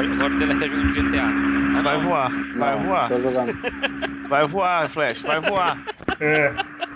[0.00, 1.22] agora, agora o Delay tá jogando GTA.
[1.78, 2.04] Ah, Vai não.
[2.04, 3.08] voar, vai Não, voar.
[3.08, 3.52] Tô jogando.
[4.28, 5.82] Vai voar, Flash, vai voar.
[6.20, 6.52] É,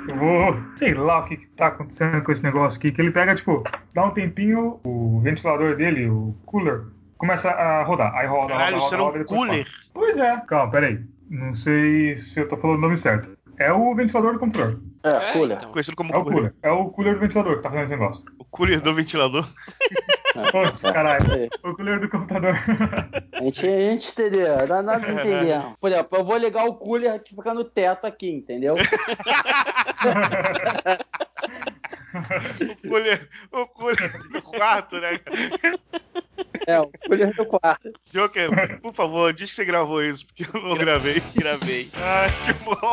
[0.09, 0.57] eu vou.
[0.77, 2.93] Sei lá o que, que tá acontecendo com esse negócio aqui.
[2.93, 3.63] Que ele pega, tipo,
[3.95, 6.83] dá um tempinho, o ventilador dele, o cooler,
[7.19, 8.15] começa a rodar.
[8.15, 9.67] Aí roda, Caralho, roda, roda, um roda, depois cooler.
[9.93, 10.37] Pois é.
[10.47, 11.01] Calma, peraí.
[11.31, 13.29] Não sei se eu tô falando o nome certo.
[13.57, 14.81] É o ventilador do computador.
[15.05, 15.57] É, É, cooler.
[15.57, 15.71] então.
[15.73, 16.37] Conhecido como É o cooler.
[16.39, 16.55] cooler.
[16.63, 18.25] É o cooler do ventilador que tá fazendo esse negócio.
[18.39, 19.45] O cooler do ventilador.
[20.37, 20.51] É.
[20.51, 21.33] Putz, caralho.
[21.33, 21.49] É.
[21.69, 22.55] O cooler do computador.
[23.33, 25.75] A gente, a gente entendeu, nós, nós entendemos.
[25.81, 28.75] Por exemplo, eu vou ligar o cooler que fica no teto aqui, entendeu?
[32.15, 35.19] O cooler, o cooler do quarto, né?
[36.67, 37.91] É, o cooler do quarto.
[38.13, 41.23] Joker, por favor, diz que você gravou isso, porque eu não gravei.
[41.35, 41.91] Gravei.
[41.95, 42.91] Ai, que bom.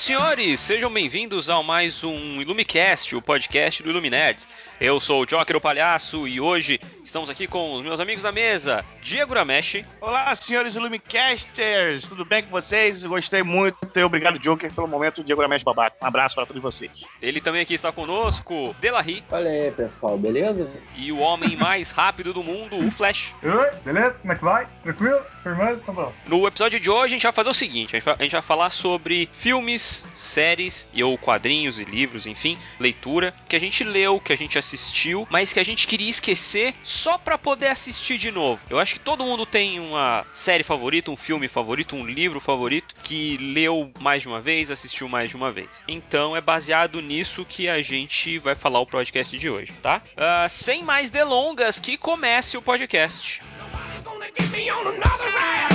[0.00, 4.48] Senhoras e senhores, sejam bem-vindos a mais um Ilumicast, o podcast do Iluminerds.
[4.80, 8.32] Eu sou o Joker, o palhaço, e hoje estamos aqui com os meus amigos da
[8.32, 13.04] mesa, Diego Ramesh, Olá, senhores Illumicasters, tudo bem com vocês?
[13.04, 15.22] Gostei muito e obrigado, Joker, pelo momento.
[15.22, 15.96] Diego Ramesh Babaca.
[16.00, 17.06] Um abraço para todos vocês.
[17.20, 20.66] ele também aqui está conosco, Delahi, Olha aí, pessoal, beleza?
[20.96, 23.34] e o homem mais rápido do mundo, o Flash.
[23.42, 24.16] Oi, beleza?
[24.20, 24.66] Como é que vai?
[24.82, 25.20] Tranquilo?
[25.42, 25.80] Firmeza?
[25.84, 26.12] Tá bom.
[26.26, 29.28] No episódio de hoje a gente vai fazer o seguinte: a gente vai falar sobre
[29.32, 34.36] filmes, séries e ou quadrinhos e livros, enfim, leitura que a gente leu, que a
[34.36, 38.64] gente assistiu, mas que a gente queria esquecer só pra poder assistir de novo.
[38.70, 42.94] Eu acho que todo mundo tem uma série favorita, um filme favorito, um livro favorito
[43.02, 45.68] que leu mais de uma vez, assistiu mais de uma vez.
[45.88, 50.02] Então é baseado nisso que a gente vai falar o podcast de hoje, tá?
[50.16, 53.42] Ah, sem mais delongas, que comece o podcast.
[53.58, 55.70] Nobody's gonna get me on another ride.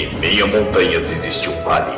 [0.00, 1.94] Em meio a montanhas existe um vale.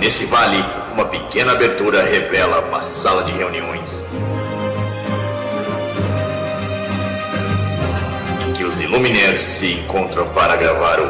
[0.00, 4.04] Nesse vale, uma pequena abertura revela uma sala de reuniões.
[8.48, 11.06] Em que os Illuminaires se encontram para gravar o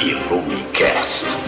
[0.00, 1.41] Illumicast.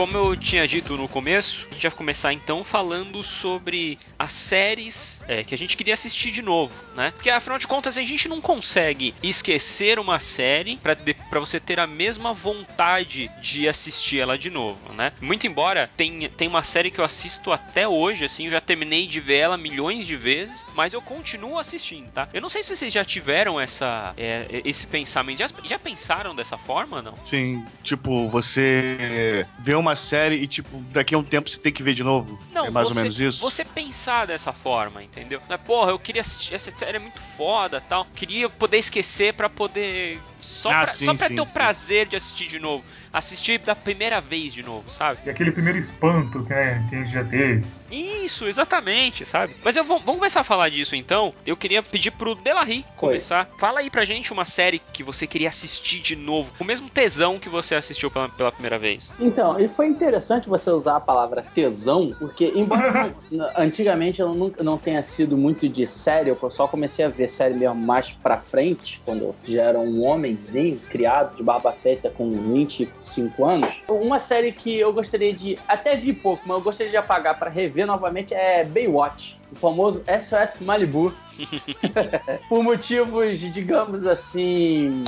[0.00, 5.22] Como eu tinha dito no começo, a gente vai começar então falando sobre as séries
[5.28, 7.10] é, que a gente queria assistir de novo, né?
[7.10, 11.86] Porque afinal de contas a gente não consegue esquecer uma série pra você ter a
[11.86, 15.12] mesma vontade de assistir ela de novo, né?
[15.20, 19.06] Muito embora tem, tem uma série que eu assisto até hoje, assim, eu já terminei
[19.06, 22.26] de ver ela milhões de vezes, mas eu continuo assistindo, tá?
[22.32, 26.56] Eu não sei se vocês já tiveram essa, é, esse pensamento, já, já pensaram dessa
[26.56, 27.12] forma, não?
[27.22, 31.82] Sim, tipo, você vê uma série e, tipo, daqui a um tempo você tem que
[31.82, 32.38] ver de novo.
[32.52, 33.40] Não, é mais você, ou menos isso?
[33.40, 35.40] Você pensar dessa forma, entendeu?
[35.48, 38.06] Não é, porra, eu queria assistir essa série é muito foda, tal.
[38.14, 41.52] Queria poder esquecer pra poder só Ah, pra, sim, só pra sim, ter o sim.
[41.52, 45.18] prazer de assistir de novo, assistir da primeira vez de novo, sabe?
[45.24, 47.64] E aquele primeiro espanto que, né, que a gente já teve.
[47.90, 49.54] Isso, exatamente, sabe?
[49.64, 51.34] Mas eu vou, vamos começar a falar disso então.
[51.46, 53.48] Eu queria pedir pro Delarry começar.
[53.58, 56.88] Fala aí pra gente uma série que você queria assistir de novo, com o mesmo
[56.88, 59.12] tesão que você assistiu pela, pela primeira vez.
[59.18, 64.62] Então, e foi interessante você usar a palavra tesão, porque, embora não- antigamente eu nunca
[64.62, 68.38] não tenha sido muito de série, eu só comecei a ver série mesmo mais pra
[68.38, 73.70] frente, quando eu já era um homenzinho, criado de barba feita com 25 anos.
[73.88, 75.58] Uma série que eu gostaria de.
[75.66, 79.39] Até vi pouco, mas eu gostaria de apagar pra rever novamente é Baywatch.
[79.52, 81.12] O famoso SOS Malibu.
[82.48, 85.04] Por motivos, digamos assim,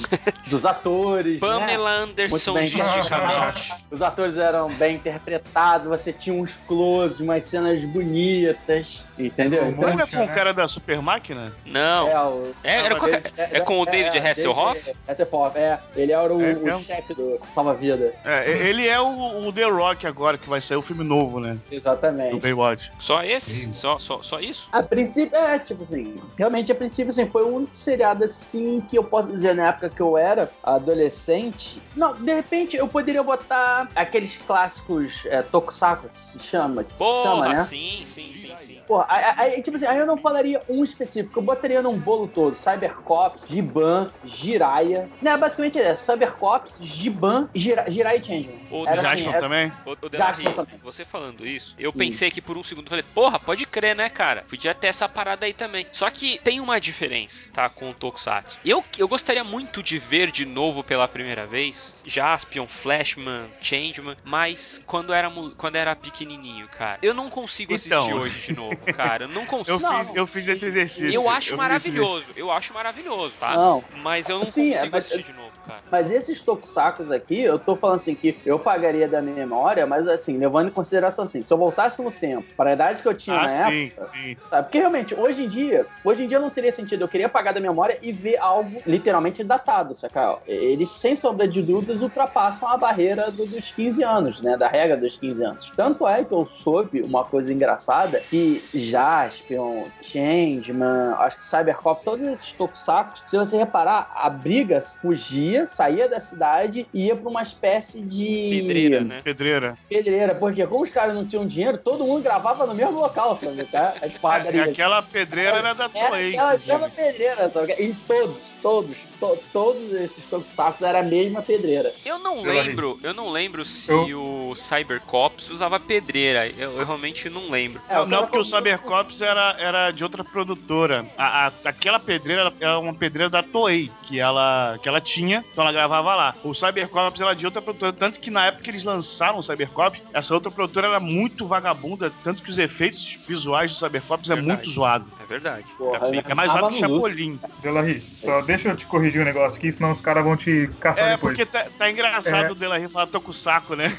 [0.48, 1.34] dos atores.
[1.34, 1.38] né?
[1.40, 2.66] Pamela Anderson bem.
[2.66, 3.72] gesticamente.
[3.90, 9.70] Os atores eram bem interpretados, você tinha uns closes, umas cenas bonitas, entendeu?
[9.72, 10.32] Não é Poxa, com o né?
[10.34, 11.52] cara da Super Máquina?
[11.66, 12.08] Não.
[12.08, 14.92] É, o- É, era com- é com o David Hasselhoff?
[15.06, 15.78] Hasselhoff, é.
[15.94, 18.12] Ele era o, É o chefe do Salva-Vida.
[18.24, 21.58] É, ele é o, o The Rock agora, que vai sair o filme novo, né?
[21.68, 22.40] Do Exatamente.
[22.40, 22.90] Baywatch.
[22.98, 23.64] Só esse?
[23.64, 23.72] Sim.
[23.72, 24.68] Só, só, só isso?
[24.72, 29.04] A princípio, é, tipo assim, realmente a princípio, assim, foi um seriado assim que eu
[29.04, 31.82] posso dizer na época que eu era adolescente.
[31.94, 36.98] Não, de repente eu poderia botar aqueles clássicos é, Tokusatsu, que se chama, que se
[36.98, 37.64] Porra, chama, né?
[37.64, 38.78] sim, sim, sim, sim.
[38.86, 39.24] Porra, aí,
[39.54, 42.56] aí, tipo assim, aí eu não falaria um específico, eu botaria num bolo todo.
[42.56, 45.10] Cybercops, Giban, Jiraiya.
[45.20, 48.58] Né, basicamente é Cybercops, Giban, Jira, Jiraiya e Changeman.
[48.70, 49.72] O Era Jasper assim, era- também?
[49.84, 50.80] Ô Já Delarry, também.
[50.82, 54.21] você falando isso, eu pensei que por um segundo, falei, porra, pode crer, né, cara?
[54.48, 55.86] Podia ter essa parada aí também.
[55.92, 58.58] Só que tem uma diferença, tá, com o Tokusatsu.
[58.64, 64.80] Eu, eu gostaria muito de ver de novo pela primeira vez Jaspion, Flashman, Changeman, mas
[64.86, 66.98] quando era, quando era pequenininho, cara.
[67.02, 68.12] Eu não consigo assistir Então.
[68.18, 69.24] hoje de novo, cara.
[69.24, 69.80] Eu não Eu, consigo.
[69.80, 71.12] Não, fiz, eu fiz esse exercício.
[71.12, 73.54] Eu acho esse maravilhoso, eu acho maravilhoso, tá?
[73.56, 73.84] Não.
[74.02, 75.82] Mas eu não Sim, é, consigo mas- assistir de novo, cara.
[75.90, 80.06] Mas esses tokusacos aqui, eu tô falando assim que eu pagaria da minha memória, mas
[80.06, 83.14] assim, levando em consideração assim, se eu voltasse no tempo, para a idade que eu
[83.14, 84.36] tinha Ah, na sim, época, sim.
[84.50, 84.62] sabe?
[84.64, 87.02] Porque realmente, hoje em dia, hoje em dia não teria sentido.
[87.02, 90.38] Eu queria pagar da memória e ver algo literalmente datado, saca?
[90.46, 94.56] Eles, sem sombra de dúvidas, ultrapassam a barreira do- dos 15 anos, né?
[94.56, 95.72] Da regra dos 15 anos.
[95.76, 102.26] Tanto é que eu soube uma coisa engraçada que Jaspion, Changeman, acho que Cybercop, todos
[102.28, 107.42] esses tokusacos, se você reparar, a briga fugia, saía da cidade e ia pra uma
[107.42, 109.20] espécie de Pedreira, né?
[109.22, 109.78] Pedreira.
[109.88, 113.64] pedreira, porque como os caras não tinham dinheiro, todo mundo gravava no mesmo local, sabe?
[113.64, 113.94] Tá?
[114.02, 114.68] As É, porradarias.
[114.70, 116.30] aquela pedreira era da Toei.
[116.30, 116.72] aquela inclusive.
[116.72, 117.72] mesma pedreira, sabe?
[117.74, 121.94] Em todos, todos, to- todos esses tokusacos era a mesma pedreira.
[122.04, 126.48] Eu não lembro, eu não lembro se Eu- o Cybercops usava pedreira.
[126.48, 127.80] Eu, eu realmente não lembro.
[127.88, 131.06] É, Não, porque o Cybercops- Cybercops era, era de outra produtora.
[131.16, 135.62] A, a- aquela pedreira era uma pedreira da Toei, que ela, que ela tinha, então
[135.62, 136.34] ela gravava lá.
[136.42, 140.02] O Cybercops era de outra produtora, tanto que na época que eles lançaram o Cybercops,
[140.12, 144.70] essa outra produtora era muito vagabunda, tanto que os efeitos visuais do Cybercops é muito
[144.70, 145.06] zoado.
[145.32, 145.64] É verdade.
[145.78, 146.74] Porra, bem- É mais zoado que.
[146.78, 147.40] Chapolin.
[147.62, 151.04] Delarry, só deixa eu te corrigir um negócio aqui, senão os caras vão te caçar
[151.08, 151.38] É, depois.
[151.38, 152.50] porque tá, tá engraçado É.
[152.50, 153.88] o Delahy falar tô com o saco, né?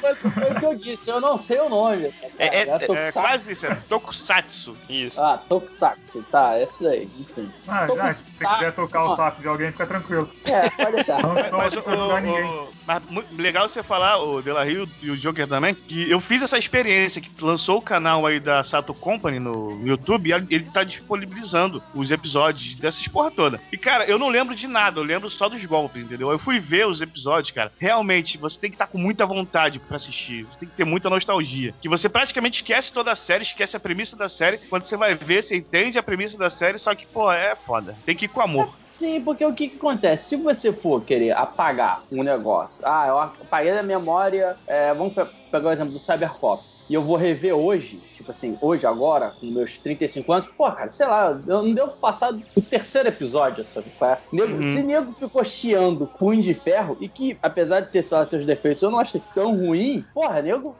[0.00, 2.10] Foi, foi o que eu disse, eu não sei o nome.
[2.12, 2.32] Sabe?
[2.38, 3.12] É- é- É tokusatsu.
[3.12, 4.76] quase isso, é Tokusatsu.
[4.88, 5.22] Isso.
[5.22, 7.50] Ah, Tokusatsu, tá, esse daí, enfim.
[7.68, 10.28] Ah, já, se você quiser tocar o saco de alguém, fica tranquilo.
[10.44, 11.22] É, pode deixar.
[11.22, 13.02] Não Mas, o, o- mas
[13.38, 17.22] legal você falar, o Delahy o- e o Joker também, que eu fiz essa experiência,
[17.22, 22.74] que lançou o canal aí da Sato Company no YouTube, ele tá disponibilizando os episódios
[22.74, 23.60] dessas porra toda.
[23.72, 26.30] E, cara, eu não lembro de nada, eu lembro só dos golpes, entendeu?
[26.30, 27.70] Eu fui ver os episódios, cara.
[27.80, 30.44] Realmente, você tem que estar com muita vontade pra assistir.
[30.44, 31.74] Você tem que ter muita nostalgia.
[31.80, 34.58] Que você praticamente esquece toda a série, esquece a premissa da série.
[34.68, 37.96] Quando você vai ver, você entende a premissa da série, só que, pô, é foda.
[38.04, 38.68] Tem que ir com amor.
[38.86, 40.28] Sim, porque o que, que acontece?
[40.28, 45.26] Se você for querer apagar um negócio, ah, eu apaguei da memória, é, vamos pe-
[45.50, 49.46] pegar o exemplo do Cybercops, e eu vou rever hoje, tipo assim, hoje, agora, com
[49.46, 53.92] meus 35 anos, pô, cara, sei lá, eu não devo passar do terceiro episódio, sabe?
[54.02, 54.18] é?
[54.32, 54.74] Nego, Uhum.
[54.74, 58.80] Se nego ficou chiando Punho de Ferro, e que, apesar de ter lá, seus defeitos,
[58.82, 60.76] eu não achei tão ruim, porra, nego,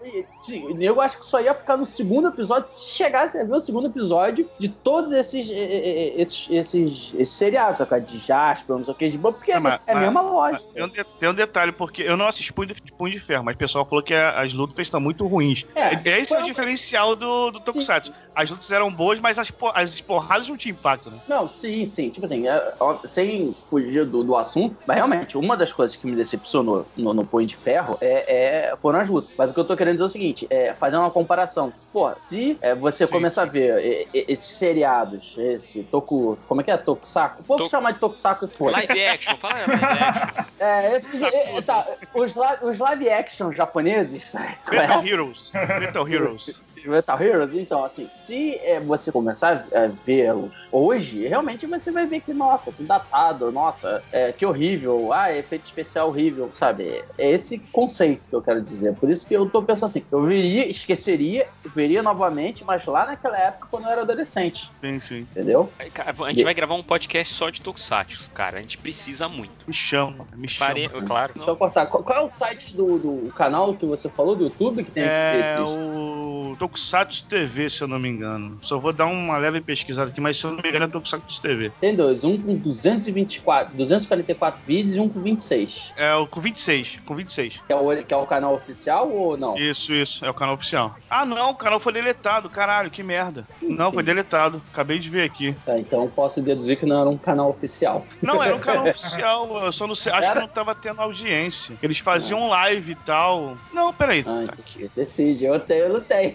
[0.77, 3.89] nego acho que só ia ficar no segundo episódio se chegasse a ver o segundo
[3.89, 8.01] episódio de todos esses, esses, esses, esses seriados, sabe?
[8.03, 10.05] de Jasper, não sei o que, de boa, porque é, É, mas- é a mas-
[10.05, 10.65] mesma lógica.
[10.73, 13.45] Tem um, de- tem um detalhe, porque eu não assisti Punho de, Punho de Ferro,
[13.45, 15.67] mas o pessoal falou que a- as lutas estão muito ruins.
[15.75, 18.13] É, É, esse é o diferencial do, do Tokusatsu.
[18.35, 21.19] As lutas eram boas, mas as, por- as porradas não tinham impacto, né?
[21.29, 22.11] Não, sim, sim.
[22.11, 26.07] Tipo assim, é, ó, sem fugir do, do assunto, mas realmente, uma das coisas que
[26.07, 29.31] me decepcionou no, no Punho de Ferro é, é- foram as lutas.
[29.37, 31.73] Mas o que eu tô querendo dizer é o seguinte: é fazer uma comparação.
[31.93, 33.49] Porra, se é, você Sim, começar sim.
[33.49, 36.39] a ver é, é, esses seriados, esse Toku.
[36.49, 36.77] Como é que é?
[36.77, 37.43] Tokusako?
[37.45, 38.71] Vou To- chamar de Tokusako que for.
[38.73, 40.43] Live action, fala live action.
[40.63, 44.57] É, esses, é, é, tá, os, os live action japoneses, é?
[44.71, 45.51] Metal Heroes.
[45.81, 46.63] Metal Heroes.
[46.89, 52.21] Metal Heroes, então, assim, se é, você começar a vê-los hoje, realmente você vai ver
[52.21, 57.05] que, nossa, que datado, nossa, é, que horrível, ah, efeito especial horrível, sabe?
[57.19, 58.95] É esse conceito que eu quero dizer.
[58.95, 63.39] Por isso que eu tô pensando assim, eu veria, esqueceria, veria novamente, mas lá naquela
[63.39, 65.19] época, quando eu era adolescente, Sim, sim.
[65.31, 65.71] entendeu?
[65.79, 68.59] A gente vai gravar um podcast só de Tokusatsu, cara.
[68.59, 69.53] A gente precisa muito.
[69.67, 70.69] Me chama, me chama.
[70.69, 70.89] Pare...
[70.89, 71.33] Claro.
[71.35, 71.87] Deixa eu cortar.
[71.87, 75.55] Qual, é o site do, do canal que você falou, do YouTube, que tem É
[75.55, 75.61] esses...
[75.61, 78.59] o Tokusatsu TV, se eu não me engano.
[78.63, 81.43] Só vou dar uma leve pesquisada aqui, mas se eu não me engano é Tokusatsu
[81.43, 81.71] TV.
[81.79, 85.93] Tem dois, um com 224, 244 vídeos e um com 26.
[85.97, 87.63] É o com 26, com 26.
[87.67, 89.57] Que é, o, que é o canal oficial ou não?
[89.59, 90.97] Isso, isso, é o canal oficial.
[91.11, 93.45] Ah, não, o canal foi deletado, caralho, que merda.
[93.61, 95.55] Não, foi deletado, acabei de ver aqui.
[95.67, 98.07] Tá, então posso deduzir que não era um canal oficial.
[98.23, 100.35] Não, era um canal oficial, eu só não sei, acho Era?
[100.35, 101.77] que não tava tendo audiência.
[101.83, 103.59] Eles faziam live e tal.
[103.75, 104.25] Não, peraí.
[104.27, 106.35] Ah, tá então, decide, eu tenho, eu não tenho.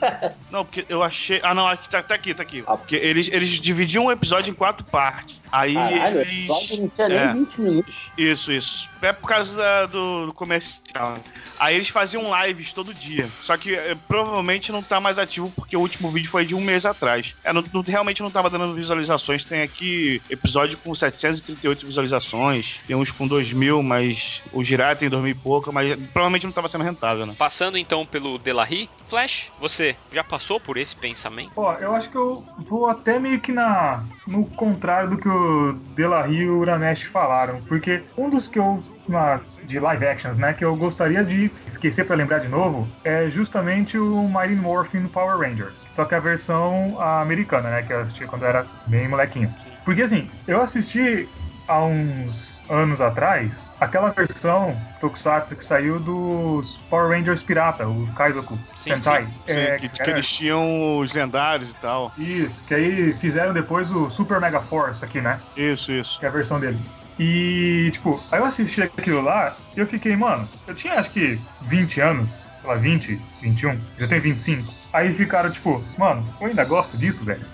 [0.50, 1.40] Não, porque eu achei.
[1.42, 2.64] Ah, não, aqui, tá, tá aqui, tá aqui.
[2.66, 2.76] Ah.
[2.76, 5.40] Porque eles, eles dividiam o episódio em quatro partes.
[5.52, 6.32] Aí Caralho, o eles.
[6.48, 7.32] episódio não tinha nem é.
[7.32, 7.94] 20 minutos.
[8.16, 8.88] Isso, isso.
[9.02, 11.12] É por causa da- do, do comercial.
[11.14, 11.20] né?
[11.58, 13.28] Aí eles faziam lives todo dia.
[13.42, 16.60] Só que eh, provavelmente não tá mais ativo porque o último vídeo foi de um
[16.60, 17.34] mês atrás.
[17.44, 19.44] É, não- não- realmente não tava dando visualizações.
[19.44, 22.80] Tem aqui episódio com 738 visualizações.
[22.86, 25.72] Tem uns com 2 mil, mas o Jiraiya tem 2 mil e pouco.
[25.72, 27.34] Mas provavelmente não tava sendo rentável, né?
[27.38, 31.52] Passando então pelo Delahi, Flash, você já passou por esse pensamento?
[31.56, 35.72] Ó, eu acho que eu vou até meio que na no contrário do que o
[35.94, 40.52] Delahi e o Uramesh falaram, porque um dos que eu na, de live actions, né,
[40.52, 45.38] que eu gostaria de esquecer pra lembrar de novo, é justamente o Mighty Morphin Power
[45.38, 45.82] Rangers.
[45.94, 49.52] Só que a versão americana, né, que eu assisti quando eu era bem molequinho.
[49.84, 51.26] Porque assim, eu assisti
[51.66, 58.66] há uns anos atrás aquela versão Tokusatsu que saiu dos Power Rangers Pirata, o Kaizoku
[58.74, 59.26] Sim, Sentai.
[59.26, 59.42] sim.
[59.44, 62.16] Sim, É, que, que era- eles tinham os lendários e tal.
[62.16, 65.46] isso, que aí fizeram depois o Super Mega Force aqui, né?
[65.54, 66.18] Isso, isso.
[66.18, 66.84] Que é a versão dele.
[67.18, 71.48] E, tipo, aí eu assisti aquilo lá e eu fiquei, mano, eu tinha acho que
[71.60, 74.72] 20 anos, lá, 20, 21, já tenho 25.
[74.92, 77.44] Aí ficaram, tipo, mano, eu ainda gosto disso, velho.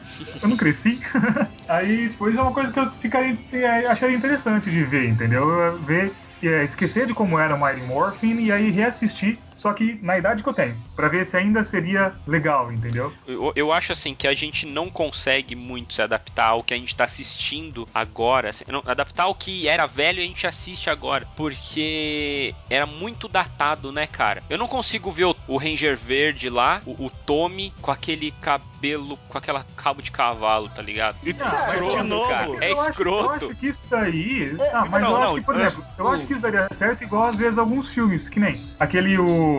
[0.42, 1.00] Eu não cresci.
[1.68, 5.49] aí, tipo, isso é uma coisa que eu ficaria, é, acharia interessante de ver, entendeu?
[5.49, 9.99] Eu Ver, é, esquecer de como era o Mighty Morphin e aí reassistir, só que
[10.02, 13.11] na idade que eu tenho, pra ver se ainda seria legal, entendeu?
[13.26, 16.76] Eu, eu acho assim que a gente não consegue muito se adaptar ao que a
[16.76, 18.50] gente tá assistindo agora.
[18.50, 21.26] assim, não, adaptar ao que era velho e a gente assiste agora.
[21.35, 24.42] Porque era muito datado, né, cara?
[24.50, 29.16] Eu não consigo ver o, o Ranger Verde lá, o, o Tommy, com aquele cabelo,
[29.30, 31.16] com aquela cabo de cavalo, tá ligado?
[31.23, 32.28] E Ah, mas escroto, de novo.
[32.28, 32.64] cara.
[32.64, 33.25] É eu acho- escroto.
[33.47, 34.56] eu acho que isso daí.
[34.75, 37.02] Ah, mas não, eu não, acho que, por exemplo, eu acho que isso daria certo
[37.02, 39.53] igual às vezes alguns filmes, que nem aquele o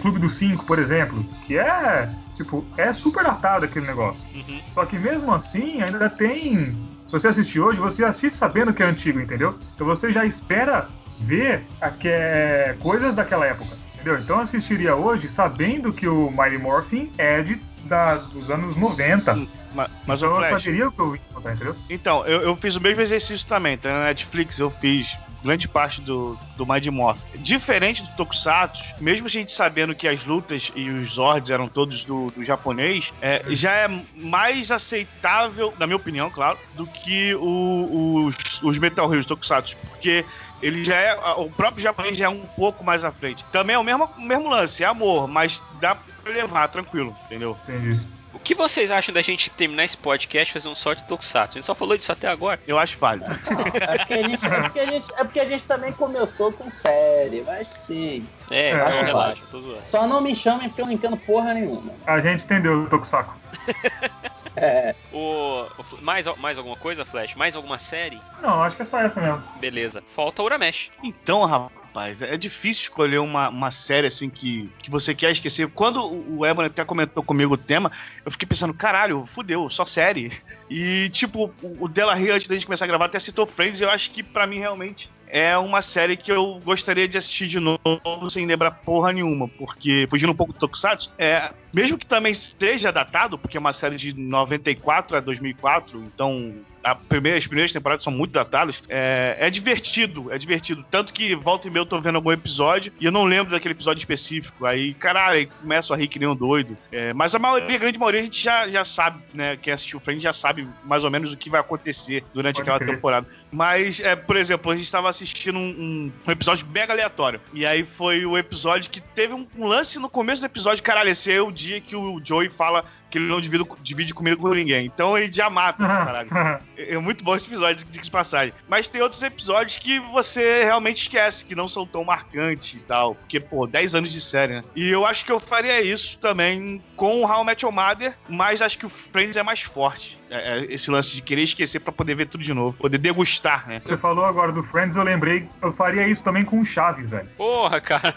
[0.00, 2.08] Clube dos Cinco, por exemplo, que é.
[2.36, 4.22] Tipo, é super datado aquele negócio.
[4.34, 4.60] Uhum.
[4.72, 6.72] Só que mesmo assim, ainda tem.
[7.06, 9.58] Se você assistir hoje, você assiste sabendo que é antigo, entendeu?
[9.74, 14.18] Então você já espera ver aque- é, coisas daquela época, entendeu?
[14.20, 19.34] Então eu assistiria hoje sabendo que o Mighty Morphin é de, da- dos anos 90.
[19.74, 21.76] Ma- Mas, então o eu Flash, saberia o que eu encontrar, entendeu?
[21.90, 23.90] Então, eu, eu fiz o mesmo exercício também, tá?
[23.92, 27.22] Na Netflix eu fiz grande parte do, do Mind Morph.
[27.38, 32.04] Diferente do Tokusatsu, mesmo a gente sabendo que as lutas e os Zords eram todos
[32.04, 38.24] do, do japonês, é, já é mais aceitável, na minha opinião, claro, do que o-
[38.26, 40.24] os, os Metal Heroes Tokusatsu, porque
[40.62, 41.14] ele já é.
[41.36, 43.44] O próprio japonês já é um pouco mais à frente.
[43.46, 47.56] Também é o mesmo, o mesmo lance, é amor, mas dá pra levar tranquilo, entendeu?
[47.66, 47.98] Entendi.
[48.32, 51.58] O que vocês acham da gente terminar esse podcast e fazer um sorte Tokusatsu?
[51.58, 52.60] A gente só falou disso até agora.
[52.66, 53.30] Eu acho válido.
[53.30, 56.70] É porque, a gente, é, porque a gente, é porque a gente também começou com
[56.70, 58.26] série, mas sim.
[58.50, 59.82] É, É, não, acho relaxa, tô zoando.
[59.84, 61.92] Só não me chamem porque eu não entendo porra nenhuma.
[62.06, 63.32] A gente entendeu o Tokusatsu.
[64.56, 67.36] É, O, o mais, mais alguma coisa, Flash?
[67.36, 68.20] Mais alguma série?
[68.42, 69.42] Não, acho que é só essa mesmo.
[69.60, 70.02] Beleza.
[70.14, 70.90] Falta o Uramesh.
[71.04, 71.72] Então, rapaz,
[72.20, 75.68] é difícil escolher uma, uma série assim que, que você quer esquecer.
[75.68, 77.90] Quando o Ebony até comentou comigo o tema,
[78.24, 80.30] eu fiquei pensando, caralho, fudeu, só série.
[80.72, 83.84] E, tipo, o Della Rio, antes da gente começar a gravar, até citou Friends, e
[83.84, 87.58] eu acho que pra mim realmente é uma série que eu gostaria de assistir de
[87.58, 92.34] novo sem lembrar porra nenhuma, porque, fugindo um pouco do Tokusatsu, é, mesmo que também
[92.34, 97.72] seja datado, porque é uma série de 94 a 2004, então a primeira- as primeiras
[97.72, 100.84] temporadas são muito datadas, é, é divertido, é divertido.
[100.90, 103.72] Tanto que volta e meia eu tô vendo algum episódio e eu não lembro daquele
[103.72, 104.64] episódio específico.
[104.66, 106.76] Aí, caralho, aí começo a rir que nem um doido.
[106.92, 109.56] É, mas a maioria, a grande maioria, a gente já, já sabe, né?
[109.56, 112.62] Quem assistiu o Friends já sabe mais ou menos o que vai acontecer durante Pode
[112.70, 112.94] aquela crer.
[112.94, 113.26] temporada.
[113.52, 117.40] Mas, é, por exemplo, a gente tava assistindo um, um- um episódio mega aleatório.
[117.52, 120.82] E aí foi o episódio que teve um, um lance no começo do episódio.
[120.82, 124.36] Caralho, esse é o dia que o Joey fala que ele não divide, divide comida
[124.36, 124.86] com ninguém.
[124.86, 126.30] Então ele já mata esse caralho.
[126.76, 128.54] É muito bom esse episódio, de passagem.
[128.68, 133.14] Mas tem outros episódios que você realmente esquece, que não são tão marcantes e tal.
[133.14, 134.64] Porque, pô, 10 anos de série, né?
[134.74, 138.16] E eu acho que eu faria isso também com o How I Met Your Mother,
[138.28, 140.19] mas acho que o Friends é mais forte.
[140.30, 142.78] É, é esse lance de querer esquecer pra poder ver tudo de novo.
[142.78, 143.82] Poder degustar, né?
[143.84, 147.28] Você falou agora do Friends, eu lembrei, eu faria isso também com o Chaves, velho.
[147.36, 148.14] Porra, cara.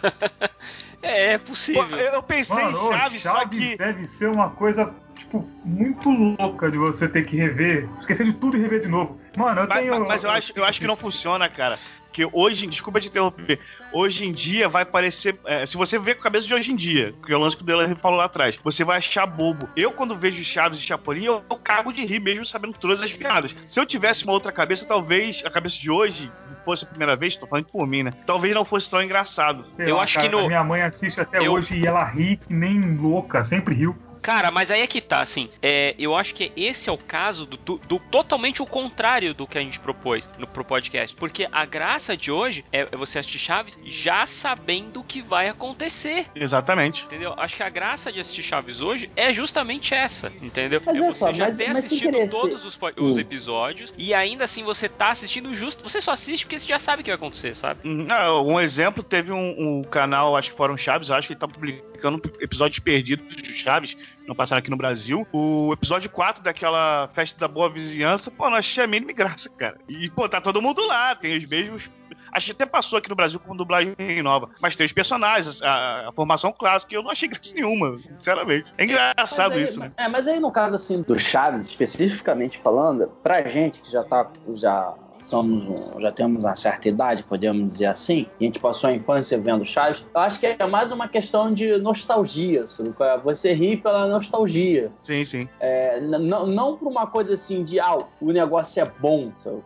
[1.02, 1.98] é, é Pô, possível.
[1.98, 3.76] eu pensei Mano, em ô, Chaves, só que.
[3.78, 8.58] deve ser uma coisa, tipo, muito louca de você ter que rever, esquecer de tudo
[8.58, 9.20] e rever de novo.
[9.36, 10.08] Mano, eu Mas, tenho...
[10.08, 11.80] mas eu, acho, eu acho que não funciona, cara.
[12.14, 13.60] Porque hoje, desculpa te interromper,
[13.92, 15.36] hoje em dia vai parecer.
[15.48, 17.58] é, se você ver com a cabeça de hoje em dia, que é o lance
[17.58, 19.68] que o Dela falou lá atrás, você vai achar bobo.
[19.76, 23.12] Eu, quando vejo Chaves e Chapolin, eu, eu cago de rir mesmo sabendo todas as
[23.12, 23.56] piadas.
[23.68, 26.32] Se eu tivesse uma outra cabeça, talvez a cabeça de hoje
[26.64, 28.12] fosse a primeira vez, tô falando por mim, né?
[28.28, 29.66] Talvez não fosse tão engraçado.
[29.76, 32.04] Sei Eu lá, acho cara, que no- Minha mãe assiste até Eu- hoje e ela
[32.04, 33.96] ri que nem louca, sempre riu.
[34.24, 35.50] Cara, mas aí é que tá, assim.
[35.62, 39.46] É, eu acho que esse é o caso do, do- do totalmente o contrário do
[39.46, 41.14] que a gente propôs no pro podcast.
[41.16, 46.26] Porque a graça de hoje é você assistir Chaves já sabendo o que vai acontecer.
[46.34, 47.04] Exatamente.
[47.04, 47.34] Entendeu?
[47.38, 50.82] Acho que a graça de assistir Chaves hoje é justamente essa, entendeu?
[50.86, 53.20] Mas é você só, já mas- ter mas assistido todos os, os Hum.
[53.20, 55.84] episódios e ainda assim você tá assistindo justo.
[55.84, 57.82] Você só assiste porque você já sabe o que vai acontecer, sabe?
[57.88, 58.08] Uhum.
[58.10, 61.48] Ah, um exemplo, teve um, um canal, acho que Fórum Chaves, acho que ele tá
[61.48, 63.96] publicando episódios perdidos de Chaves,
[64.28, 65.28] não passaram aqui no Brasil.
[65.32, 69.78] O episódio 4 daquela festa da boa vizinhança, pô, não achei a mínima graça, cara.
[69.88, 71.92] E, pô, tá todo mundo lá, tem os mesmos.
[72.32, 74.50] Acho que até passou aqui no Brasil com dublagem nova.
[74.62, 78.74] Mas tem os personagens, a, a formação clássica, e eu não achei graça nenhuma, sinceramente.
[78.78, 79.92] É engraçado aí- isso, né?
[79.98, 84.28] É, mas aí no caso assim do Chaves, especificamente falando, pra gente que já tá
[84.54, 88.90] já somos um- já temos uma certa idade, podemos dizer assim, e a gente passou
[88.90, 92.92] a infância vendo Chaves, eu acho que é mais uma questão de nostalgia, sabe?
[92.94, 93.18] qual é?
[93.20, 94.92] Você ri pela nostalgia.
[95.02, 95.50] Sim, sim.
[95.60, 99.58] É, não, não por uma coisa assim de, ah, o negócio é bom, sabe?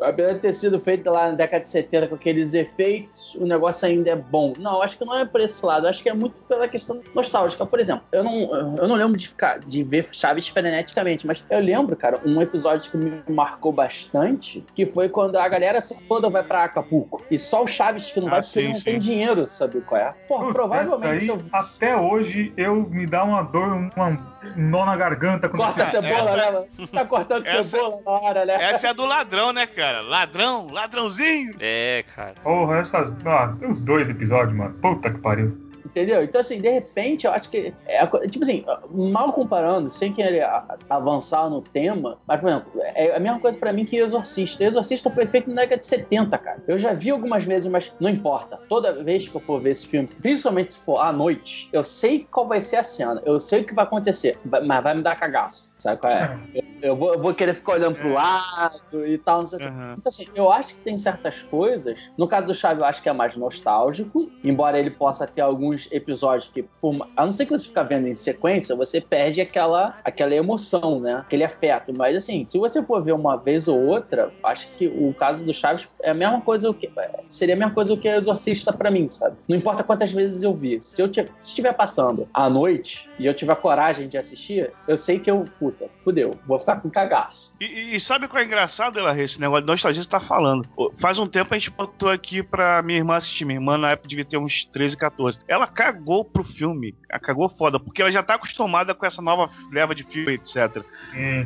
[0.00, 3.86] Apesar de ter sido feito lá na década de 70 com aqueles efeitos, o negócio
[3.86, 4.52] ainda é bom.
[4.58, 7.66] Não, acho que não é por esse lado, acho que é muito pela questão nostálgica.
[7.66, 11.58] Por exemplo, eu não, eu não lembro de ficar de ver Chaves freneticamente, mas eu
[11.60, 16.42] lembro, cara, um episódio que me marcou bastante, que foi quando a galera toda vai
[16.42, 17.22] pra Acapulco.
[17.30, 18.84] E só o Chaves que não Ah, vai porque sim, não sim.
[18.84, 20.14] tem dinheiro, sabe qual é?
[20.28, 23.66] Pô, provavelmente essa eu aí, até hoje eu me dá uma dor,
[23.96, 26.50] uma nó na garganta quando Corta a Essa- cebola, né?
[26.50, 26.88] mano?
[26.88, 28.54] Tá cortando essa- cebola na hora, né?
[28.60, 30.00] Essa é a do ladrão, né, cara?
[30.02, 31.54] Ladrão, ladrãozinho.
[31.60, 32.34] É, cara.
[32.42, 33.12] Porra, essas.
[33.24, 34.74] Ah, os dois episódios, mano.
[34.80, 35.65] Puta que pariu.
[35.96, 36.22] Entendeu?
[36.22, 37.72] Então, assim, de repente, eu acho que.
[37.86, 40.46] É, tipo assim, mal comparando, sem querer
[40.90, 44.62] avançar no tema, mas, por exemplo, é a mesma coisa pra mim que Exorcista.
[44.62, 46.62] Exorcista foi feito na década de 70, cara.
[46.68, 48.58] Eu já vi algumas vezes, mas não importa.
[48.68, 52.26] Toda vez que eu for ver esse filme, principalmente se for à noite, eu sei
[52.30, 55.16] qual vai ser a cena, eu sei o que vai acontecer, mas vai me dar
[55.16, 55.72] cagaço.
[55.78, 56.38] Sabe qual é?
[56.52, 58.12] Eu, eu vou, eu vou querer ficar olhando pro É.
[58.12, 59.66] lado e tal, não sei o que.
[59.66, 59.96] Aham.
[59.98, 61.98] Então, assim, eu acho que tem certas coisas.
[62.18, 65.85] No caso do Chaves, eu acho que é mais nostálgico, embora ele possa ter alguns
[65.90, 69.96] episódios que, por, a não ser que você ficar vendo em sequência, você perde aquela,
[70.04, 71.14] aquela emoção, né?
[71.16, 71.92] Aquele afeto.
[71.96, 75.52] Mas, assim, se você for ver uma vez ou outra, acho que o caso do
[75.54, 76.90] Chaves é a mesma coisa, o que,
[77.28, 79.36] seria a mesma coisa o que é Exorcista pra mim, sabe?
[79.48, 80.80] Não importa quantas vezes eu vi.
[80.82, 85.30] Se eu estiver passando à noite e eu tiver coragem de assistir, eu sei que
[85.30, 87.54] eu, puta, fudeu, vou ficar com cagaço.
[87.60, 90.66] E, e- e sabe qual é engraçado, Ela esse negócio de nostalgia que tá falando?
[90.98, 93.44] Faz um tempo a gente botou aqui pra minha irmã assistir.
[93.44, 95.38] Minha irmã na época devia ter uns 13, 14.
[95.48, 96.94] Ela cagou pro filme.
[97.20, 100.82] Cagou foda, porque ela já tá acostumada com essa nova leva de filme, etc.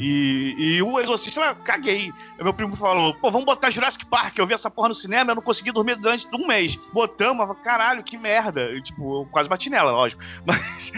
[0.00, 2.12] E, e o Exorcista, ela caguei.
[2.38, 4.38] Aí Meu primo falou: pô, vamos botar Jurassic Park.
[4.38, 6.76] Eu vi essa porra no cinema, eu não consegui dormir durante um mês.
[6.92, 8.70] Botamos, eu caralho, que merda.
[8.72, 10.22] E, tipo, eu quase bati nela, lógico.
[10.46, 10.92] Mas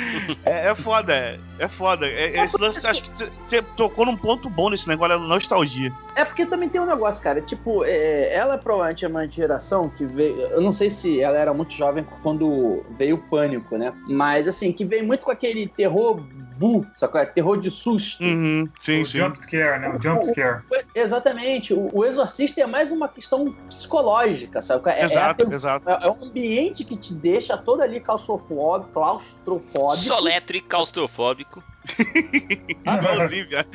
[0.44, 2.06] é, é foda, é, é foda.
[2.06, 3.10] É- esse lance, acho que
[3.44, 5.92] você tocou num ponto bom nesse negócio da nostalgia.
[6.14, 7.40] É porque também tem um negócio, cara.
[7.40, 10.36] Tipo, é, ela provavelmente é uma geração que veio.
[10.36, 13.92] Eu não sei se ela era muito jovem quando veio o pânico, né?
[14.08, 16.20] Mas assim, que veio muito com aquele terror
[16.56, 18.22] bu, que é terror de susto.
[18.22, 19.18] Uhum, sim, o sim.
[19.18, 19.88] jump scare, né?
[19.88, 20.62] O jump scare.
[20.94, 21.74] Exatamente.
[21.74, 24.88] O, o exorcista é mais uma questão psicológica, sabe?
[24.90, 25.90] É, é, a Exato, tensão- exato.
[25.90, 31.62] é- é um ambiente que te deixa todo ali claustrofóbico, claustrofóbico Soletre claustrofóbico.
[32.86, 33.68] Igualzinho, viado.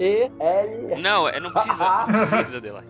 [0.00, 2.06] e L Não, é, não precisa.
[2.08, 2.84] Não precisa dela.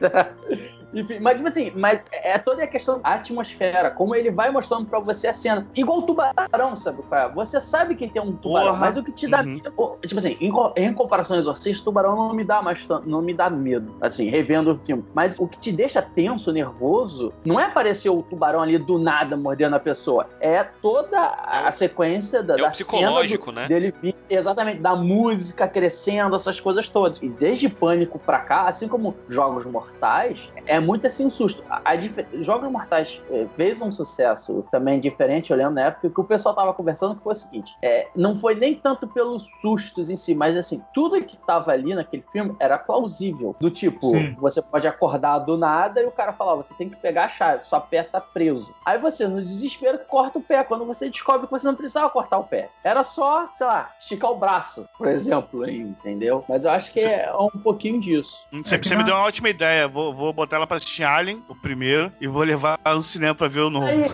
[0.94, 4.86] Enfim, mas tipo assim, mas é toda a questão da atmosfera, como ele vai mostrando
[4.86, 5.66] pra você a cena.
[5.74, 7.02] Igual o tubarão, sabe?
[7.10, 7.28] é?
[7.30, 8.78] Você sabe que tem um tubarão, Porra.
[8.80, 9.44] mas o que te dá Uhum.
[9.54, 9.98] medo.
[10.06, 13.34] Tipo assim, em, em comparação ao Exorcista, o tubarão não me dá mais não me
[13.34, 15.04] dá medo, assim, revendo o filme.
[15.14, 19.36] Mas o que te deixa tenso, nervoso, não é aparecer o tubarão ali do nada
[19.36, 20.28] mordendo a pessoa.
[20.40, 23.68] É toda a sequência da, É o da psicológico, cena do- né?
[23.68, 27.20] dele vir, exatamente, da música crescendo, essas coisas todas.
[27.22, 31.62] E desde Pânico pra cá, assim como Jogos Mortais, é muito assim um susto.
[31.68, 36.20] A, a dife- Jogos Mortais eh, fez um sucesso também diferente, lembro na época que
[36.20, 40.10] o pessoal tava conversando que foi o seguinte: é, não foi nem tanto pelos sustos
[40.10, 43.56] em si, mas assim, tudo que tava ali naquele filme era plausível.
[43.60, 44.34] Do tipo, Sim.
[44.38, 47.28] você pode acordar do nada e o cara fala, ó, você tem que pegar a
[47.28, 48.74] chave, sua pé tá preso.
[48.86, 52.38] Aí você, no desespero, corta o pé, quando você descobre que você não precisava cortar
[52.38, 52.70] o pé.
[52.84, 56.44] Era só, sei lá, esticar o braço, por exemplo, aí, entendeu?
[56.48, 58.46] Mas eu acho que é um pouquinho disso.
[58.52, 59.88] Você, É você na- me deu uma ótima ideia.
[59.88, 63.34] Vou, vou botar ela pra pra assistir Alien, o primeiro, e vou levar no cinema
[63.34, 63.86] pra ver o novo.
[63.86, 64.10] Aí,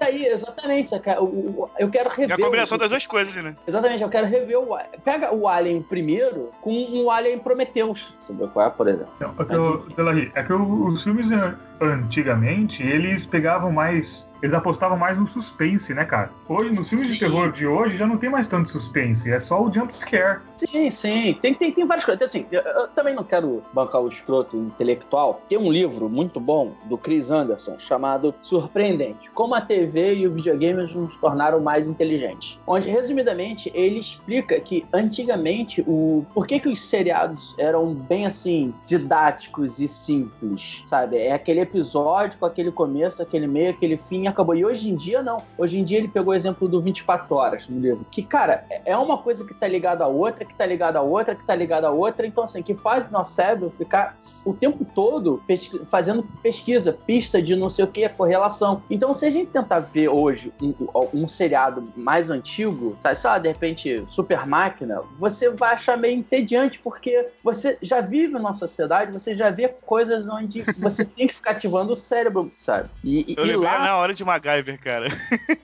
[0.00, 0.92] aí, exatamente,
[1.78, 2.32] eu quero É rever.
[2.36, 3.54] a combinação o- das duas coisas, né?
[3.66, 4.76] Exatamente, eu quero rever o.
[5.04, 6.72] Pega o Alien primeiro com
[7.04, 8.14] o Alien Prometheus.
[8.20, 9.12] Sabe qual é, por exemplo?
[9.20, 14.26] Não, é que, Mas, eu, é que o- os filmes eh, antigamente, eles pegavam mais.
[14.42, 16.30] Eles apostavam mais no suspense, né, cara?
[16.46, 17.20] Hoje, nos filmes de Sim.
[17.20, 20.40] terror de hoje, já não tem mais tanto suspense, é só o jump scare.
[20.58, 21.38] Sim, sim.
[21.40, 22.28] Tem, tem, tem várias coisas.
[22.28, 25.40] Assim, eu, eu também não quero bancar o escroto intelectual.
[25.48, 30.34] Tem um livro muito bom do Chris Anderson chamado Surpreendente: Como a TV e o
[30.34, 32.58] videogame nos tornaram mais inteligentes.
[32.66, 38.74] Onde, resumidamente, ele explica que antigamente o por que, que os seriados eram bem assim
[38.86, 41.16] didáticos e simples, sabe?
[41.16, 44.54] É aquele episódio com aquele começo, aquele meio, aquele fim acabou.
[44.54, 45.38] E hoje em dia não.
[45.58, 48.06] Hoje em dia ele pegou o exemplo do 24 horas no livro.
[48.10, 51.34] Que, cara, é uma coisa que tá ligada a outra, que tá ligada a outra,
[51.34, 52.26] que tá ligada a outra.
[52.26, 57.42] Então, assim, que faz o nosso cérebro ficar o tempo todo pesqui- fazendo pesquisa, pista
[57.42, 58.82] de não sei o que, correlação.
[58.90, 60.74] Então, se a gente tentar ver hoje um,
[61.12, 66.16] um seriado mais antigo, sabe, sei lá, de repente, Super Máquina, você vai achar meio
[66.16, 71.34] entediante, porque você já vive numa sociedade, você já vê coisas onde você tem que
[71.34, 72.88] ficar ativando o cérebro, sabe?
[73.04, 73.78] E, Eu e lembrei lá...
[73.80, 75.06] na hora de MacGyver, cara.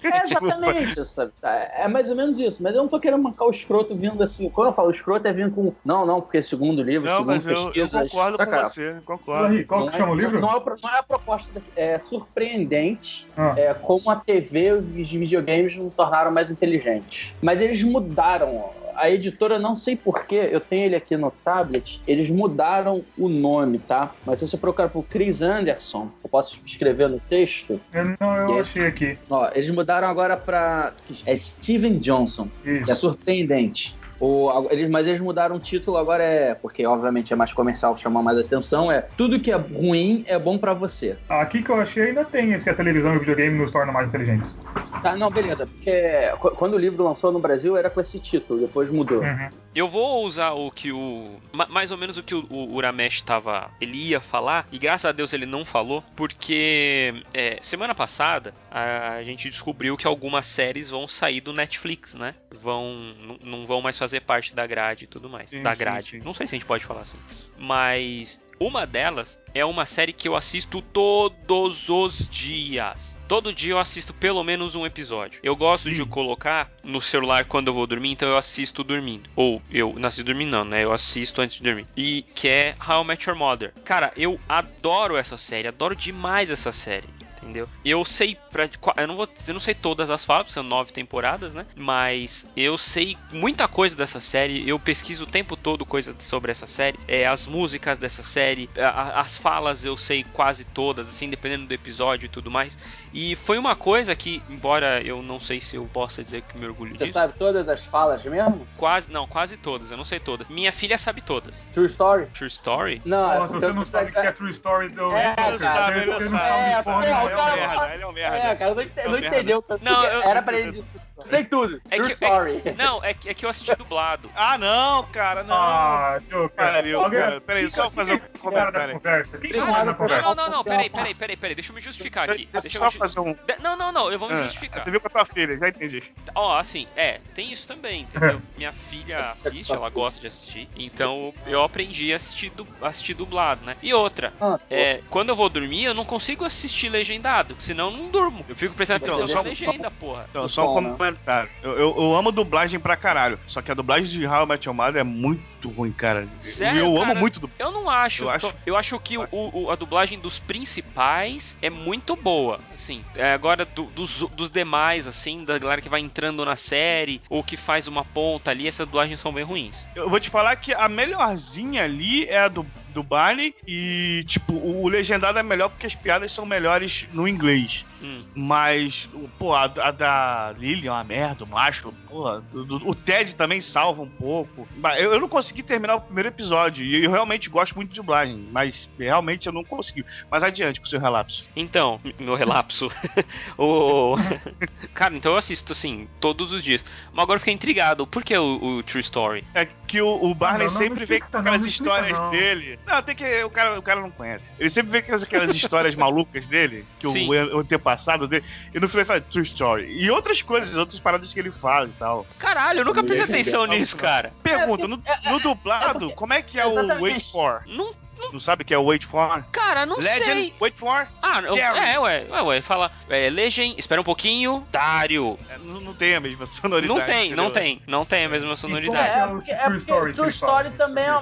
[0.02, 1.32] É exatamente, sabe?
[1.42, 2.62] É mais ou menos isso.
[2.62, 4.48] Mas eu não tô querendo mancar o escroto vindo assim.
[4.50, 5.74] Quando eu falo escroto, é vindo com.
[5.84, 8.64] Não, não, porque segundo livro, Não, segundo mas eu, eu concordo com saca?
[8.64, 9.48] você, concordo.
[9.48, 10.40] Delahi, qual Não que é- chama o livro?
[10.40, 13.54] Não, é, não é a proposta, da- é surpreendente Ah.
[13.56, 17.32] é, como a TV e os videogames nos tornaram mais inteligentes.
[17.42, 18.72] Mas eles mudaram.
[19.02, 23.80] A editora, não sei porquê, eu tenho ele aqui no tablet, eles mudaram o nome,
[23.80, 24.14] tá?
[24.24, 28.54] Mas se você procurar por Chris Anderson, eu posso escrever no texto, Eu, não, eu
[28.54, 28.60] aí?
[28.60, 29.18] achei aqui.
[29.28, 30.92] ó, eles mudaram agora pra.
[31.26, 32.46] É Steven Johnson.
[32.64, 32.92] Isso.
[32.92, 33.96] É surpreendente.
[34.24, 36.54] O, eles, mas eles mudaram o título agora é.
[36.54, 38.90] Porque, obviamente, é mais comercial, chama mais atenção.
[38.92, 41.16] É tudo que é ruim é bom pra você.
[41.28, 44.06] Aqui que eu achei ainda tem esse a televisão e o videogame nos torna mais
[44.06, 44.54] inteligentes.
[45.02, 45.66] Tá, não, beleza.
[45.66, 49.22] Porque qu- quando o livro lançou no Brasil era com esse título, depois mudou.
[49.22, 49.48] Uhum.
[49.74, 51.40] Eu vou usar o que o.
[51.52, 53.70] ma- Mais ou menos o que o, o Uramesh tava.
[53.80, 59.14] Ele ia falar, e graças a Deus ele não falou, porque é, semana passada a,
[59.14, 62.34] a gente descobriu que algumas séries vão sair do Netflix, né?
[62.60, 63.14] Vão.
[63.42, 65.50] Não vão mais fazer parte da grade e tudo mais.
[65.50, 66.04] Sim, da sim, grade.
[66.06, 66.18] sim.
[66.20, 67.18] Não sei se a gente pode falar assim.
[67.56, 73.16] Mas uma delas é uma série que eu assisto todos os dias.
[73.26, 75.40] Todo dia eu assisto pelo menos um episódio.
[75.42, 79.30] Eu gosto de colocar no celular quando eu vou dormir, então eu assisto dormindo.
[79.34, 80.84] Ou eu assisto dormindo, não, né?
[80.84, 81.86] Eu assisto antes de dormir.
[81.96, 83.72] E que é How I Met Your Mother.
[83.84, 87.08] Cara, eu adoro essa série, adoro demais essa série.
[87.42, 87.68] Entendeu?
[87.84, 90.92] Eu sei pra, eu não vou, eu não sei todas as falas, porque são nove
[90.92, 91.66] temporadas, né?
[91.74, 94.68] Mas eu sei muita coisa dessa série.
[94.68, 96.98] Eu pesquiso o tempo todo coisas sobre essa série.
[97.08, 101.74] É, as músicas dessa série, a- as falas eu sei quase todas, assim, dependendo do
[101.74, 102.78] episódio e tudo mais.
[103.12, 106.66] E foi uma coisa que, embora eu não sei se eu possa dizer que me
[106.66, 108.66] orgulho Você disso, sabe todas as falas mesmo?
[108.76, 109.90] quase, não, quase todas.
[109.90, 110.48] Eu não sei todas.
[110.48, 111.66] Minha filha sabe todas.
[111.72, 112.26] True Story?
[112.26, 113.02] True Story?
[113.04, 115.10] Não, é Nossa, você não sabe o que é True Story do.
[115.12, 116.38] É, Ele não cara, sabe, ele você sabe.
[116.38, 118.36] sabe É, porra é um merda, ele é um merda.
[118.36, 120.92] É, cara, não, É um entendeu tanto Não, eu- era pra ele disso.
[121.26, 121.80] Sei tudo.
[121.90, 122.62] É True que- é- Story.
[122.76, 124.30] Não, é que, é que eu assisti dublado.
[124.44, 125.54] Ah, não, cara, não.
[125.54, 126.20] Ah.
[126.56, 127.40] Pariu, Alguém- cara.
[127.40, 131.70] Peraí, só fazer um é comentário, é Não, não, Não, peraí, peraí, peraí, peraí, deixa
[131.70, 132.48] eu me justificar aqui.
[132.52, 133.36] Deixa eu só fazer um.
[133.60, 134.80] Não, não, não, eu vou me Ah, justificar.
[134.82, 136.02] Você viu com a tua filha, já entendi.
[136.34, 138.40] Ó, assim, é, tem isso também, entendeu?
[138.56, 140.68] Minha filha assiste, ela gosta de assistir.
[140.76, 143.76] Então eu aprendi a assistir, du assistir dublado, né?
[143.82, 147.96] E outra, Ah, é, quando eu vou dormir, eu não consigo assistir legendado, senão eu
[147.96, 148.44] não durmo.
[148.48, 150.26] Eu fico prestando Então, atenção na só- legenda, porra.
[150.30, 151.50] Então, só um Bom, comentário.
[151.62, 153.38] Eu, eu, eu amo dublagem pra caralho.
[153.46, 156.28] Só que a dublagem de How I Met Your Mother é muito ruim, cara.
[156.40, 157.10] Sério, eu cara?
[157.12, 157.56] amo muito dublagem.
[157.66, 158.24] Eu não acho.
[158.24, 162.60] Eu acho- tô- eu acho que o, o- a dublagem dos principais é muito boa.
[162.72, 167.20] Assim, É, agora do- dos, dos demais, assim, da galera que vai entrando na série
[167.30, 169.86] ou que faz uma ponta ali, essas dublagens são bem ruins.
[169.94, 174.54] Eu vou te falar que a melhorzinha ali é a do, do Barney e, tipo,
[174.54, 177.84] o, legendado é melhor porque as piadas são melhores no inglês.
[178.02, 178.24] Hum.
[178.34, 182.28] Mas, pô, a, a da Lily é uma merda, o macho, pô.
[182.52, 184.68] O, do- o Ted também salva um pouco.
[184.98, 188.48] Eu, eu não consegui terminar o primeiro episódio e eu realmente gosto muito de dublagem,
[188.50, 190.04] mas realmente eu não consegui.
[190.30, 191.44] Mas adiante com o seu relapso.
[191.54, 192.90] Então, meu relapso.
[193.58, 194.16] o...
[194.94, 196.84] Cara, então eu assisto assim, todos os dias.
[197.12, 198.06] Mas agora eu fiquei intrigado.
[198.06, 199.44] Por que o, o True Story?
[199.54, 202.30] É que o, o Barney Não, não, sempre vê explica, com não, aquelas histórias não.
[202.30, 202.78] dele.
[202.86, 203.44] Não, tem que.
[203.44, 204.48] O cara, o cara não conhece.
[204.58, 207.28] Ele sempre vê aquelas, aquelas histórias malucas dele, que Sim.
[207.28, 210.02] o, o antepassado dele, e no final ele fala True Story.
[210.02, 212.26] E outras coisas, outras paradas que ele faz e tal.
[212.38, 214.32] Caralho, eu nunca prestei Esse atenção é- nisso, cara.
[214.42, 217.02] Pergunta, É, no, é, no dublado, porque- como é que é o Exatamente.
[217.02, 217.62] Wait For?
[217.66, 217.92] Não
[218.32, 219.44] Não sabe o que é Wait For?
[219.52, 220.54] Cara, não Legend, sei.
[220.60, 221.06] Wait For?
[221.22, 221.78] Ah, não, Gary.
[221.78, 222.90] é, ué, ué, ué, fala.
[223.08, 224.66] É, Legend, espera um pouquinho.
[224.70, 225.38] Dario.
[225.48, 226.98] É, não, não tem a mesma sonoridade.
[227.00, 227.82] Não tem, não tem.
[227.86, 229.08] Não tem a mesma como sonoridade.
[229.08, 229.18] é?
[229.18, 230.74] É, o porque, True é porque True fala, Story né?
[230.76, 231.12] também é, é,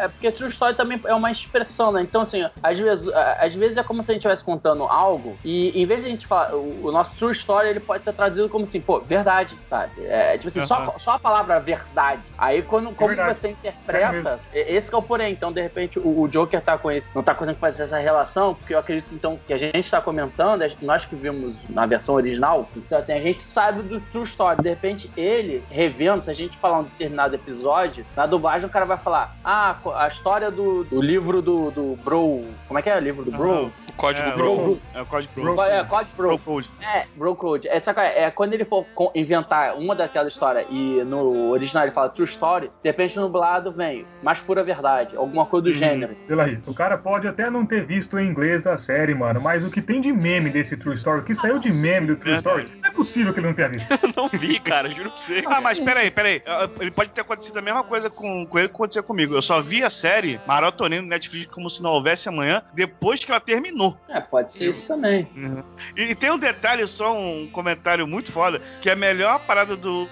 [0.00, 2.02] é- é porque True Story também é uma expressão, né?
[2.02, 5.38] Então, assim, às vezes, é, às vezes é como se a gente estivesse contando algo
[5.44, 8.12] e em vez de a gente falar, o, o nosso True Story ele pode ser
[8.12, 10.04] traduzido como assim, pô, verdade, sabe?
[10.06, 10.98] É tipo assim, só, Aham.
[10.98, 12.22] só a palavra verdade.
[12.38, 13.38] Aí quando como verdade.
[13.40, 15.32] você É interpreta, esse que é o porém.
[15.32, 18.54] Então, de repente, o, o Joker tá com esse, não tá conseguindo fazer essa relação,
[18.54, 22.14] porque eu acredito, então, que a gente tá comentando, é nós que vimos na versão
[22.14, 24.62] original, então, assim, a gente sabe do True Story.
[24.62, 28.84] De repente, ele, revendo, se a gente falar um determinado episódio, na dublagem o cara
[28.84, 32.96] vai falar, ah, a história do, do livro do, do Bro, como é que é
[32.96, 33.50] o livro do Bro?
[33.50, 33.70] Aham.
[33.92, 34.56] O código É, Bro.
[34.56, 34.78] Bro.
[34.94, 35.54] É o código Bro.
[35.54, 35.64] Bro.
[35.64, 36.28] É, Code Bro.
[36.28, 36.70] Bro Code.
[36.80, 37.68] É, Bro Code.
[37.68, 42.08] Essa é, é quando ele for inventar uma daquela história e no original ele fala
[42.08, 45.76] True Story, de repente no dublado vem mais pura verdade, alguma coisa do Uhum.
[45.76, 46.16] gênero.
[46.26, 49.70] Delahi, o cara pode até não ter visto em inglês a série, mano, mas o
[49.70, 52.62] que tem de meme desse True Story, o que saiu de meme do True Verdade.
[52.64, 53.88] Story, é possível que ele não tenha visto.
[54.16, 55.42] não vi, cara, juro pra você.
[55.46, 56.42] Ah, mas peraí, peraí.
[56.46, 59.34] Ah, Ele pode ter acontecido a mesma coisa com, com ele que aconteceu comigo.
[59.34, 63.30] Eu só vi a série maratonei no Netflix como se não houvesse amanhã, depois que
[63.30, 63.98] ela terminou.
[64.08, 65.28] É, pode ser isso também.
[65.34, 65.62] Uhum.
[65.96, 69.76] E, e tem um detalhe, só um comentário muito foda, que é a melhor parada
[69.76, 70.08] do.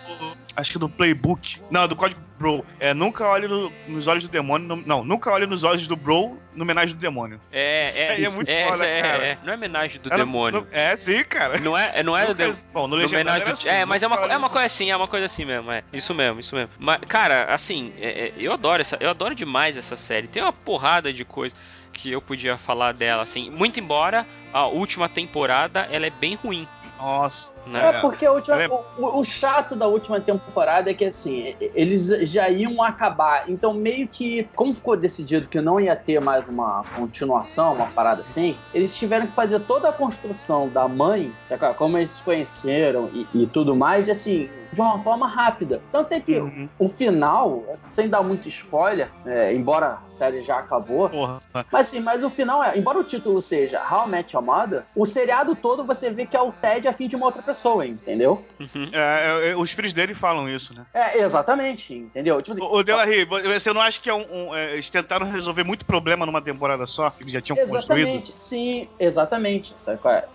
[0.56, 1.60] Acho que do playbook.
[1.70, 2.64] Não, do código Bro.
[2.80, 4.66] É nunca olhe no- nos olhos do demônio.
[4.66, 7.38] no- não, nunca olhe nos olhos do Bro no homenagem do demônio.
[7.52, 8.08] É, Isso é.
[8.08, 9.24] aí é muito é, foda, é, cara.
[9.26, 9.38] é.
[9.44, 10.60] Não é homenagem do Era- demônio.
[10.62, 11.58] não- é, sim, cara.
[11.60, 12.34] Não é, não é do.
[12.72, 14.96] Bom, no No legendário do- assim, É, mas é uma, é uma coisa assim, é
[14.96, 15.84] uma coisa assim mesmo, é.
[15.92, 16.70] Isso mesmo, isso mesmo.
[16.78, 18.96] Mas, cara, assim, é- é, eu adoro essa.
[18.98, 20.26] Eu adoro demais essa série.
[20.26, 21.54] Tem uma porrada de coisa
[21.92, 23.50] que eu podia falar dela, assim.
[23.50, 26.66] Muito embora a última temporada ela é bem ruim.
[26.98, 27.52] Nossa.
[27.66, 27.80] Né?
[27.88, 28.68] É, porque última- É.
[28.68, 33.44] o, o- chato da última temporada é que assim, e- eles já iam acabar.
[33.48, 38.22] Então, meio que, como ficou decidido que não ia ter mais uma continuação, uma parada
[38.22, 41.74] assim, eles tiveram que fazer toda a construção da mãe, saca?
[41.74, 45.82] como eles se conheceram e, e tudo mais, assim, de uma forma rápida.
[45.92, 46.68] Tanto é que Uhum.
[46.78, 51.40] o final, sem dar muito spoiler, é, embora a série já acabou, Porra.
[51.52, 54.84] mas assim, mas o final é, embora o título seja How I Met Your Mother,
[54.96, 57.49] o seriado todo você vê que é o Ted a fim de uma outra pessoa,
[57.88, 58.44] entendeu?
[58.58, 58.90] Uhum.
[58.92, 60.84] É, é, é, os filhos dele falam isso, né?
[60.92, 62.40] É, exatamente, entendeu?
[62.42, 65.64] Tipo assim, ô Delarry, você não acha que é um, um- é, eles tentaram resolver
[65.64, 67.10] muito problema numa temporada só?
[67.10, 68.06] Que eles já tinham construído?
[68.08, 69.74] exatamente, sim, exatamente.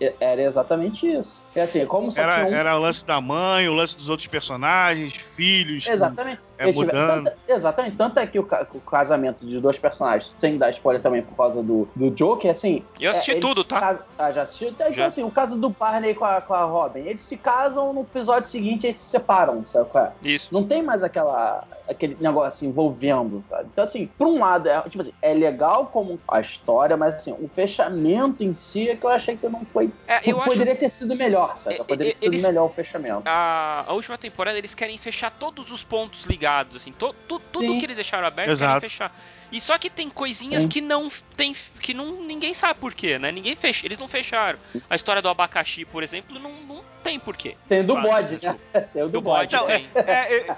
[0.00, 0.14] É?
[0.20, 1.46] Era exatamente isso.
[1.54, 2.54] É assim, como só Era, um...
[2.54, 5.86] era o lance da mãe, o lance dos outros personagens, filhos.
[5.86, 6.40] Exatamente.
[6.58, 7.24] É mudando.
[7.24, 7.96] tanto- exatamente.
[7.96, 8.42] Tanto é que o,
[8.74, 12.82] o casamento de dois personagens, sem dar spoiler também por causa do, do Joker, assim.
[13.00, 13.80] Eu assisti é, tudo, tá?
[13.80, 14.68] ca- Ah, já assistiu?
[14.68, 15.06] Então, Já.
[15.06, 17.00] assim, o caso do Barney com a, com a Robin.
[17.00, 20.12] Eles se casam no episódio seguinte eles se separam, sabe é?
[20.22, 20.52] Isso.
[20.52, 23.68] Não tem mais aquela, aquele negócio envolvendo, sabe?
[23.72, 27.32] Então, assim, por um lado, é, tipo assim, é legal como a história, mas assim,
[27.38, 29.90] o fechamento em si é que eu achei que não foi.
[30.06, 31.76] É, eu acho poderia ter sido melhor, sabe?
[31.76, 33.22] É, Poderia ter sido eles- melhor o fechamento.
[33.24, 37.66] a, a última temporada eles querem fechar todos os pontos ligados, assim, to, tu- tudo
[37.72, 37.78] Sim.
[37.78, 38.72] que eles deixaram aberto Exato.
[38.80, 39.12] querem fechar.
[39.52, 40.68] E só que tem coisinhas Sim.
[40.68, 43.30] que não tem que não ninguém sabe por quê, né?
[43.30, 44.58] Ninguém fecha, eles não fecharam.
[44.90, 47.56] A história do abacaxi, por exemplo, não, não tem porquê.
[47.68, 48.58] Tem o do Claro, bode, né?
[48.92, 49.56] Tem o do, Do bode.
[49.66, 49.88] tem.
[49.94, 50.56] É, é,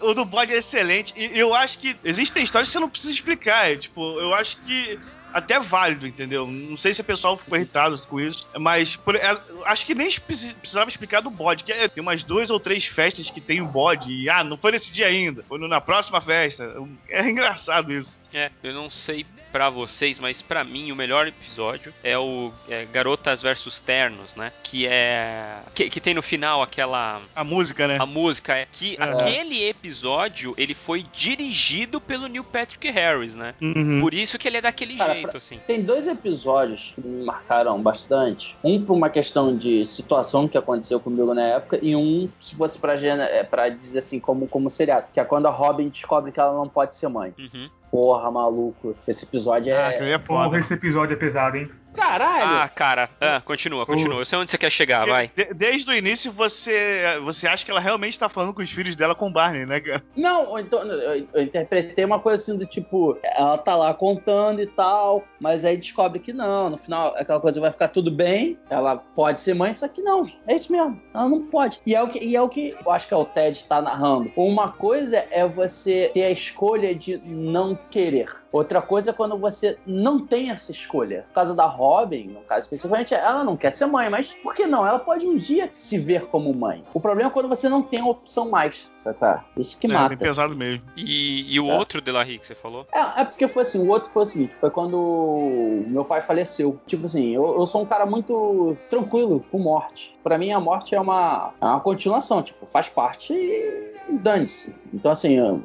[0.00, 1.12] o o do bode é excelente.
[1.16, 3.70] E eu acho que existem histórias que você não precisa explicar.
[3.70, 4.98] É, tipo, eu acho que
[5.32, 6.46] até válido, entendeu?
[6.46, 10.08] Não sei se o pessoal ficou irritado com isso, mas por- é, acho que nem
[10.20, 11.64] precisava explicar do bode.
[11.64, 14.12] Que é, tem umas duas ou três festas que tem o bode.
[14.12, 16.74] E, ah, não foi nesse dia ainda, foi na próxima festa.
[17.08, 18.18] É engraçado isso.
[18.32, 22.84] É, eu não sei pra vocês, mas pra mim o melhor episódio é o é,
[22.86, 24.52] Garotas versus Ternos, né?
[24.62, 27.96] Que é que, que tem no final aquela A música, né?
[28.00, 29.02] a música é que É.
[29.02, 33.54] aquele episódio ele foi dirigido pelo Neil Patrick Harris, né?
[33.60, 34.00] Uhum.
[34.00, 35.58] Por isso que ele é daquele Cara, jeito pra- assim.
[35.66, 38.56] Tem dois episódios que me marcaram bastante.
[38.62, 42.78] Um por uma questão de situação que aconteceu comigo na época, e um, se fosse
[42.78, 46.32] pra, gena- é, pra dizer assim, como, como seriado, que é quando a Robin descobre
[46.32, 47.32] que ela não pode ser mãe.
[47.38, 47.68] Uhum.
[47.90, 48.96] Porra, maluco.
[49.06, 49.94] Esse episódio Ah, é.
[49.96, 50.60] aquele é Porra, foda.
[50.60, 51.70] esse episódio é pesado, hein?
[51.94, 52.44] Caralho!
[52.62, 54.20] Ah, cara, ah, continua, continua.
[54.20, 55.30] Eu sei onde você quer chegar, vai.
[55.34, 58.94] De- desde o início você, você acha que ela realmente tá falando com os filhos
[58.96, 60.02] dela com o Barney, né, cara?
[60.16, 64.66] Não, então, eu, eu interpretei uma coisa assim do tipo, ela tá lá contando e
[64.66, 68.96] tal, mas aí descobre que não, no final aquela coisa vai ficar tudo bem, ela
[68.96, 71.80] pode ser mãe, só que não, é isso mesmo, ela não pode.
[71.84, 73.82] E é o que, e é o que eu acho que é o Ted tá
[73.82, 74.30] narrando.
[74.36, 78.28] Uma coisa é você ter a escolha de não querer.
[78.52, 81.24] Outra coisa é quando você não tem essa escolha.
[81.28, 84.66] No caso da Robin, no caso especificamente, ela não quer ser mãe, mas por que
[84.66, 84.86] não?
[84.86, 86.82] Ela pode um dia se ver como mãe.
[86.92, 89.44] O problema é quando você não tem a opção mais, saca?
[89.56, 90.08] Isso que É, mata.
[90.08, 90.84] bem pesado mesmo.
[90.96, 91.76] E, e o É.
[91.78, 92.86] outro Delarry que você falou?
[92.92, 96.78] É, é porque foi assim, o outro foi o seguinte, foi quando meu pai faleceu.
[96.86, 100.18] Tipo assim, eu, eu sou um cara muito tranquilo com morte.
[100.22, 104.74] Pra mim, a morte é uma, é uma continuação, tipo, faz parte e dane-se.
[104.92, 105.62] Então, assim, eu-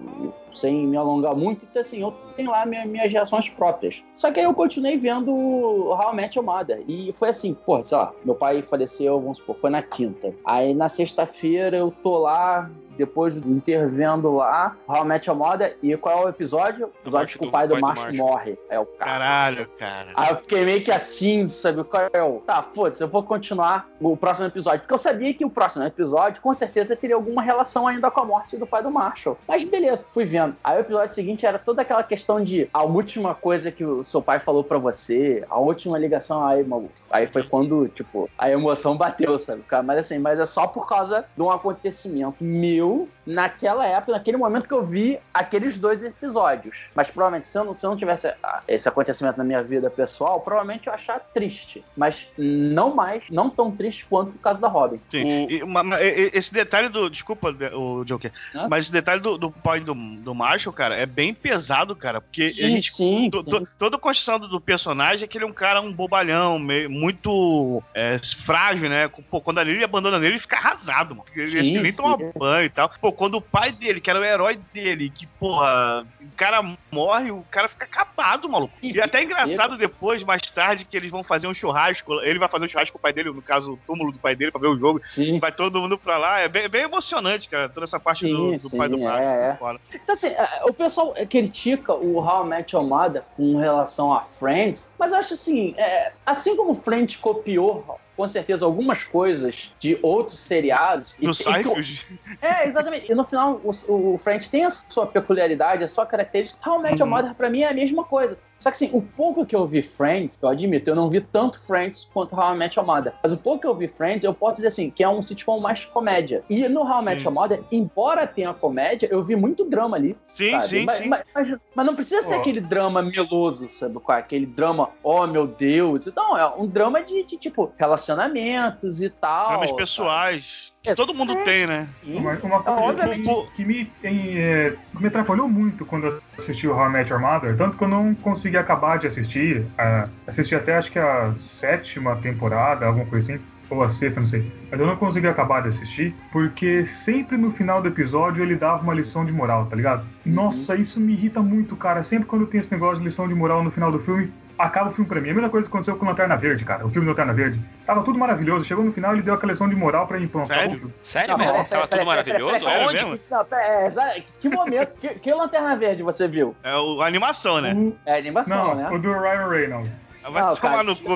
[0.55, 4.03] sem me alongar muito, então, assim, eu tenho lá minha- minhas reações próprias.
[4.15, 6.83] Só que aí eu continuei vendo How I Met Your Mother.
[6.87, 10.33] E foi assim, pô, sei lá, meu pai faleceu, vamos supor, foi na quinta.
[10.45, 15.77] Aí na sexta-feira eu tô lá, depois do intervendo lá, How I Met Your Mother,
[15.81, 16.88] e qual é o episódio?
[16.88, 18.58] O episódio que o pai do do Marshall morre.
[18.69, 19.12] É o cara.
[19.12, 20.08] Caralho, cara.
[20.15, 21.84] Aí eu fiquei meio que assim, sabe?
[21.84, 22.39] Qual é o.
[22.39, 24.81] Tá, foda-se, eu vou continuar o próximo episódio.
[24.81, 28.25] Porque eu sabia que o próximo episódio, com certeza, teria alguma relação ainda com a
[28.25, 29.38] morte do pai do Marshall.
[29.47, 30.55] Mas beleza, fui vendo.
[30.63, 34.21] Aí o episódio seguinte era toda aquela questão de a última coisa que o seu
[34.21, 36.45] pai falou pra você, a última ligação.
[36.45, 36.93] Aí, maluco.
[37.10, 39.63] Aí foi quando, tipo, a emoção bateu, sabe?
[39.84, 44.38] Mas assim, mas é só por causa de um acontecimento meu eu naquela época, naquele
[44.38, 46.77] momento que eu vi aqueles dois episódios.
[46.93, 49.89] Mas provavelmente, se eu não, se eu não tivesse ah, esse acontecimento na minha vida
[49.89, 51.83] pessoal, provavelmente eu ia achar triste.
[51.97, 54.99] Mas não mais, não tão triste quanto o caso da Robin.
[55.09, 55.45] Sim.
[55.45, 57.09] O- E uma- ma- esse detalhe do.
[57.09, 58.31] Desculpa, o Joker.
[58.53, 58.67] Hã?
[58.69, 62.21] Mas esse detalhe do, do pai do, do Marshall, cara, é bem pesado, cara.
[62.21, 62.91] Porque a gente.
[62.93, 63.49] sim, to- sim.
[63.49, 66.59] to- toda a construção do, do personagem é que ele é um cara, um bobalhão,
[66.59, 69.07] meio- muito é, frágil, né?
[69.29, 71.25] Pô, quando a Lily abandona ele, ele fica arrasado, mano.
[71.35, 71.97] Ele Sim, acho que nem sim.
[71.97, 72.89] toma banho e tal.
[73.01, 77.32] Pô, quando o pai dele, que era o herói dele, que, porra, o cara morre,
[77.32, 78.73] o cara fica acabado, maluco.
[78.82, 82.13] E é até engraçado depois, mais tarde, que eles vão fazer um churrasco.
[82.21, 84.36] Ele vai fazer um churrasco com o pai dele, no caso, o túmulo do pai
[84.36, 84.99] dele, pra ver o jogo.
[85.04, 85.39] Sim.
[85.39, 86.39] Vai todo mundo pra lá.
[86.39, 87.69] É bem, bem emocionante, cara.
[87.69, 89.30] Toda essa parte do, Sim, do sim, pai do é, Marshall.
[89.30, 89.56] é.
[89.56, 89.80] foda.
[89.93, 94.91] Então, assim, é, o pessoal critica o How I Met Mother com relação a Friends,
[94.99, 100.39] mas eu acho assim, é, assim como Friends copiou com certeza algumas coisas de outros
[100.39, 101.13] seriados.
[101.19, 102.06] e- No e- Seinfeld.
[102.41, 103.12] É, exatamente.
[103.12, 106.58] E no final, o, o Friends tem a sua peculiaridade, a sua característica.
[106.69, 107.15] How I Met Your Uhum.
[107.15, 108.38] Mother, pra mim, é a mesma coisa.
[108.59, 111.59] Só que assim, o pouco que eu vi Friends, eu admito, eu não vi tanto
[111.65, 113.13] Friends quanto How I Met Your Mother.
[113.21, 115.59] Mas o pouco que eu vi Friends, eu posso dizer assim, que é um sitcom
[115.59, 116.43] mais comédia.
[116.49, 117.23] E no How I Met.
[117.23, 120.17] Your Mother, embora tenha comédia, eu vi muito drama ali.
[120.25, 120.67] Sim, sabe?
[120.67, 121.09] sim, mas, sim.
[121.09, 122.39] Mas, mas- mas não precisa ser Pô.
[122.41, 123.97] aquele drama meloso, sabe?
[124.09, 124.13] é?
[124.13, 126.05] Aquele drama, oh meu Deus.
[126.15, 129.47] Não, é um drama de, de, tipo, relacionamentos e tal.
[129.47, 129.81] Dramas sabe?
[129.81, 130.71] pessoais.
[130.74, 131.43] Que É, todo mundo é.
[131.43, 131.87] tem, né?
[132.05, 136.75] Uma, uma coisa que, que me, em, é, me atrapalhou muito quando eu assisti o
[136.75, 139.65] How I Met Your Mother, tanto que eu não consegui acabar de assistir.
[139.77, 144.27] ah, assisti até acho que a sétima temporada, alguma coisa assim, ou a sexta, não
[144.27, 144.51] sei.
[144.69, 148.83] Mas eu não consegui acabar de assistir, porque sempre no final do episódio ele dava
[148.83, 150.05] uma lição de moral, tá ligado?
[150.25, 152.03] Nossa, isso me irrita muito, cara.
[152.03, 154.93] Sempre quando tem esse negócio de lição de moral no final do filme, acaba o
[154.93, 155.29] filme pra mim.
[155.29, 156.85] A mesma coisa que aconteceu com Lanterna Verde, cara.
[156.85, 157.59] O filme Lanterna Verde.
[157.85, 158.65] Tava tudo maravilhoso.
[158.65, 160.27] Chegou no final ele deu aquela lição de moral pra mim.
[160.27, 160.93] Pronto, Sério?
[161.01, 161.53] Sério Não, mesmo?
[161.53, 162.53] Tava peraí, tudo peraí, maravilhoso?
[162.55, 162.63] Onde?
[162.63, 163.19] sério mesmo?
[163.29, 164.99] Não, pera, é, que momento?
[164.99, 166.55] que, que Lanterna Verde você viu?
[166.63, 167.73] É o, a animação, né?
[167.73, 168.89] O- É animação, Não, né?
[168.91, 170.04] o do Ryan Reynolds.
[170.29, 170.83] Vai Não, tomar cara.
[170.83, 171.15] no cu.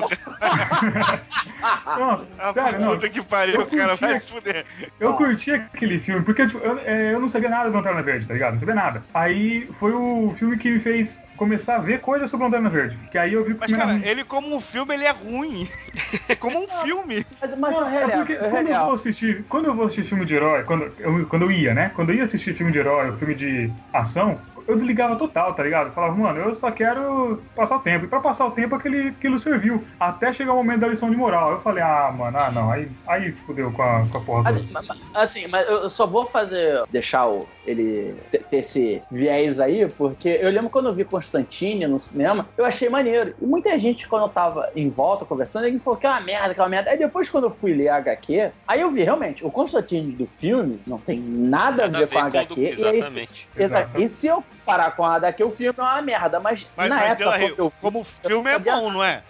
[1.98, 2.90] Não, Ah, sério, não.
[2.90, 4.00] puta que pariu, o cara curti.
[4.00, 4.64] vai se fuder.
[4.98, 8.26] Eu curti aquele filme, porque tipo, eu, é, eu não sabia nada do Lanterna Verde,
[8.26, 8.52] tá ligado?
[8.54, 9.02] Não sabia nada.
[9.12, 12.98] Aí foi o filme que me fez começar a ver coisas sobre Lanterna Verde.
[13.10, 15.68] Que aí eu vi Mas, cara, ele como um filme, ele é ruim.
[16.38, 17.24] como um filme.
[17.40, 20.04] Mas, mas Não, é releva, porque o quando eu vou assistir, quando eu vou assistir
[20.08, 21.90] filme de herói, quando eu, quando eu ia, né?
[21.94, 25.88] Quando eu ia assistir filme de herói, filme de ação, eu desligava total, tá ligado?
[25.88, 28.04] Eu falava, mano, eu só quero passar o tempo.
[28.04, 29.84] E pra passar o tempo, aquele, aquilo serviu.
[29.98, 31.52] Até chegar o momento da lição de moral.
[31.52, 32.70] Eu falei, ah, mano, ah, não.
[32.70, 34.58] Aí, aí fudeu com a, com a porra toda.
[34.60, 39.86] Assim, ma- assim, mas eu só vou fazer, deixar o, ele ter esse viés aí,
[39.88, 43.34] porque eu lembro quando eu vi Constantine no cinema, eu achei maneiro.
[43.40, 46.54] E muita gente, quando eu tava em volta conversando, ele falou que é uma merda,
[46.54, 46.90] que é uma merda.
[46.90, 50.26] Aí depois, quando eu fui ler a HQ, aí eu vi realmente, o Constantine do
[50.26, 52.60] filme não tem nada, Nada a ver com a do- HQ.
[52.60, 53.48] e aí, Exatamente.
[53.56, 54.00] Exato.
[54.00, 56.96] E se eu parar com a HQ, o filme é uma merda, mas, Mas, na
[56.96, 59.22] mas época Rio, eu como filme é bom, não é?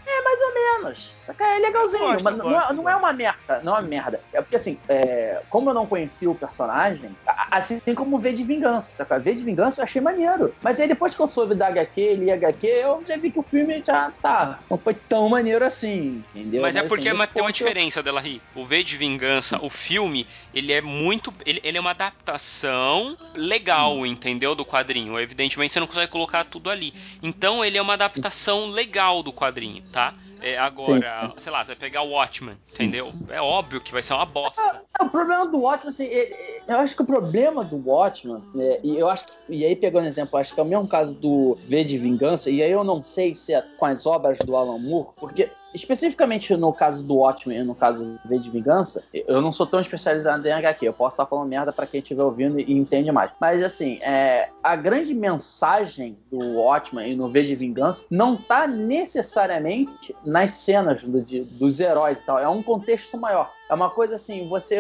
[0.57, 1.19] É ou menos.
[1.21, 3.13] Só que é legalzinho, Eu gosto, mas eu não, gosto, é, eu não é uma
[3.13, 4.21] merda, não é uma merda.
[4.33, 8.45] É porque assim, é, como eu não conhecia o personagem, a- assim como V de
[8.45, 9.19] Vingança, saca?
[9.19, 10.55] V de Vingança eu achei maneiro.
[10.63, 13.39] Mas aí depois que eu soube da HQ, li a HQ, eu já vi que
[13.39, 16.63] o filme já tá, não foi tão maneiro assim, entendeu?
[16.63, 18.43] Mas é porque assim, mas nesse tem uma diferença, Delarry.
[18.55, 21.33] O V de Vingança, o filme, ele é muito.
[21.45, 24.55] Ele, ele é uma adaptação legal, entendeu?
[24.55, 25.19] Do quadrinho.
[25.19, 26.93] Evidentemente você não consegue colocar tudo ali.
[27.23, 30.15] Então ele é uma adaptação legal do quadrinho, tá?
[30.43, 33.13] É, agora, sei lá, você vai pegar o Watchmen, entendeu?
[33.29, 34.83] É óbvio que vai ser uma bosta.
[34.99, 38.43] É, o problema do Watchmen, assim, é- é- eu acho que o problema do Watchmen,
[38.59, 41.15] é, e eu acho que, e aí pegando exemplo, acho que é o mesmo caso
[41.15, 44.57] do V de Vingança, e aí eu não sei se é com as obras do
[44.57, 49.41] Alan Moore, porque especificamente no caso do Watchmen e no caso V de Vingança, eu
[49.41, 50.87] não sou tão especializado em HQ.
[50.87, 53.31] Eu posso estar falando merda pra quem estiver ouvindo e entende mais.
[53.41, 58.67] Mas, assim, é, a grande mensagem do Watchmen e no V de Vingança não tá
[58.67, 62.39] necessariamente nas cenas do- de- dos heróis e tal.
[62.39, 63.53] É um contexto maior.
[63.69, 64.79] É uma coisa assim, você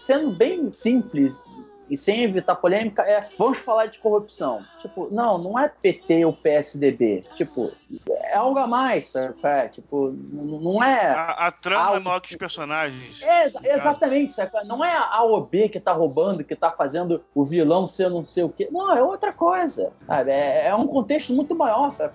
[0.00, 1.56] sendo bem simples
[1.90, 4.60] e sem evitar polêmica, é vamos falar de corrupção.
[4.80, 7.24] Tipo, não, não é PT ou PSDB.
[7.34, 7.72] Tipo,
[8.30, 9.34] é algo a mais, sabe?
[9.42, 11.06] É, tipo, não é.
[11.12, 13.20] A, a trama Ah, é maior que os personagens.
[13.22, 14.50] Exa- exatamente, sabe?
[14.64, 18.44] não é a OB que tá roubando, que tá fazendo o vilão ser não sei
[18.44, 18.68] o quê.
[18.70, 19.92] Não, é outra coisa.
[20.06, 20.30] Sabe?
[20.30, 22.12] É, é um contexto muito maior, sabe?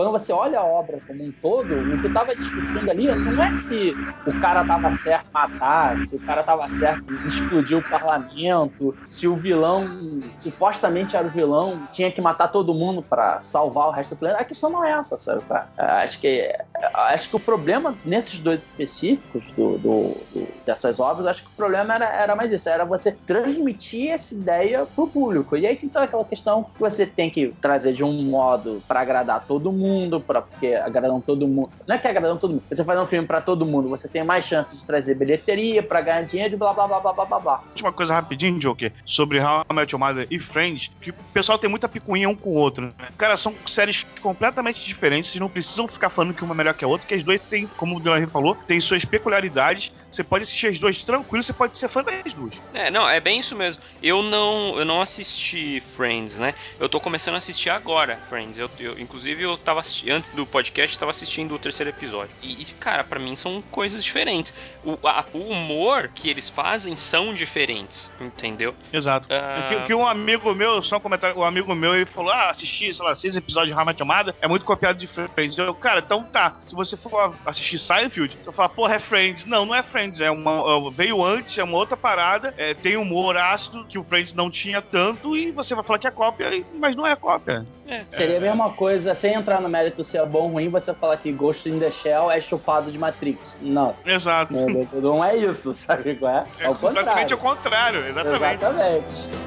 [0.00, 3.52] Quando você olha a obra como um todo, o que tava discutindo ali não é
[3.52, 9.26] se o cara tava certo matar, se o cara tava certo explodir o parlamento, se
[9.28, 9.90] o vilão,
[10.36, 14.40] supostamente era o vilão, tinha que matar todo mundo pra salvar o resto do planeta.
[14.40, 15.42] A questão não é essa, sabe?
[15.46, 15.68] cara?
[15.76, 16.50] Acho que
[16.94, 21.56] acho que o problema nesses dois específicos do, do- do- dessas obras, acho que o
[21.56, 25.56] problema era, era mais isso, era você transmitir essa ideia pro público.
[25.56, 29.00] E aí que está aquela questão que você tem que trazer de um modo pra
[29.00, 29.89] agradar todo mundo,
[30.26, 31.70] para porque agradando todo mundo.
[31.86, 32.62] Não é que agradando todo mundo.
[32.70, 36.00] Você faz um filme pra todo mundo, você tem mais chance de trazer bilheteria pra
[36.00, 37.62] ganhar dinheiro e blá blá blá blá blá blá blá.
[37.70, 41.58] Última coisa rapidinho, Joker, sobre How I Met Your Mother e Friends, que o pessoal
[41.58, 43.08] tem muita picuinha um com o outro, né?
[43.16, 46.84] Cara, são séries completamente diferentes, vocês não precisam ficar falando que uma é melhor que
[46.84, 49.92] a outra, que as duas têm, como o Delarry falou, tem suas peculiaridades.
[50.10, 52.60] Você pode assistir as duas tranquilo, você pode ser fã das duas.
[52.74, 53.82] É, não, é bem isso mesmo.
[54.02, 56.54] Eu não, eu não assisti Friends, né?
[56.78, 58.58] Eu tô começando a assistir agora Friends.
[58.58, 62.34] Eu, eu- inclusive, eu tava assisti- antes do podcast, tava assistindo o terceiro episódio.
[62.42, 64.52] E, e, cara, pra mim são coisas diferentes.
[64.84, 68.74] O, a- o humor que eles fazem são diferentes, entendeu?
[68.92, 69.28] Exato.
[69.30, 69.66] Ah.
[69.68, 72.92] Que, que um amigo meu, só um comentário, um amigo meu, ele falou: Ah, assisti,
[72.92, 75.56] sei lá, seis episódios de Your Mother, é muito copiado de Friends.
[75.58, 76.56] Eu, cara, então tá.
[76.64, 79.44] Se você for assistir Seinfeld, você fala, porra, é Friends.
[79.44, 80.50] Não, não é Friends, é uma.
[80.50, 84.50] é- veio antes, é uma outra parada, é, tem humor ácido que o Friends não
[84.50, 87.66] tinha tanto, e você vai falar que é cópia, mas não é cópia.
[87.89, 88.03] É.
[88.07, 91.17] Seria a mesma coisa, sem entrar no mérito se é bom ou ruim, você falar
[91.17, 93.59] que Ghost in the Shell é chupado de Matrix.
[93.61, 93.95] Não.
[94.03, 94.53] Exato.
[94.53, 96.45] Não, não é isso, sabe qual é?
[96.59, 97.35] É o completamente contrário.
[97.35, 98.65] ao contrário, exatamente.
[98.65, 99.45] Exatamente.「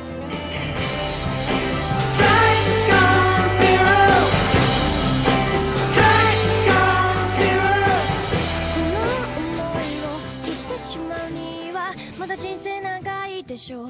[8.79, 10.07] この想いを
[10.45, 13.89] 消してしまうにはまだ人生長いでしょう」「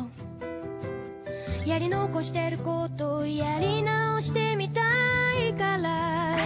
[1.66, 4.80] やり残してることをやり直してみた
[5.47, 5.99] いから」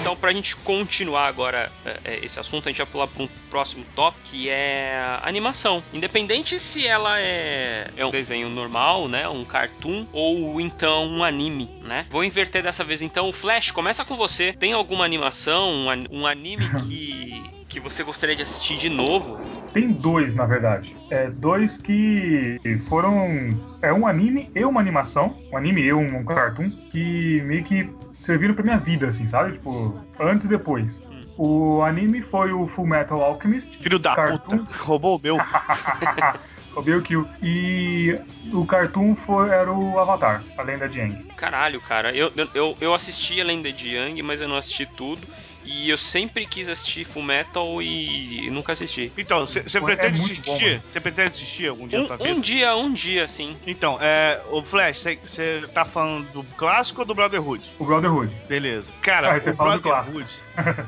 [0.02, 3.28] Então, pra gente continuar agora é, é, esse assunto, a gente vai pular para um
[3.48, 5.80] próximo tópico, que é a animação.
[5.92, 11.70] Independente se ela é, é um desenho normal, né, um cartoon, ou então um anime,
[11.84, 12.04] né?
[12.10, 13.28] Vou inverter dessa vez então.
[13.28, 14.52] O Flash, começa com você.
[14.52, 19.35] Tem alguma animação, um, an- um anime que, que você gostaria de assistir de novo?
[19.71, 20.91] Tem dois, na verdade.
[21.11, 22.59] É, dois que
[22.89, 23.55] foram.
[23.81, 25.37] É um anime e uma animação.
[25.51, 29.53] Um anime e um, um cartoon que meio que serviram pra minha vida, assim, sabe?
[29.53, 31.01] Tipo, antes e depois.
[31.37, 33.69] O anime foi o Full Metal Alchemist.
[33.79, 34.57] Filho da Cartoon.
[34.57, 35.37] puta, roubou o meu.
[36.75, 37.27] o Bellkill.
[37.43, 38.19] E
[38.51, 41.23] o cartoon foi, era o Avatar, a lenda de Aang.
[41.35, 45.21] Caralho, cara, eu, eu, eu assisti a Lenda de Yang, mas eu não assisti tudo.
[45.67, 49.11] E eu sempre quis assistir Full Metal e nunca assisti.
[49.17, 50.81] Então, você É pretende bom, assistir?
[50.89, 52.23] Você pretende assistir algum dia Um, vida?
[52.23, 53.55] um dia, um dia, sim.
[53.67, 57.69] Então, é, o Flash, você tá falando do clássico ou do Brotherhood?
[57.77, 58.33] O Brotherhood.
[58.47, 58.91] Beleza.
[59.01, 60.31] Cara, Ah, o Brotherhood.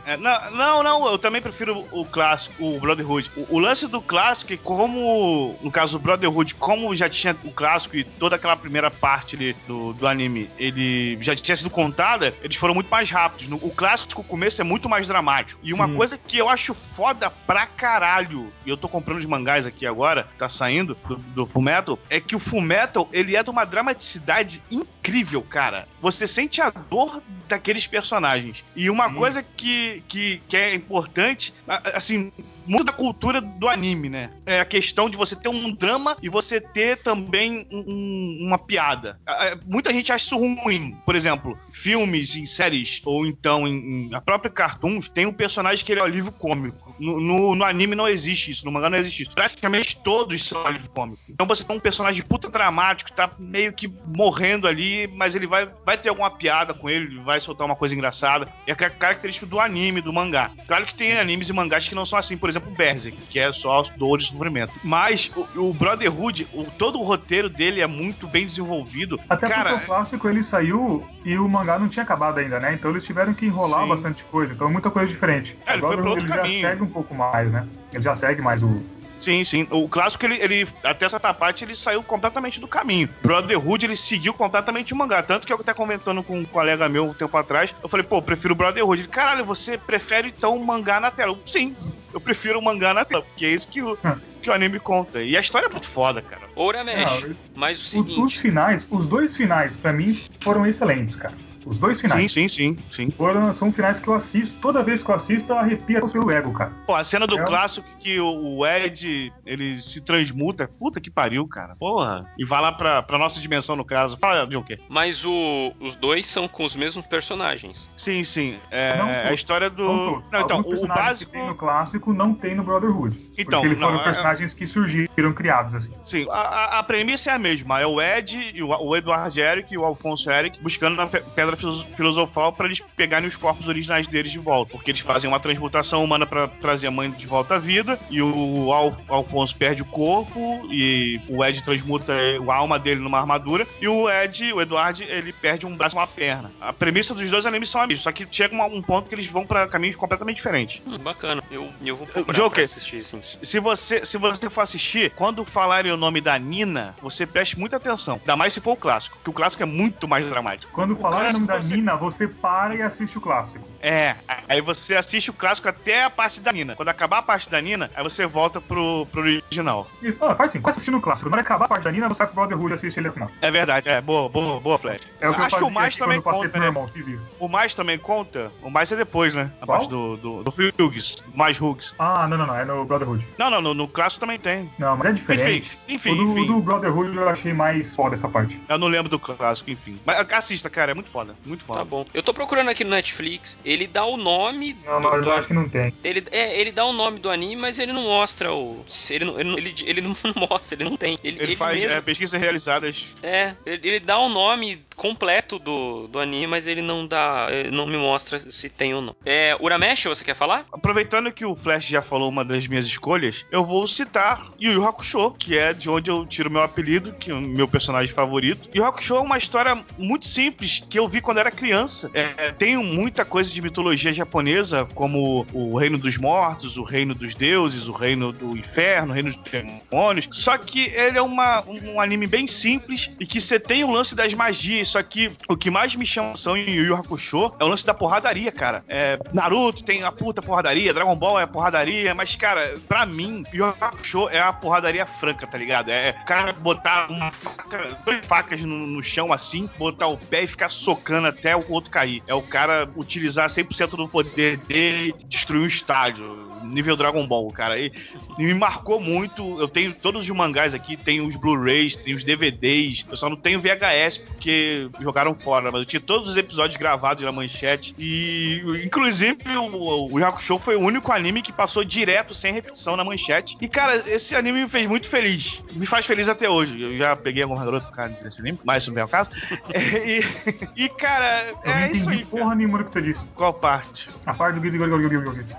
[0.05, 3.29] É, não, não, não, eu também prefiro o clássico, o Brotherhood.
[3.35, 7.51] O, o lance do clássico é como, no caso do Brotherhood, como já tinha o
[7.51, 12.33] clássico e toda aquela primeira parte ali do, do anime, ele já tinha sido contada,
[12.41, 13.47] eles foram muito mais rápidos.
[13.47, 15.59] No- o clássico, o começo é muito mais dramático.
[15.63, 15.95] E uma Sim.
[15.95, 20.27] coisa que eu acho foda pra caralho, e eu tô comprando os mangás aqui agora,
[20.37, 25.41] tá saindo do, do Fullmetal, é que o Fullmetal, ele é de uma dramaticidade incrível,
[25.41, 25.87] cara.
[25.99, 28.63] Você sente a dor daqueles personagens.
[28.75, 29.15] E uma Sim.
[29.15, 32.31] coisa que, que, que é importante, assim,
[32.69, 34.29] muito da cultura do anime, né?
[34.45, 38.57] É a questão de você ter um drama e você ter também um- um- uma
[38.57, 39.19] piada.
[39.65, 40.95] Muita gente acha isso ruim.
[41.05, 45.83] Por exemplo, filmes em séries, ou então em, em a própria cartoons, tem um personagem
[45.83, 46.88] que ele é o alívio cômico.
[46.99, 49.31] No, no- no anime não existe isso, no mangá não existe isso.
[49.33, 51.21] Praticamente todos são alívio cômico.
[51.29, 55.69] Então você tem um personagem puta dramático, tá meio que morrendo ali, mas ele vai,
[55.85, 58.47] vai ter alguma piada com ele, ele vai soltar uma coisa engraçada.
[58.67, 60.51] É a ca- característica do anime, do mangá.
[60.67, 62.37] Claro que tem animes e mangás que não são assim.
[62.37, 64.73] Por exemplo, Berserk, que é só dor de sofrimento.
[64.83, 69.19] Mas o, o Brotherhood, o, todo o roteiro dele é muito bem desenvolvido.
[69.29, 72.73] Até Cara, porque o clássico ele saiu e o mangá não tinha acabado ainda, né?
[72.73, 73.89] Então eles tiveram que enrolar Sim.
[73.89, 74.53] bastante coisa.
[74.53, 75.55] Então é muita coisa diferente.
[75.65, 76.61] É, ele foi Agora pra outro ele caminho.
[76.61, 77.67] já segue um pouco mais, né?
[77.93, 78.81] Ele já segue mais o.
[79.19, 79.67] Sim, sim.
[79.69, 83.09] O clássico, ele, ele até essa parte, ele saiu completamente do caminho.
[83.21, 85.21] Brotherhood, ele seguiu completamente o mangá.
[85.21, 88.17] Tanto que eu até comentando com um colega meu um tempo atrás, eu falei, pô,
[88.17, 89.01] eu prefiro Brotherhood.
[89.01, 91.33] Ele, caralho, você prefere então o mangá na tela?
[91.33, 91.75] Eu, Sim,
[92.13, 93.97] eu prefiro o mangá na tela, porque é isso que o,
[94.41, 95.21] que o anime conta.
[95.21, 96.43] E a história é muito foda, cara.
[96.55, 101.17] Uramesh, Não, mas o Os, os seguinte, finais, os dois finais, pra mim, foram excelentes,
[101.17, 101.33] cara.
[101.69, 102.31] Os dois finais.
[102.31, 103.11] Sim, sim, sim, sim.
[103.11, 106.29] Foram, são finais que eu assisto, toda vez que eu assisto, eu arrepio o seu
[106.31, 106.71] ego, cara.
[106.85, 107.43] Pô, a cena do É.
[107.45, 110.67] clássico que o, o Ed, ele se transmuta.
[110.79, 111.75] Puta que pariu, cara.
[111.79, 112.25] Porra.
[112.37, 114.17] E vai lá pra, pra nossa dimensão, no caso.
[114.17, 114.79] Fala, Joker.
[114.89, 117.89] mas o- os dois são com os mesmos personagens.
[117.95, 118.57] Sim, sim.
[118.71, 119.33] É Não a todos.
[119.33, 120.23] história do...
[120.31, 121.31] Não, então, o, o básico...
[121.31, 123.29] que tem no clássico não tem no Brotherhood.
[123.37, 125.91] Então, porque eles não, foram é- personagens que surgiram, criados, assim.
[126.01, 127.79] Sim, a, a- a premissa é a mesma.
[127.79, 131.21] É o Ed, e o, o Eduardo Eric e o Alfonso Eric buscando a fe-
[131.35, 131.55] pedra
[131.95, 134.71] filosofal pra eles pegarem os corpos originais deles de volta.
[134.71, 137.99] Porque eles fazem uma transmutação humana pra trazer a mãe de volta à vida.
[138.09, 140.67] E o Al- Alfonso perde o corpo.
[140.71, 143.67] E o Ed transmuta a alma dele numa armadura.
[143.81, 146.51] E o Ed, o Eduardo, ele perde um braço e uma perna.
[146.61, 148.03] A premissa dos dois animes são a mesma.
[148.03, 150.81] Só que chega um ponto que eles vão pra caminhos completamente diferentes.
[150.85, 153.19] Hum, bacana, eu, eu vou procurar Joker, pra assistir, sim.
[153.21, 157.77] se você, se você for assistir, quando falarem o nome da Nina, você preste muita
[157.77, 158.15] atenção.
[158.15, 160.71] Ainda mais se for o clássico, que o clássico é muito mais dramático.
[160.73, 163.67] Quando O falar o nome da você- Nina, você para e assiste o clássico.
[163.81, 164.15] É,
[164.47, 166.75] aí você assiste o clássico até a parte da Nina.
[166.75, 169.87] Quando acabar a parte da Nina, aí você volta pro, pro original.
[170.01, 171.29] E, ah, faz assim, vai assistindo o clássico.
[171.29, 173.13] Quando acabar a parte da Nina, você vai pro Brotherhood e assiste ele até o
[173.13, 173.31] final.
[173.41, 174.01] É verdade, é.
[174.01, 175.13] Boa, boa, boa, Flash.
[175.21, 176.65] É o que Acho que o mais também conta, né?
[176.65, 177.27] irmão, isso.
[177.39, 178.51] O mais também conta?
[178.61, 179.51] O mais é depois, né?
[179.61, 179.77] A Qual?
[179.77, 181.95] parte do, do, do Hughes, mais Hughes.
[181.97, 183.25] Ah, não, não, não, é no Brotherhood.
[183.37, 184.69] Não, não, no, no clássico também tem.
[184.77, 185.77] Não, mas é diferente.
[185.87, 186.47] Enfim, enfim, o, do, enfim.
[186.47, 188.59] do Brotherhood eu achei mais foda essa parte.
[188.67, 189.99] Eu não lembro do clássico, enfim.
[190.05, 191.28] Mas assista, cara, é muito foda.
[191.45, 191.79] Muito foda.
[191.79, 192.05] Tá bom.
[192.13, 193.59] Eu tô procurando aqui no Netflix.
[193.63, 195.93] Ele dá o nome Não, do, eu acho que não tem.
[196.03, 198.83] ele, é, ele dá o nome do anime, mas ele não mostra o.
[199.09, 200.13] Ele não, ele, não- ele, ele não
[200.49, 201.17] mostra, ele não tem.
[201.23, 203.13] Ele, Ele, faz mesmo- é, pesquisas realizadas.
[203.23, 207.47] É, ele, ele dá o nome completo do, do anime, mas ele não dá.
[207.49, 209.15] ele não me mostra se tem ou não.
[209.25, 210.65] É, Uramesh, você quer falar?
[210.73, 214.85] Aproveitando que o Flash já falou uma das minhas escolhas, eu vou citar Yu Yu
[214.85, 218.69] Hakusho, que é de onde eu tiro meu apelido, que é o meu personagem favorito.
[218.75, 222.11] Yu Hakusho é uma história muito simples que eu vi quando era criança.
[222.13, 227.35] É, tem muita coisa de mitologia japonesa, como o Reino dos Mortos, o Reino dos
[227.35, 230.27] Deuses, o Reino do Inferno, o Reino dos Demônios.
[230.31, 234.13] Só que ele é uma, um anime bem simples e que você tem o lance
[234.13, 234.88] das magias.
[234.89, 237.85] Só que o que mais me chama atenção em Yu Yu Hakusho é o lance
[237.85, 238.83] da porradaria, cara.
[238.87, 243.65] É, Naruto tem a puta porradaria, Dragon Ball é porradaria, mas, cara, pra mim, Yu
[243.65, 245.89] Yu Hakusho é a porradaria franca, tá ligado?
[245.89, 250.43] É o cara botar uma faca, duas facas no, no chão assim, botar o pé
[250.43, 252.23] e ficar socando até o outro cair.
[252.27, 256.48] É o cara utilizar 100% do poder dele e destruir um estádio.
[256.69, 257.77] Nível Dragon Ball, cara.
[257.77, 257.91] E,
[258.37, 259.59] e me marcou muito.
[259.59, 263.05] Eu tenho todos os mangás aqui, tenho os Blu-rays, tenho os DVDs.
[263.09, 267.23] Eu só não tenho VHS porque jogaram fora, mas eu tinha todos os episódios gravados
[267.23, 267.93] na manchete.
[267.97, 273.03] E, inclusive, o, o Hakusho foi o único anime que passou direto, sem repetição, na
[273.03, 273.57] manchete.
[273.61, 275.63] E, cara, esse anime me fez muito feliz.
[275.73, 276.81] Me faz feliz até hoje.
[276.81, 279.29] Eu já peguei alguma garota por causa desse anime, mas isso não é o caso.
[279.75, 282.25] e, e, cara, Eu é isso aí.
[282.25, 283.21] porra nenhuma do que você disse.
[283.35, 284.09] Qual parte?
[284.25, 284.79] A parte do Guido.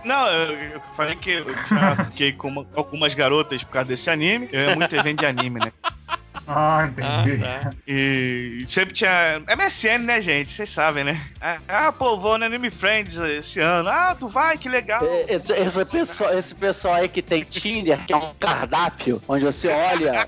[0.04, 4.10] Não, eu, eu falei que eu já fiquei com uma- algumas garotas por causa desse
[4.10, 4.48] anime.
[4.52, 5.72] Eu é muito evento de anime, né?
[6.46, 7.38] Ah, Ah, entendi.
[7.38, 7.70] tá.
[7.86, 9.40] E sempre tinha.
[9.48, 10.50] MSN, né, gente?
[10.50, 11.20] Vocês sabem, né?
[11.40, 13.88] Ah, Ah, pô, vou no Anime Friends esse ano.
[13.88, 15.04] Ah, tu vai, que legal.
[15.04, 19.44] É, Esse, esse pessoal, esse pessoal aí que tem Tinder, que é um cardápio, onde
[19.44, 20.26] você olha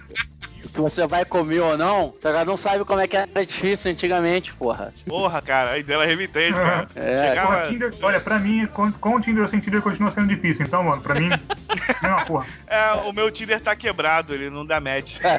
[0.69, 3.91] se você vai comer ou não, você já não sabe como é que era difícil
[3.93, 4.93] antigamente, porra.
[5.07, 6.89] Porra, cara, aí dela remitente, cara.
[6.95, 7.69] É, Porra, Chegava.
[7.69, 10.65] Tinder, olha, pra mim, com, com o Tinder ou sem Tinder continua sendo difícil.
[10.67, 11.29] Então, mano, pra mim,
[12.03, 12.47] mesma porra.
[12.67, 15.19] É, o meu Tinder tá quebrado, ele não dá match.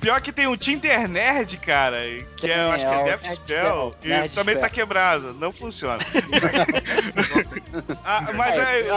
[0.00, 1.98] Pior que tem um Tinder Nerd, cara,
[2.36, 4.68] que é, eu acho que é é o Death Spell, Spell, e Nerd também tá
[4.68, 4.74] Spell.
[4.74, 5.98] quebrado, não funciona.
[8.04, 8.80] Ah, mas é.
[8.88, 8.94] É,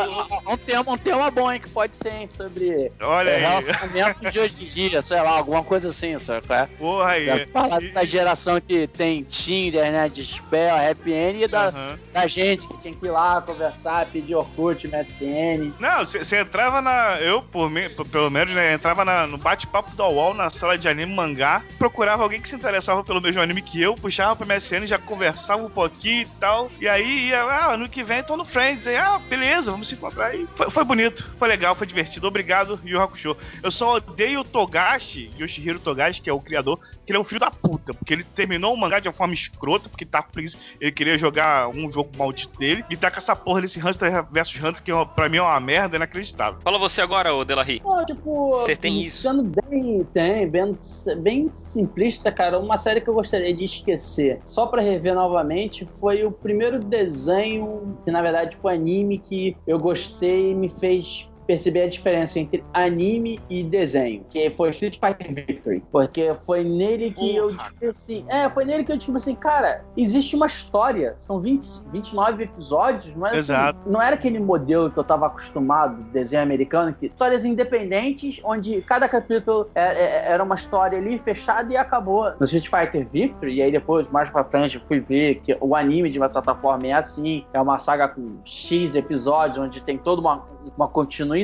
[0.48, 3.42] um, tema, um tema bom, hein, que pode ser, hein, sobre Olha é, aí.
[3.42, 6.46] relacionamento de hoje em dia, sei lá, alguma coisa assim, sabe?
[6.50, 6.66] é?
[6.78, 7.26] Porra aí.
[7.26, 12.00] Já falar dessa geração que tem Tinder, né, de spell, happy end, e da, Aham.
[12.14, 15.74] da gente que tinha que ir lá conversar, pedir Orkut, MSN.
[15.80, 17.20] Não, você entrava na.
[17.22, 18.74] Eu, por mim, pelo menos, né?
[18.74, 22.56] Entrava na- no bate-papo da UOL, na sala de anime mangá, procurava alguém que se
[22.56, 26.70] interessava pelo mesmo anime que eu, puxava pro MSN, já conversava um pouquinho e tal.
[26.80, 28.69] E aí ia, ah, ano que vem tô no Friends.
[28.70, 30.36] Aí, ah, beleza, vamos se encontrar.
[30.36, 32.28] E foi, foi bonito, foi legal, foi divertido.
[32.28, 33.36] Obrigado, Yu Hakusho.
[33.64, 37.24] Eu só odeio o Togashi, Yoshihiro Togashi, que é o criador, que ele é um
[37.24, 40.32] filho da puta, porque ele terminou o mangá de uma forma escrota, porque tá com
[40.32, 40.58] preguiça.
[40.80, 44.56] Ele queria jogar um jogo maldito dele, e tá com essa porra desse Hunter vs
[44.58, 46.60] Hunter, que é pra mim é uma merda inacreditável.
[46.62, 47.80] Fala você agora, ô Delahi.
[47.80, 48.50] Pô, tipo.
[48.50, 49.24] Você tem isso?
[49.24, 50.78] Sendo bem, tem, bem,
[51.18, 56.24] bem simplista, cara, uma série que eu gostaria de esquecer, só pra rever novamente, foi
[56.24, 61.82] o primeiro desenho, que na verdade foi anime, que eu gostei e me fez perceber
[61.82, 67.36] a diferença entre anime e desenho, que foi Street Fighter Victory, porque foi nele que
[67.36, 67.58] eu Porra.
[67.58, 71.66] descobri assim, é, foi nele que eu descobri assim, cara, existe uma história, são 20,
[71.92, 73.80] 29 episódios, mas assim, Exato.
[73.88, 79.10] não era aquele modelo que eu tava acostumado, desenho americano, que histórias independentes, onde cada
[79.10, 79.82] capítulo é-
[80.28, 82.32] é- era uma história ali fechada e acabou.
[82.40, 85.76] No Street Fighter Victory, e aí depois, mais pra frente, eu fui ver que o
[85.76, 89.98] anime, de uma certa forma, é assim, é uma saga com X episódios, onde tem
[89.98, 90.44] toda uma,
[90.78, 91.39] uma continuidade,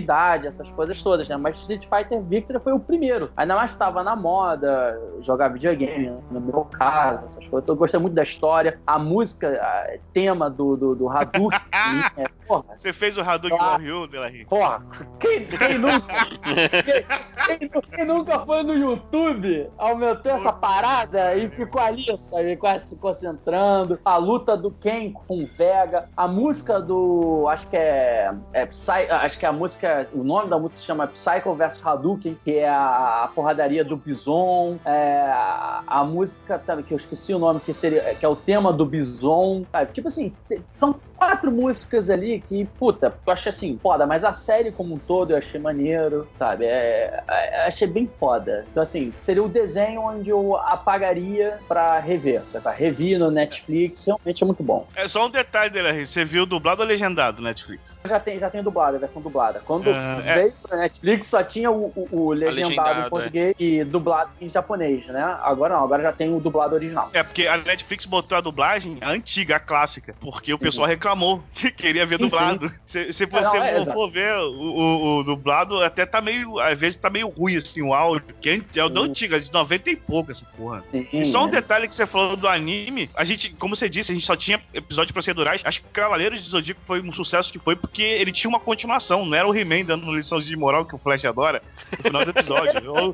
[0.47, 1.37] essas coisas todas, né?
[1.37, 3.31] Mas Street Fighter Victory foi o primeiro.
[3.37, 7.67] Ainda mais que tava na moda, jogar videogame, no meu caso, essas coisas.
[7.69, 11.59] Eu gostei muito da história, a música, a- tema do, do, do Hadouken,
[12.17, 13.61] é, porra, Você fez o Hadouken Ah.
[13.61, 14.45] igual o Ryu, Delahi?
[14.45, 14.81] Porra,
[15.19, 16.13] quem, quem nunca?
[17.47, 22.55] Quem, quem- quem nunca foi no YouTube, aumentou essa parada e ficou ali, sabe?
[22.57, 23.99] Quase se concentrando.
[24.05, 27.47] A luta do Ken com o Vega, a música do.
[27.49, 28.33] Acho que é.
[28.53, 29.84] é Psy- acho que a música.
[30.13, 34.77] O nome da música se chama Psycho vs Hadouken, que é a, porradaria do Bison.
[34.86, 35.31] É,
[35.88, 39.65] a, música que eu esqueci o nome, que, seria, que é o tema do Bison.
[39.71, 39.91] sabe?
[39.93, 40.33] Tipo assim,
[40.73, 44.99] são quatro músicas ali que, puta, eu achei assim, foda, mas a série como um
[44.99, 46.66] todo eu achei maneiro, sabe?
[46.66, 48.66] É, é, achei bem foda.
[48.70, 52.66] Então, assim, seria o desenho onde eu apagaria pra rever, sabe?
[52.78, 54.88] Revi no Netflix, realmente é muito bom.
[54.95, 56.05] É só um detalhe, Delahi.
[56.05, 57.99] Você viu dublado ou legendado no Netflix?
[58.07, 59.61] Já tem, já tem dublado, a versão dublada.
[59.61, 60.36] Quando é.
[60.36, 64.49] veio pra Netflix, só tinha o, o- o legendado, legendado, em português e dublado em
[64.49, 65.24] japonês, né?
[65.41, 67.09] Agora não, agora já tem o dublado original.
[67.13, 71.04] É, porque a Netflix botou a dublagem a antiga, a clássica, porque o pessoal reclamou
[71.53, 72.71] que queria ver dublado.
[72.85, 76.59] Se, se É, você não, é, for, ver o, o- o dublado, até tá meio.
[76.59, 79.51] Às vezes tá meio ruim assim o áudio, que é, é o da antiga, de
[79.51, 80.83] 90 e pouco essa porra.
[80.91, 81.51] Sim, E só um é.
[81.51, 84.61] detalhe que você falou do anime, a gente, como você disse, a gente só tinha
[84.73, 85.61] episódios procedurais.
[85.65, 89.25] Acho que Cavaleiros de Zodíaco foi um sucesso que foi porque ele tinha uma continuação,
[89.25, 91.61] não era o He-Man dando lições de moral que o Flash adora
[91.97, 92.91] no final do episódio.
[92.93, 93.13] ou,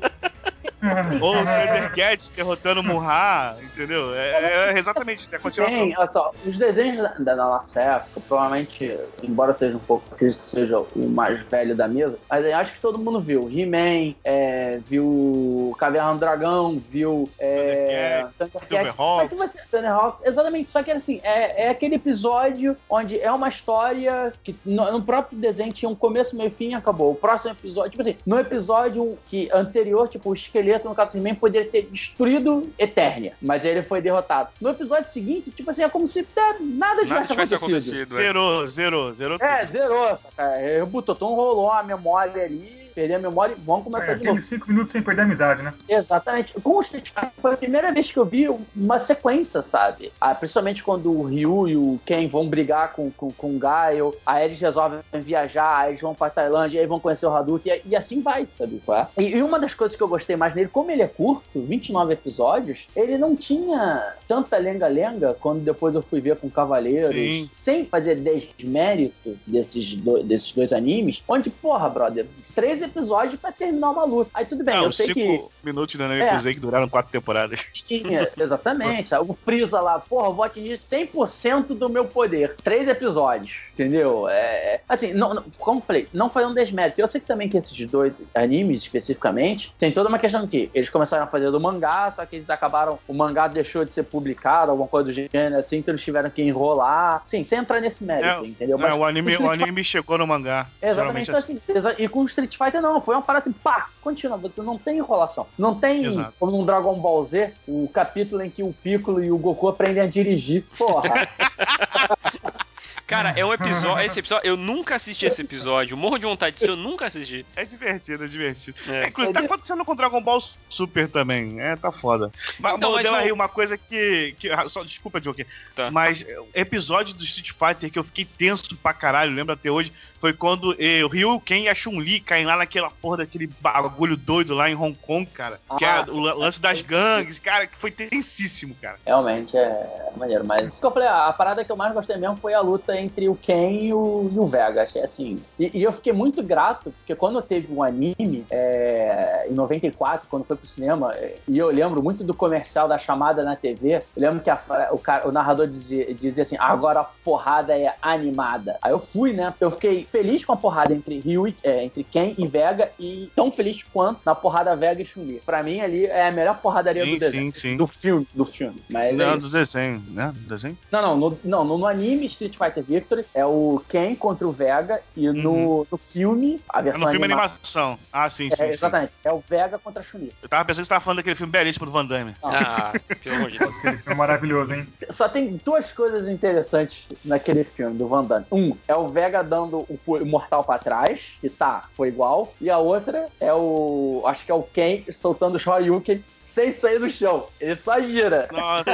[1.20, 4.14] ou o Thundercats derrotando Murra, entendeu?
[4.14, 5.78] É, é exatamente é a continuação.
[5.78, 10.40] Tem, olha só, os desenhos da, da nossa época, provavelmente, embora seja um pouco, acredito
[10.40, 13.48] que seja o mais velho da mesa, mas acho que todo mundo viu.
[13.48, 18.96] He-Man, é, viu Caverna do Dragão, viu é, Thundercats.
[18.98, 19.60] Mas você.
[19.70, 24.90] Thunderhawks, exatamente, só que assim, é, é aquele episódio onde é uma história que no,
[24.92, 27.12] no próprio desenho tinha um começo, meio fim e acabou.
[27.12, 31.18] O próximo episódio, tipo assim, no episódio que anterior, tipo, o esqueleto, no caso do
[31.18, 34.50] He-Man, poderia ter destruído Eternia, mas ele foi derrotado.
[34.60, 37.94] No episódio seguinte, tipo assim, é como se nada Nada tivesse tivesse acontecido.
[38.02, 38.14] acontecido.
[38.14, 38.16] é.
[38.16, 39.72] Zerou, zerou, zerou É, tudo.
[39.72, 40.56] zerou, saca?
[40.56, 44.38] Rebutou, então rolou a memória ali, perdi a memória e vamos começar É, de novo.
[44.38, 45.72] aqueles 5 minutos sem perder a amizade, né?
[45.88, 46.52] Exatamente.
[46.62, 50.12] Com o Street Fighter foi a primeira vez que eu vi uma sequência, sabe?
[50.20, 54.14] Ah, principalmente quando o Ryu e o Ken vão brigar com, com, com o Gaio,
[54.26, 57.90] aí eles resolvem viajar, aí eles vão pra Tailândia, aí vão conhecer o Hadouken, e,
[57.90, 58.80] e assim vai, sabe?
[58.84, 59.22] qual é?
[59.22, 62.12] E, e uma das coisas que eu gostei mais nele, como ele é curto, 29
[62.12, 67.48] episódios, ele não tinha tanta lenga-lenga quando depois eu fui ver com Cavaleiros, Sim.
[67.52, 73.90] sem fazer desmérito desses, do- desses dois animes, onde, porra, brother, três episódios pra terminar
[73.90, 74.30] uma luta.
[74.34, 76.38] Aí tudo bem, Ah, eu sei cinco que minutos da Nami É.
[76.52, 77.66] Que duraram quatro temporadas.
[77.86, 79.14] tinha, exatamente.
[79.14, 82.56] O Freeza lá, porra, vou atingir 100% do meu poder.
[82.62, 84.28] Três episódios, entendeu?
[84.28, 87.00] É, é- assim, não, não- como eu falei, não foi um desmérito.
[87.00, 90.88] Eu sei que também que esses dois animes, especificamente, tem toda uma questão que eles
[90.90, 94.70] começaram a fazer do mangá, só que eles acabaram, o mangá deixou de ser publicado,
[94.70, 97.22] alguma coisa do gênero assim, então eles tiveram que enrolar.
[97.26, 98.80] Sim, sem entrar nesse mérito, É, entendeu?
[98.80, 100.66] É, o, anime, o Street anime chegou no mangá.
[100.80, 101.60] Exatamente, então, assim.
[101.74, 104.78] assim, e com o Street Fighter não, foi uma parada assim, pá, continua, você não
[104.78, 105.46] tem enrolação.
[105.58, 106.34] Não tem, Exato.
[106.38, 110.02] como no Dragon Ball Z, o capítulo em que o Piccolo e o Goku aprendem
[110.02, 110.64] a dirigir.
[110.78, 111.02] Porra,
[113.06, 114.04] Cara, é um episódio.
[114.04, 115.96] Esse episódio, eu nunca assisti esse episódio.
[115.96, 117.44] Morro de vontade de eu nunca assisti.
[117.56, 118.76] É divertido, é divertido.
[118.88, 119.04] É.
[119.04, 121.60] É, inclusive, tá acontecendo com Dragon Ball Super também.
[121.60, 122.30] É, tá foda.
[122.58, 124.34] Mas, Então, mas o- Rio, uma coisa que.
[124.38, 125.46] que ah, só, desculpa, Joker.
[125.74, 125.90] Tá.
[125.90, 129.70] Mas é, o episódio do Street Fighter que eu fiquei tenso pra caralho, lembro até
[129.70, 133.48] hoje, foi quando eh, o Ryu, Ken e a Chun-Li caem lá naquela porra daquele
[133.60, 135.60] bagulho doido lá em Hong Kong, cara.
[135.78, 138.98] que é Ah, o la- lance das gangues, cara, que foi tensíssimo, cara.
[139.04, 140.76] Realmente é maneiro, mas.
[140.76, 143.28] o que eu falei, a parada que eu mais gostei mesmo foi a luta entre
[143.28, 144.82] o Ken e o, e o Vega.
[144.82, 145.38] Achei assim.
[145.58, 150.44] E, e eu fiquei muito grato, porque quando teve um anime, é, em 94, quando
[150.44, 154.02] foi pro cinema, é, e eu lembro muito do comercial da chamada na TV, eu
[154.16, 154.60] lembro que a
[154.92, 158.78] o, cara- o narrador dizia, dizia assim: agora a porrada é animada.
[158.82, 159.52] Aí eu fui, né?
[159.60, 163.30] Eu fiquei feliz com a porrada entre Ryu e, é, entre Ken e Vega, e
[163.34, 165.40] tão feliz quanto na porrada Vega e Chun-Li.
[165.44, 167.54] Pra mim, ali é a melhor porradaria Sim, do desenho.
[167.54, 167.76] sim, sim.
[167.76, 168.80] Do filme, do filme.
[168.90, 169.48] Mas é Não, isso.
[169.48, 170.32] do desenho, né?
[170.34, 170.78] Do desenho?
[170.90, 174.52] Não, não, no, não, no, no anime Street Fighter Victory é o Ken contra o
[174.52, 177.98] Vega e no, no filme, a É versão no filme anima- animação.
[178.12, 178.72] Ah, sim, sim, É, sim.
[178.72, 180.32] exatamente, é o Vega contra a Chun-Li.
[180.42, 182.34] Eu tava pensando que você tava falando daquele filme belíssimo do Van Damme.
[182.42, 182.92] Ah.
[183.10, 183.50] Aquele
[183.98, 184.86] filme maravilhoso, hein?
[185.12, 188.46] Só tem duas coisas interessantes naquele filme do Van Damme.
[188.50, 192.52] Um, é o Vega dando o o mortal pra trás, que tá, foi igual.
[192.60, 196.22] E a outra é o, acho que é o Ken soltando o Shoryuken
[196.52, 197.48] sem sair do chão.
[197.60, 198.46] Ele só gira.
[198.52, 198.90] Nossa,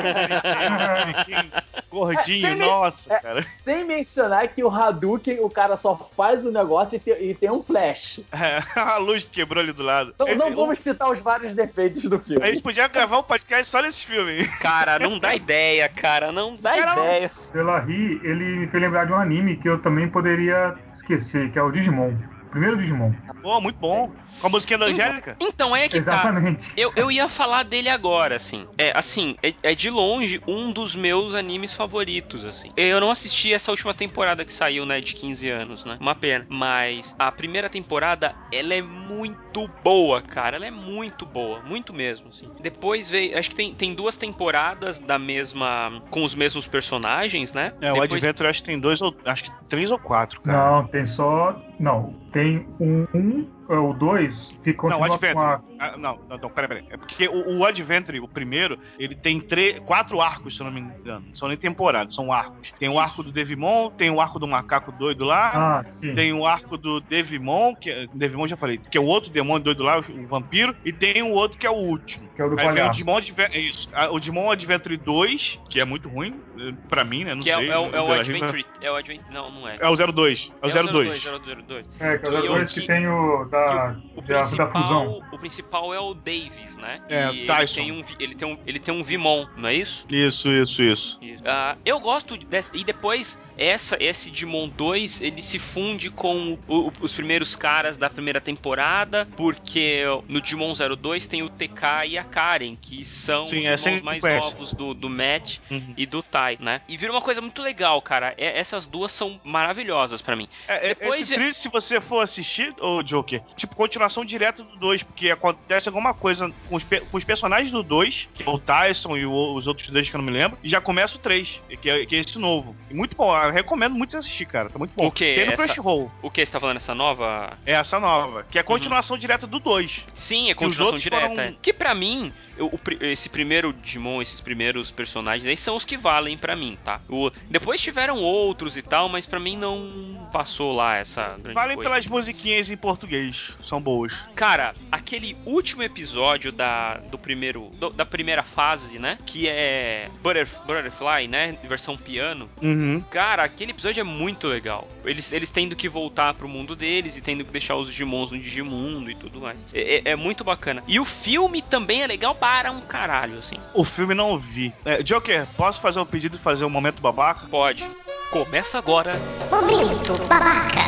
[1.25, 1.35] que
[1.91, 3.19] gordinho, É, nossa, é.
[3.19, 3.47] cara.
[3.65, 7.51] Sem mencionar que o Hadouken, o cara só faz o negócio e tem, e tem
[7.51, 8.21] um flash.
[8.33, 10.13] É, a luz que quebrou ali do lado.
[10.15, 12.43] Então, não vamos citar os vários defeitos do filme.
[12.43, 14.47] A gente podia gravar um podcast só nesse filme.
[14.61, 16.31] Cara, não dá ideia, cara.
[16.31, 17.31] Não dá Cara, ideia.
[17.53, 21.63] Delahi, ele me fez lembrar de um anime que eu também poderia esquecer, que é
[21.63, 22.13] o Digimon.
[22.49, 23.13] O primeiro Digimon.
[23.43, 24.11] Pô, muito bom.
[24.41, 25.37] Com a musiquinha da Angélica.
[25.41, 26.13] Então, é que tá.
[26.13, 26.65] Exatamente.
[26.77, 28.67] Eu, eu ia falar dele agora, assim.
[28.79, 32.71] É, assim, é, é de longe um dos meus animes favoritos, assim.
[32.77, 35.99] Eu não assisti essa última temporada que saiu, né, de 15 anos, né?
[36.01, 36.47] Uma pena.
[36.49, 40.57] Mas a primeira temporada, ela é muito boa, cara.
[40.57, 42.49] Ela é muito boa, muito mesmo, assim.
[42.61, 47.73] Depois veio, acho que tem, tem duas temporadas da mesma, com os mesmos personagens, né?
[47.81, 49.15] É, o Depois- Adventure acho que tem dois ou.
[49.27, 50.71] Acho que três ou quatro, cara.
[50.71, 51.61] Não, tem só.
[51.79, 53.07] Não, tem um.
[53.15, 55.45] um o dois que Não, o com Adventure.
[55.45, 55.61] a.
[55.81, 56.85] Ah, não, não, não, peraí, peraí.
[56.91, 60.73] É porque o, o Adventure, o primeiro, ele tem três, quatro arcos, se eu não
[60.73, 61.25] me engano.
[61.29, 62.73] Não são nem temporadas, são arcos.
[62.73, 65.81] Tem o arco do Devimon, tem o arco do macaco doido lá.
[65.81, 66.15] Ah, sim.
[66.15, 69.63] Tem o arco do Devimon, que é- Devimon já falei, que é o outro demônio
[69.65, 72.29] doido lá, o, o vampiro, e tem o outro que é o último.
[72.35, 72.91] Que é o do Aí vem o.
[72.91, 73.59] Digimon Adventure.
[73.61, 73.89] Isso.
[73.93, 77.35] ah, O Digimon Adventure 2, que é muito ruim, eh, pra mim, né?
[77.35, 77.69] Não Que é, sei.
[77.71, 78.67] é o, é o Adventure.
[78.81, 79.33] É o Adventure.
[79.35, 79.77] Não, não é.
[79.79, 80.53] É o 02.
[80.63, 81.23] É o 02.
[81.67, 81.87] 02.
[82.01, 84.35] É, que é o Que da eu- dois que que- tem o da, O da,
[84.41, 84.69] da fusão.
[84.71, 87.01] principal, o principal é o Davis, né?
[87.09, 87.75] É, e ele Tyson.
[87.81, 90.07] tem, um, ele, tem um, ele tem um Vimon, não é isso?
[90.11, 91.19] Isso, isso, isso.
[91.45, 92.77] Ah, eu gosto dessa.
[92.77, 97.97] E depois, essa, esse Digimon 2, ele se funde com o- o- os primeiros caras
[97.97, 103.45] da primeira temporada, porque no Digimon 02 tem o TK e a Karen, que são
[103.47, 104.53] Sim, os é, mais conhece.
[104.53, 105.95] novos do, do Matt Uhum.
[105.97, 106.81] e do Tai, né?
[106.89, 108.35] E vira uma coisa muito legal, cara.
[108.37, 110.49] É- essas duas são maravilhosas pra mim.
[110.67, 114.77] É, é, Depois é- trio, se você for assistir, ô Joker, tipo, continuação direta do
[114.77, 118.59] 2, porque acontece alguma coisa com os, com os personagens do 2, que é o
[118.59, 121.19] Tyson e o- os outros dois que eu não me lembro, e já começa o
[121.21, 122.77] 3, que é, que é esse novo.
[122.91, 125.07] E muito bom, eu recomendo muito você assistir, cara, tá muito bom.
[125.07, 125.35] O quê?
[125.37, 128.59] Tem no Essa- Crunchyroll, O que você tá falando, essa nova é essa nova, que
[128.59, 130.07] é a continuação direta do 2.
[130.15, 131.29] Sim, é Que continuação direta.
[131.29, 131.55] foram- é.
[131.61, 136.37] Que pra mim, eu- esse primeiro Digimon, esses primeiros personagens aí são os que valem
[136.37, 137.01] pra mim, tá?
[137.09, 141.77] O- depois tiveram outros e tal, mas pra mim não passou lá essa grande Valem
[141.77, 141.91] coisa.
[141.91, 144.25] pelas musiquinhas em português, são boas.
[144.35, 149.19] Cara, aquele último episódio da, do primeiro, do- da primeira fase, né?
[149.27, 151.57] Que é Butterf- Butterfly, né?
[151.65, 152.49] Versão piano.
[152.63, 153.03] Uhum.
[153.11, 154.89] Cara, aquele episódio é muito legal.
[155.05, 158.39] Eles, eles tendo que voltar pro mundo deles e tendo que deixar os Digimons no
[158.39, 159.65] Digimundo e tudo mais.
[159.73, 160.83] É, é- é muito bacana.
[160.87, 163.57] E o filme também é legal para um caralho, assim.
[163.75, 164.73] O filme não vi.
[164.85, 167.47] É, Joker, posso fazer um pedido e fazer um momento babaca?
[167.49, 167.85] Pode.
[168.31, 169.15] Começa agora.
[169.51, 170.79] Momento babaca.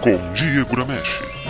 [0.00, 1.45] Com Diego Ramesh.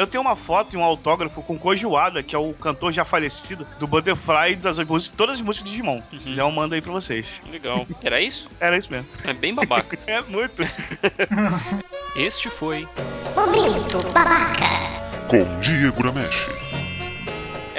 [0.00, 3.04] Eu tenho uma foto e um autógrafo com Koji Wada, que é o cantor já
[3.04, 6.00] falecido do Butterfly das músicas, todas as músicas de Digimon.
[6.10, 7.38] Se quiser, eu mando aí pra vocês.
[7.52, 7.86] Legal.
[8.02, 8.48] Era isso?
[8.58, 9.06] Era isso mesmo.
[9.24, 9.98] É bem babaca.
[10.08, 10.62] É muito.
[12.16, 12.88] Este foi.
[13.36, 14.64] Momento babaca.
[15.28, 16.69] Com Diego Ramesh.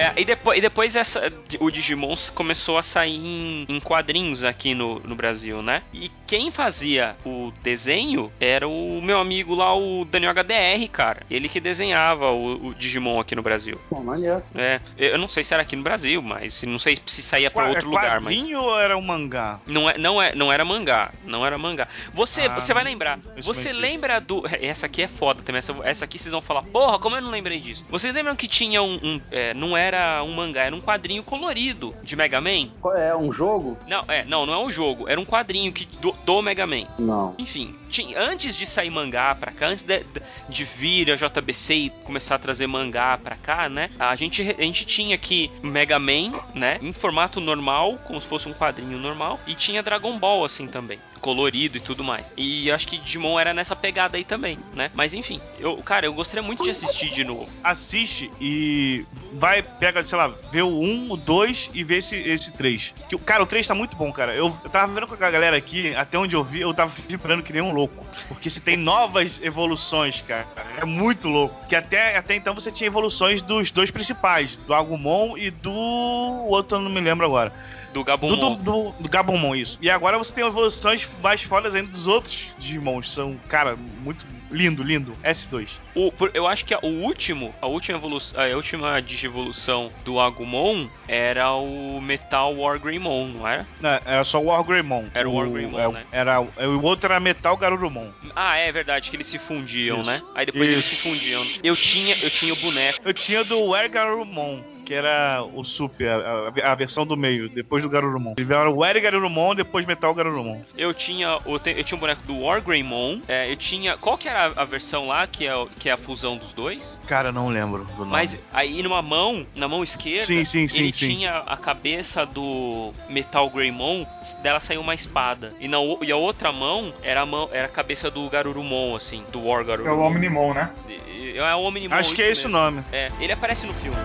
[0.02, 4.44] É, e de- depois, e depois essa, o Digimon começou a sair em, em quadrinhos
[4.44, 5.82] aqui no, no Brasil, né?
[5.94, 11.22] E quem fazia o desenho era o meu amigo lá, o Daniel HDR, cara.
[11.30, 13.80] Ele que desenhava o, o Digimon aqui no Brasil.
[13.90, 14.42] Pô, maneiro.
[14.56, 17.64] É, eu não sei se era aqui no Brasil, mas não sei se saía pra
[17.64, 18.38] Qua- outro é lugar, mas.
[18.40, 19.60] quadrinho ou era um mangá?
[19.68, 21.12] Não, é, não, é, não era mangá.
[21.26, 21.88] Não era mangá.
[22.14, 23.20] Você, Ah, você vai lembrar.
[23.38, 24.44] isso Você lembra do.
[24.62, 25.60] Essa aqui é foda também.
[25.60, 27.86] Essa, essa aqui vocês vão falar, porra, como eu não lembrei disso?
[27.90, 29.00] Vocês lembram que tinha um.
[29.04, 29.91] um, é, não era
[30.24, 32.70] um mangá, era um quadrinho colorido de Mega Man?
[32.96, 33.78] É um jogo?
[33.88, 35.08] Não, é, não, não é um jogo.
[35.10, 36.86] Era um quadrinho que, do, do Mega Man.
[36.98, 37.36] Não.
[37.38, 41.74] Enfim, tinha, antes de sair mangá pra cá, antes de, de- de vir a JBC
[41.76, 43.90] e começar a trazer mangá pra cá, né?
[44.00, 46.78] A gente, a gente tinha aqui Mega Man, né?
[46.82, 49.40] Em formato normal, como se fosse um quadrinho normal.
[49.48, 51.00] E tinha Dragon Ball, assim, também.
[51.22, 52.34] Colorido e tudo mais.
[52.36, 54.92] E acho que Digimon era nessa pegada aí também, né?
[54.94, 57.52] Mas enfim, eu, cara, eu gostaria muito de assistir de novo.
[57.64, 62.52] Assiste e vai, pega, sei lá, vê o 1, o 2 e vê esse, esse
[62.52, 62.94] 3.
[63.08, 64.34] Que, cara, o 3 tá muito bom, cara.
[64.34, 67.44] Eu, eu tava vendo com a galera aqui, até onde eu vi, eu tava vibrando
[67.44, 68.06] que nem um louco.
[68.28, 70.48] Porque você tem novas evoluções, cara.
[70.78, 71.56] É muito louco.
[71.68, 75.72] Que até, até então você tinha evoluções dos dois principais, do Agumon e do.
[75.72, 77.54] O outro eu não me lembro agora.
[77.94, 78.56] Do Gabumon.
[78.56, 79.78] Do, do, do, Gabumon, isso.
[79.82, 83.12] E agora você tem evoluções mais fodas ainda dos outros Digimons.
[83.12, 85.14] São, cara, muito lindo, lindo.
[85.24, 85.80] S2.
[85.96, 90.88] O- eu acho que a- o último, a última evolução, a última digievolução do Agumon
[91.08, 93.68] era o Metal Wargreymon, não era?
[93.80, 95.06] Não, era só o Wargreymon.
[95.14, 96.06] Era o Wargreymon, é, né?
[96.12, 98.10] Era, o outro era Metal Garurumon.
[98.36, 100.10] Ah, é verdade que eles se fundiam, Isso.
[100.10, 100.22] né?
[100.34, 100.96] Aí depois eles Isso.
[100.96, 101.46] se fundiam.
[101.64, 103.00] Eu tinha, eu tinha o boneco.
[103.04, 104.62] Eu tinha do Wer Garurumon,
[104.92, 108.34] que era o Super, a, a- a versão do meio, depois do Garurumon.
[108.38, 110.60] Era o Wer Garurumon, depois Metal Garurumon.
[110.78, 113.22] Eu tinha, o te- eu tinha um boneco do Wargreymon.
[113.26, 115.98] É, eu tinha, qual que era a, a versão lá que é, que é a
[115.98, 117.00] fusão dos dois?
[117.08, 118.12] Cara, não lembro do nome.
[118.12, 121.08] Mas aí numa mão, na mão esquerda, Sim, sim, sim, ele sim.
[121.08, 124.06] tinha a cabeça do Metal Greymon,
[124.44, 125.54] dela saiu uma espada.
[125.62, 129.24] E, na, e a outra mão era a, mão, era a cabeça do Garurumon, assim,
[129.32, 130.08] do War Que é o Garurumon.
[130.08, 130.70] Omnimon, né?
[130.90, 132.84] E- É o Omnimon, Acho que é esse o nome.
[132.92, 133.96] É, ele aparece no filme.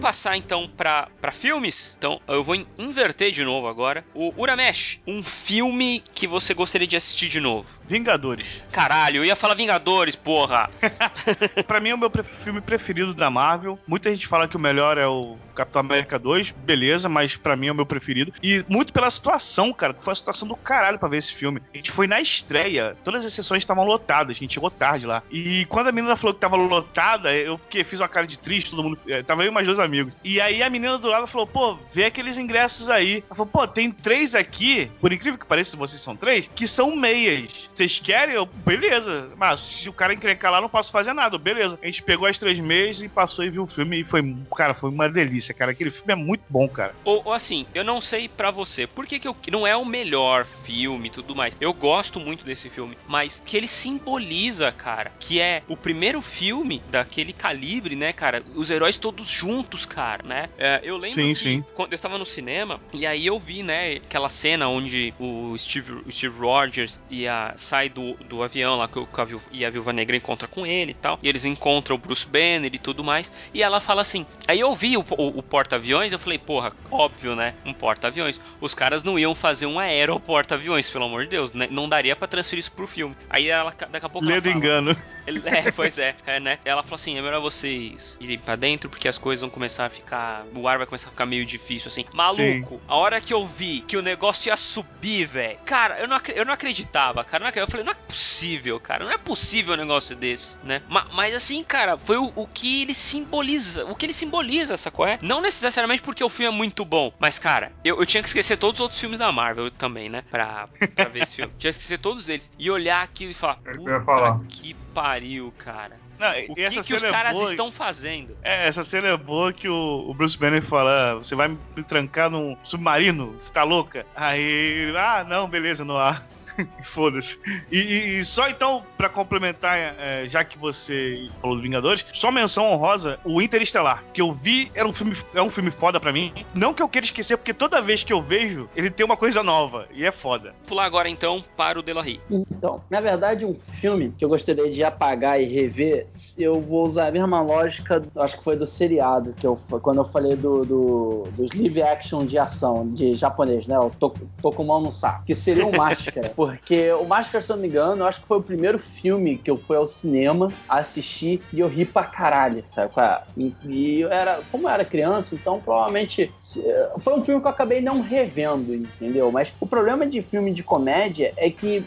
[0.00, 1.94] Passar então pra, pra filmes?
[1.98, 4.04] Então eu vou in- inverter de novo agora.
[4.14, 7.68] O Uramesh, um filme que você gostaria de assistir de novo.
[7.86, 8.64] Vingadores.
[8.72, 10.68] Caralho, eu ia falar Vingadores, porra.
[11.66, 12.10] pra mim é o meu
[12.44, 13.78] filme preferido da Marvel.
[13.86, 17.66] Muita gente fala que o melhor é o Capitão América 2, beleza, mas pra mim
[17.68, 18.32] é o meu preferido.
[18.42, 21.60] E muito pela situação, cara, que foi a situação do caralho pra ver esse filme.
[21.72, 25.22] A gente foi na estreia, todas as sessões estavam lotadas, a gente chegou tarde lá.
[25.30, 28.70] E quando a menina falou que tava lotada, eu fiquei, fiz uma cara de triste,
[28.70, 28.98] todo mundo.
[29.08, 29.89] eh, Tava eu e mais dois amigos.
[30.24, 33.24] E aí a menina do lado falou: pô, vê aqueles ingressos aí.
[33.26, 36.94] Ela falou: pô, tem três aqui, por incrível que pareça, vocês são três, que são
[36.96, 37.70] meias.
[37.74, 38.34] Vocês querem?
[38.34, 39.30] Eu, beleza.
[39.36, 41.38] Mas se o cara encrencar lá, não posso fazer nada.
[41.38, 41.78] Beleza.
[41.82, 44.00] A gente pegou as três meias e passou e viu o filme.
[44.00, 45.72] E foi, cara, foi uma delícia, cara.
[45.72, 46.94] Aquele filme é muito bom, cara.
[47.04, 49.84] Ou, ou assim, eu não sei pra você, por que, que eu, não é o
[49.84, 51.56] melhor filme e tudo mais.
[51.60, 56.82] Eu gosto muito desse filme, mas que ele simboliza, cara, que é o primeiro filme
[56.90, 58.42] daquele calibre, né, cara?
[58.54, 60.48] Os heróis todos juntos, cara, né?
[60.58, 61.64] É, eu lembro Sim, sim.
[61.74, 66.02] quando eu tava no cinema, e aí eu vi, né, aquela cena onde o Steve,
[66.06, 69.92] o Steve Rogers e a, sai do, do avião lá que a e a Viúva
[69.92, 73.30] Negra encontra com ele e tal, e eles encontram o Bruce Banner e tudo mais,
[73.54, 77.34] e ela fala assim, aí eu vi o, o- o porta-aviões, eu falei, porra, óbvio,
[77.36, 81.68] né, um porta-aviões, os caras não iam fazer um aeroporta-aviões, pelo amor de Deus, né?
[81.70, 83.16] não daria pra transferir isso pro filme.
[83.28, 84.96] Aí ela, daqui a pouco ela Ledo fala, engano.
[85.44, 86.58] É, pois é, é, né?
[86.64, 89.88] Ela falou assim: é melhor vocês irem pra dentro porque as coisas vão começar a
[89.90, 90.44] ficar.
[90.54, 92.04] O ar vai começar a ficar meio difícil, assim.
[92.14, 95.58] Maluco, a hora que eu vi que o negócio ia subir, velho.
[95.64, 97.52] Cara, eu não, eu não acreditava, cara.
[97.54, 99.04] Eu, falei: não é possível, cara.
[99.04, 100.82] Não é possível um negócio desse, né?
[100.88, 103.84] Ma- mas assim, cara, foi o, o que ele simboliza.
[103.86, 105.06] O que ele simboliza, sacou?
[105.06, 105.18] É?
[105.22, 108.56] Não necessariamente porque o filme é muito bom, mas, cara, eu, eu tinha que esquecer
[108.56, 110.22] todos os outros filmes da Marvel também, né?
[110.30, 111.52] Pra, pra ver esse filme.
[111.58, 115.52] Tinha que esquecer todos eles e olhar aquilo e falar: ia puta falar." que pariu,
[115.58, 115.98] cara.
[116.20, 118.36] Não, O que, que os é caras boa- estão fazendo?
[118.42, 121.58] É, essa cena é boa que o, o Bruce Banner fala: "Ah, Você vai me
[121.88, 123.34] trancar num submarino?
[123.40, 124.06] Você tá louca?
[124.14, 126.22] Aí, ele, ah, não, beleza, no ar.
[126.82, 127.38] Foda-se.
[127.70, 132.30] E, e- e só então, pra complementar, é, já que você falou do Vingadores, só
[132.30, 136.12] menção honrosa, o Interestelar, que eu vi, era um filme, é um filme foda pra
[136.12, 136.32] mim.
[136.54, 139.42] Não que eu queira esquecer, porque toda vez que eu vejo, ele tem uma coisa
[139.42, 140.54] nova, e é foda.
[140.66, 142.20] Pular agora então para o Delarry.
[142.30, 146.06] Então, na verdade, um filme que eu gostaria de apagar e rever,
[146.38, 150.04] eu vou usar a mesma lógica, acho que foi do seriado, que eu, quando eu
[150.04, 153.78] falei do, do- dos live action de ação, de japonês, né?
[153.78, 156.32] O Tok- Tokumon no Saco, que seria o Máscara.
[156.50, 159.38] Porque o Máscara, se eu não me engano, eu acho que foi o primeiro filme
[159.38, 162.92] que eu fui ao cinema assistir e eu ri pra caralho, sabe?
[162.98, 163.20] é?
[163.36, 166.62] E, e eu era, como eu era criança, então provavelmente se-
[166.98, 169.30] foi um filme que eu acabei não revendo, entendeu?
[169.30, 171.84] Mas o problema de filme de comédia é que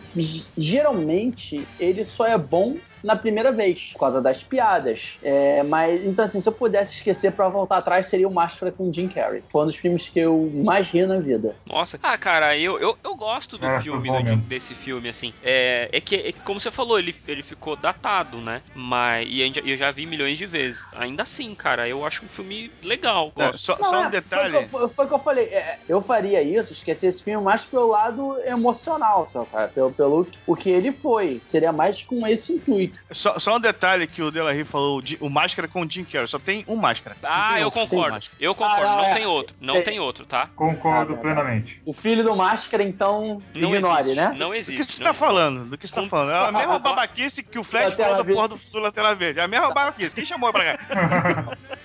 [0.58, 5.18] geralmente ele só é bom na primeira vez, por causa das piadas.
[5.22, 8.92] É, mas, então, assim, se eu pudesse esquecer pra voltar atrás, seria o Máscara com
[8.92, 9.44] Jim Carrey.
[9.52, 11.56] Foi um dos filmes que eu mais ri na vida.
[11.68, 12.00] Nossa.
[12.02, 15.34] Ah, cara, eu, eu, eu gosto do É, filme, do- desse filme, assim.
[15.42, 18.62] É, é que, é como você falou, ele, ele ficou datado, né?
[18.74, 20.86] Mas, e eu já- eu já vi milhões de vezes.
[20.94, 23.32] Ainda assim, cara, eu acho um filme legal.
[23.38, 23.58] É, Gosto.
[23.60, 24.52] só, Não, só é, um detalhe.
[24.54, 25.46] Foi o que eu, foi o que eu falei.
[25.46, 29.68] é, eu faria isso, esquecer esse filme mais pelo lado emocional, só, cara.
[29.70, 31.42] Pelo, pelo o que ele foi.
[31.46, 32.93] Seria mais com esse intuito.
[33.12, 36.28] Só, só um detalhe que o Delarry falou, de- o Máscara com o Jim Carrey,
[36.28, 37.16] só tem um Máscara.
[37.24, 38.20] Ah, eu concordo.
[38.40, 38.86] Eu concordo.
[38.88, 39.14] Ah, não é.
[39.14, 39.56] tem outro.
[39.62, 39.82] Não É.
[39.82, 40.50] tem outro, tá?
[40.56, 41.82] Concordo Ah, plenamente.
[41.86, 44.16] O filho do Máscara, então, Não ignore, existe.
[44.18, 44.36] né?
[44.38, 44.94] Não Do que existe.
[44.94, 45.66] você não tá falando?
[45.66, 46.32] Do que você tá falando?
[46.32, 49.40] É a mesma babaquice que o Flash falou da porra do, do Lanterna Verde.
[49.40, 50.16] É a mesma babaquice.
[50.16, 51.58] Quem chamou pra cá?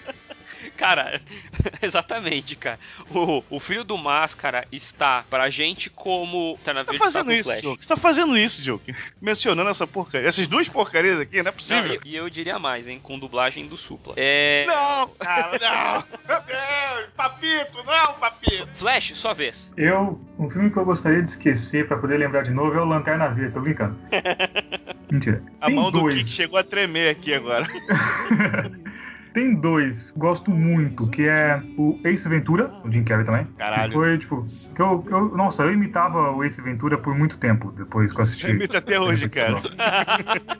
[0.79, 1.21] Cara,
[1.83, 2.79] exatamente, cara.
[3.11, 7.49] O, o filho do Máscara está pra gente como tá na Você tá fazendo isso,
[7.51, 7.63] Flash.
[7.63, 7.83] Joke?
[7.85, 8.95] Você tá fazendo isso, Joke?
[9.21, 10.29] Mencionando essa porcaria.
[10.29, 12.01] Essas duas porcarias aqui, não é Não, possível.
[12.05, 14.15] e, e eu diria mais, hein, com dublagem do Supla.
[14.17, 14.65] É.
[14.69, 16.05] Não, cara, não.
[16.29, 18.69] Meu Deus, papito, não, papito.
[18.77, 19.73] Flash, sua vez.
[19.77, 22.85] Eu, um filme que eu gostaria de esquecer pra poder lembrar de novo é o
[22.85, 23.99] Lanterna Verde, tô brincando.
[25.11, 25.43] Mentira.
[25.61, 26.15] A Tem mão do dois.
[26.19, 27.67] Kik chegou a tremer aqui agora.
[29.39, 33.47] Tem dois, gosto muito, que é o Ace Ventura, o Jim Carrey também.
[33.57, 33.93] Caralho.
[33.93, 37.71] Que foi, tipo, que eu, eu- nossa, eu imitava o Ace Ventura por muito tempo,
[37.71, 38.49] depois que eu assisti.
[38.49, 39.59] Eu imito até hoje, cara.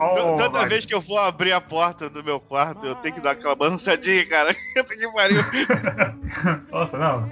[0.00, 0.68] Oh, Toda vai.
[0.68, 3.54] vez que eu vou abrir a porta do meu quarto, eu tenho que dar aquela
[3.54, 4.54] balançadinha, cara.
[4.74, 5.42] Que pariu.
[6.70, 7.26] Nossa, não,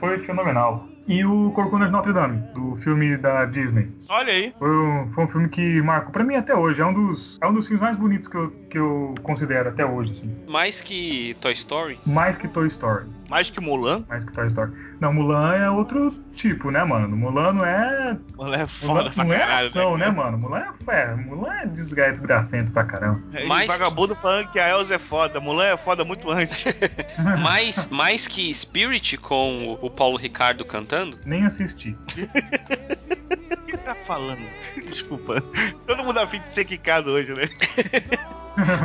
[0.00, 0.88] foi fenomenal.
[1.08, 3.88] E o Corcunda de Notre Dame, do filme da Disney.
[4.10, 4.52] Olha aí.
[4.58, 6.82] Foi um, foi um filme que marcou pra mim até hoje.
[6.82, 9.86] É um dos, é um dos filmes mais bonitos que eu, que eu considero até
[9.86, 10.30] hoje, assim.
[10.46, 11.98] Mais que Toy Story.
[12.06, 13.06] Mais que Toy Story.
[13.30, 14.04] Mais que Mulan?
[14.06, 14.70] Mais que Toy Story.
[15.00, 17.16] Não, Mulan é outro tipo, né, mano?
[17.16, 18.16] Mulan não é.
[18.36, 20.38] Mulan é foda Mulan pra não é caralho, ação, né, mano?
[20.38, 23.20] Mulan é, é, Mulan é desgra- desgracento pra caramba.
[23.46, 25.40] Mais vagabundo falando que a Elsa é foda.
[25.40, 26.64] Mulan é foda muito antes.
[27.42, 31.18] mais, mais que Spirit com o, o Paulo Ricardo cantando.
[31.26, 31.90] Nem assisti.
[31.90, 34.40] O que ele tá falando?
[34.86, 35.42] Desculpa.
[35.86, 37.42] Todo mundo afim de ser quicado hoje, né?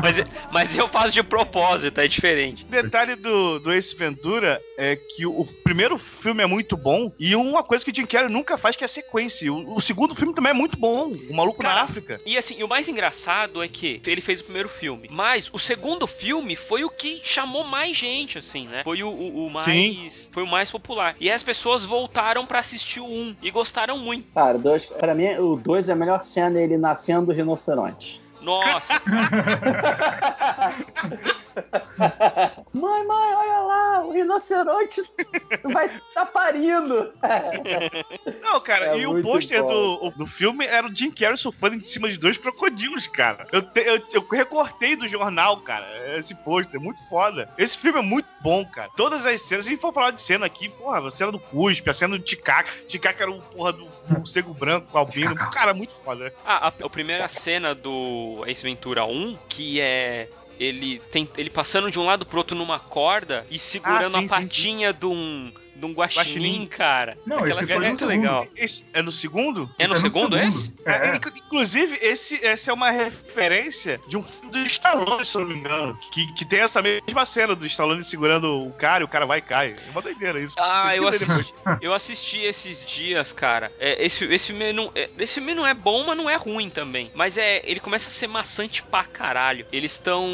[0.04, 2.64] Mas, mas eu faço de propósito, é diferente.
[2.64, 7.12] O detalhe do, do Ace Ventura é que o, o primeiro filme é muito bom
[7.20, 9.52] e uma coisa que o Jim Carrey nunca faz que é a sequência.
[9.52, 11.08] O, o segundo filme também é muito bom.
[11.30, 12.20] O Maluco Cara, na África.
[12.26, 15.60] E assim, e o mais engraçado é que ele fez o primeiro filme, mas o
[15.60, 18.82] segundo filme foi o que chamou mais gente, assim, né?
[18.84, 19.66] Foi o, o- o mais.
[19.66, 20.10] Sim.
[20.32, 21.16] Foi o mais popular.
[21.20, 24.28] E as pessoas voltaram pra assistir o um e gostaram muito.
[24.34, 28.22] Cara, dois, pra mim, o 2 é a melhor cena ele nascendo do rinoceronte.
[28.42, 29.02] Nossa,
[32.74, 35.02] Mãe, mãe, olha lá, o rinoceronte
[35.64, 37.12] vai tá parindo.
[38.42, 41.86] Não, cara, É e o pôster do, do filme era o Jim Carrey surfando em
[41.86, 43.46] cima de dois crocodilos, cara.
[43.52, 45.86] Eu, te- eu, eu recortei do jornal, cara,
[46.18, 47.50] esse pôster, muito foda.
[47.58, 48.90] Esse filme é muito bom, cara.
[48.96, 51.40] Todas as cenas, se a gente for falar de cena aqui, porra, a cena do
[51.40, 52.72] Cuspe, a cena do Ticaca.
[52.88, 55.36] Ticaca era o porra do morcego branco com albino.
[55.36, 56.34] Cara, muito foda.
[56.46, 60.28] Ah, a, a primeira cena do Ace Ventura 1, que é
[60.60, 64.18] ele tem ele passando de um lado pro outro numa corda e segurando Ah, sim,
[64.18, 65.52] a sim, patinha de um
[65.84, 66.66] de um guaxinim, Guaxinim.
[66.68, 67.18] cara.
[67.26, 68.48] Não, Aquela esse é no muito legal.
[68.56, 69.70] Esse é no segundo?
[69.78, 70.48] É no Isso segundo segundo.
[70.48, 70.74] esse?
[70.86, 71.16] É, É, é.
[71.18, 75.48] inc- Inclusive, esse, essa é uma referência de um filme do Stallone, se eu não
[75.50, 75.98] me engano.
[76.12, 79.40] Que, que tem essa mesma cena do Stallone segurando o cara e o cara vai
[79.40, 79.74] e cai.
[79.74, 80.56] É uma doideira isso.
[80.58, 83.72] Ah, eu assisti, eu assisti esses dias, cara.
[83.80, 86.70] É, esse, esse, filme não, é, esse filme não é bom, mas não é ruim
[86.70, 87.12] também.
[87.14, 89.66] Mas é, ele começa a ser maçante pra caralho.
[89.72, 90.28] Eles estão.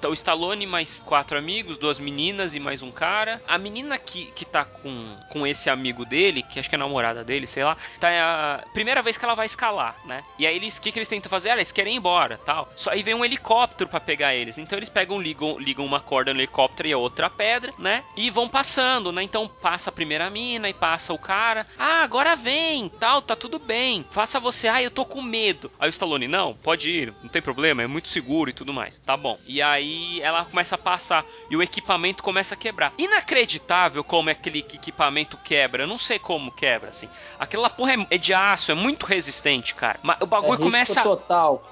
[0.00, 3.40] tá O Stallone mais quatro amigos, duas meninas e mais um cara.
[3.46, 7.24] A menina que, que tá com, com esse amigo dele, que acho que é namorada
[7.24, 10.22] dele, sei lá, tá é a primeira vez que ela vai escalar, né?
[10.38, 11.50] E aí eles, o que, que eles tentam fazer?
[11.50, 12.70] Ah, eles querem ir embora, tal.
[12.76, 14.56] Só aí vem um helicóptero pra pegar eles.
[14.56, 18.04] Então eles pegam, ligam, ligam uma corda no helicóptero e a outra pedra, né?
[18.16, 19.24] E vão passando, né?
[19.24, 21.66] Então passa a primeira mina e passa o cara.
[21.76, 24.06] Ah, agora vem, tal, tá tudo bem.
[24.12, 25.68] Faça você, ah, eu tô com medo.
[25.80, 29.00] Aí o Stallone, não, pode ir, não tem problema, é muito seguro e tudo mais.
[29.00, 29.36] Tá bom.
[29.48, 32.92] E aí ela começa a passar e o equipamento começa a quebrar.
[32.96, 35.84] Inacreditável como aquele equipamento quebra.
[35.84, 37.08] Eu não sei como quebra, assim.
[37.38, 39.98] Aquela porra é, é de aço, é muito resistente, cara.
[40.02, 41.02] Mas o bagulho é começa.
[41.02, 41.66] total,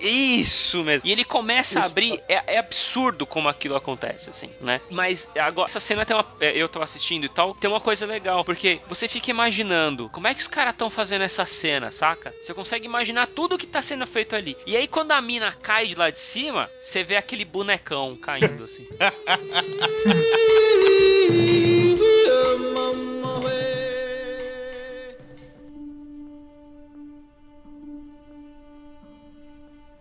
[0.00, 1.08] Isso mesmo.
[1.08, 2.22] E ele começa a abrir.
[2.28, 4.80] É, é absurdo como aquilo acontece, assim, né?
[4.90, 6.24] Mas agora, essa cena tem uma.
[6.40, 7.54] é, Eu tava assistindo e tal.
[7.54, 11.22] Tem uma coisa legal, porque você fica imaginando como é que os caras estão fazendo
[11.22, 12.32] essa cena, saca?
[12.40, 14.56] Você consegue imaginar tudo que tá sendo feito ali.
[14.66, 18.64] E aí, quando a mina cai de lá de cima, você vê aquele bonecão caindo,
[18.64, 18.86] assim.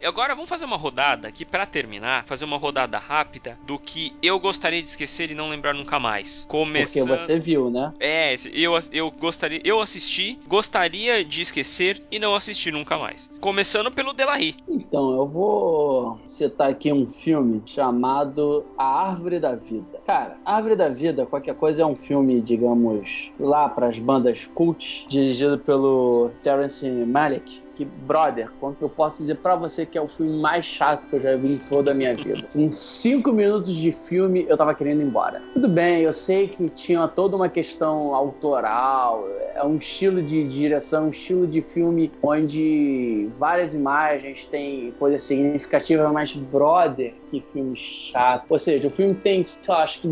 [0.03, 4.13] E agora vamos fazer uma rodada aqui pra terminar, fazer uma rodada rápida do que
[4.21, 6.41] eu gostaria de esquecer e não lembrar nunca mais.
[6.41, 7.07] Porque Começando.
[7.07, 7.93] você viu, né?
[8.01, 13.31] É, eu, eu gostaria, eu assisti, gostaria de esquecer e não assistir nunca mais.
[13.39, 14.57] Começando pelo Delahi.
[14.67, 20.01] Então, eu vou citar aqui um filme chamado A Árvore da Vida.
[20.05, 24.49] Cara, A Árvore da Vida, qualquer coisa, é um filme, digamos, lá para as bandas
[24.53, 27.63] cult, dirigido pelo Terrence Malick.
[27.75, 31.07] Que, brother, quanto que eu posso dizer pra você que é o filme mais chato
[31.07, 32.47] que eu já vi em toda a minha vida?
[32.53, 35.41] Com cinco minutos de filme, eu tava querendo ir embora.
[35.53, 41.07] Tudo bem, eu sei que tinha toda uma questão autoral, é um estilo de direção,
[41.07, 48.45] um estilo de filme onde várias imagens têm coisas significativas, mas brother, que filme chato.
[48.49, 50.07] Ou seja, o filme tem, sei lá, acho que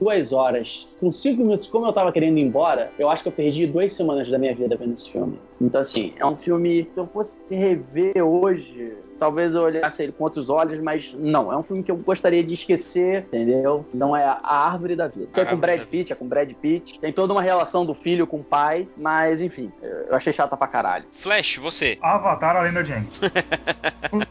[0.00, 0.96] duas horas.
[1.00, 3.92] Com cinco minutos, como eu tava querendo ir embora, eu acho que eu perdi duas
[3.92, 5.38] semanas da minha vida vendo esse filme.
[5.60, 6.88] Então, assim, é um filme.
[6.94, 11.52] Se eu fosse rever hoje, talvez eu olhasse ele com outros olhos, mas não.
[11.52, 13.86] É um filme que eu gostaria de esquecer, entendeu?
[13.92, 15.28] Não é a Árvore da Vida.
[15.32, 17.00] Que é com Brad Pitt, é com Brad Pitt.
[17.00, 20.66] Tem toda uma relação do filho com o pai, mas enfim, eu achei chata pra
[20.66, 21.04] caralho.
[21.12, 21.98] Flash, você.
[22.02, 23.06] Avatar, a lenda de Aang.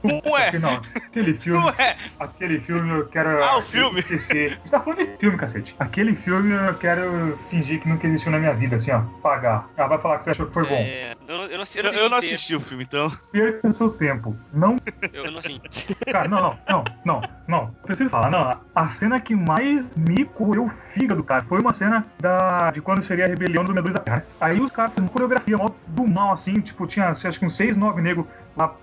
[0.04, 1.96] Ué, Não, aquele filme, não é.
[2.20, 4.00] aquele filme eu quero Ah, o filme.
[4.00, 4.46] esquecer.
[4.46, 5.76] A gente tá falando de filme, cacete.
[5.80, 9.02] Aquele filme eu quero fingir que nunca existiu na minha vida, assim, ó.
[9.22, 9.70] Pagar.
[9.78, 10.76] Ela vai falar que você achou que foi bom.
[10.76, 13.10] É, eu, não- eu não, assisti- Eu, eu não assisti o filme, então.
[13.32, 14.36] Perca seu tempo.
[14.54, 14.75] Não
[15.14, 15.60] Eu não assim.
[16.12, 17.68] Cara, não, não, não, não, não.
[17.84, 18.60] Preciso falar, não.
[18.74, 23.04] A cena que mais me correu o fígado, cara, foi uma cena da, de quando
[23.04, 24.26] seria a rebelião do Medusa Terra.
[24.40, 27.76] Aí os caras fizeram coreografia mó do mal, assim, tipo, tinha acho que uns seis,
[27.76, 28.26] nove negros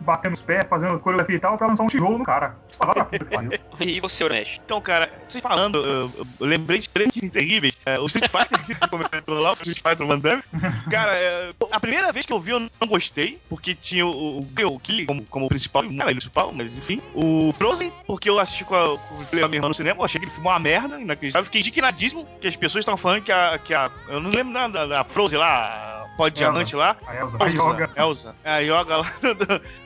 [0.01, 2.57] batendo os pés, fazendo coreografia e tal, pra lançar um tijolo no cara.
[3.81, 4.61] E você, Oresh?
[4.65, 6.11] Então, cara, vocês falando, eu,
[6.41, 7.77] eu lembrei de três terríveis.
[7.85, 10.43] É, o Street Fighter, que comentou lá, o Street Fighter Van Damme.
[10.91, 14.41] Cara, é, a primeira vez que eu vi eu não gostei, porque tinha o, o,
[14.41, 17.01] o como, como principal, não era ele principal, mas enfim.
[17.15, 20.21] O Frozen, porque eu assisti com a, com a minha irmã no cinema, eu achei
[20.21, 21.45] que ele filme uma merda, inacreditável.
[21.45, 23.91] Fiquei indignadíssimo que as pessoas estavam falando que a, que a.
[24.09, 26.02] Eu não lembro nada da, da Frozen lá,
[26.33, 26.97] diamante lá.
[27.07, 27.91] A Elsa, a Yoga.
[27.97, 28.35] Elsa.
[28.45, 29.07] É, A Yoga lá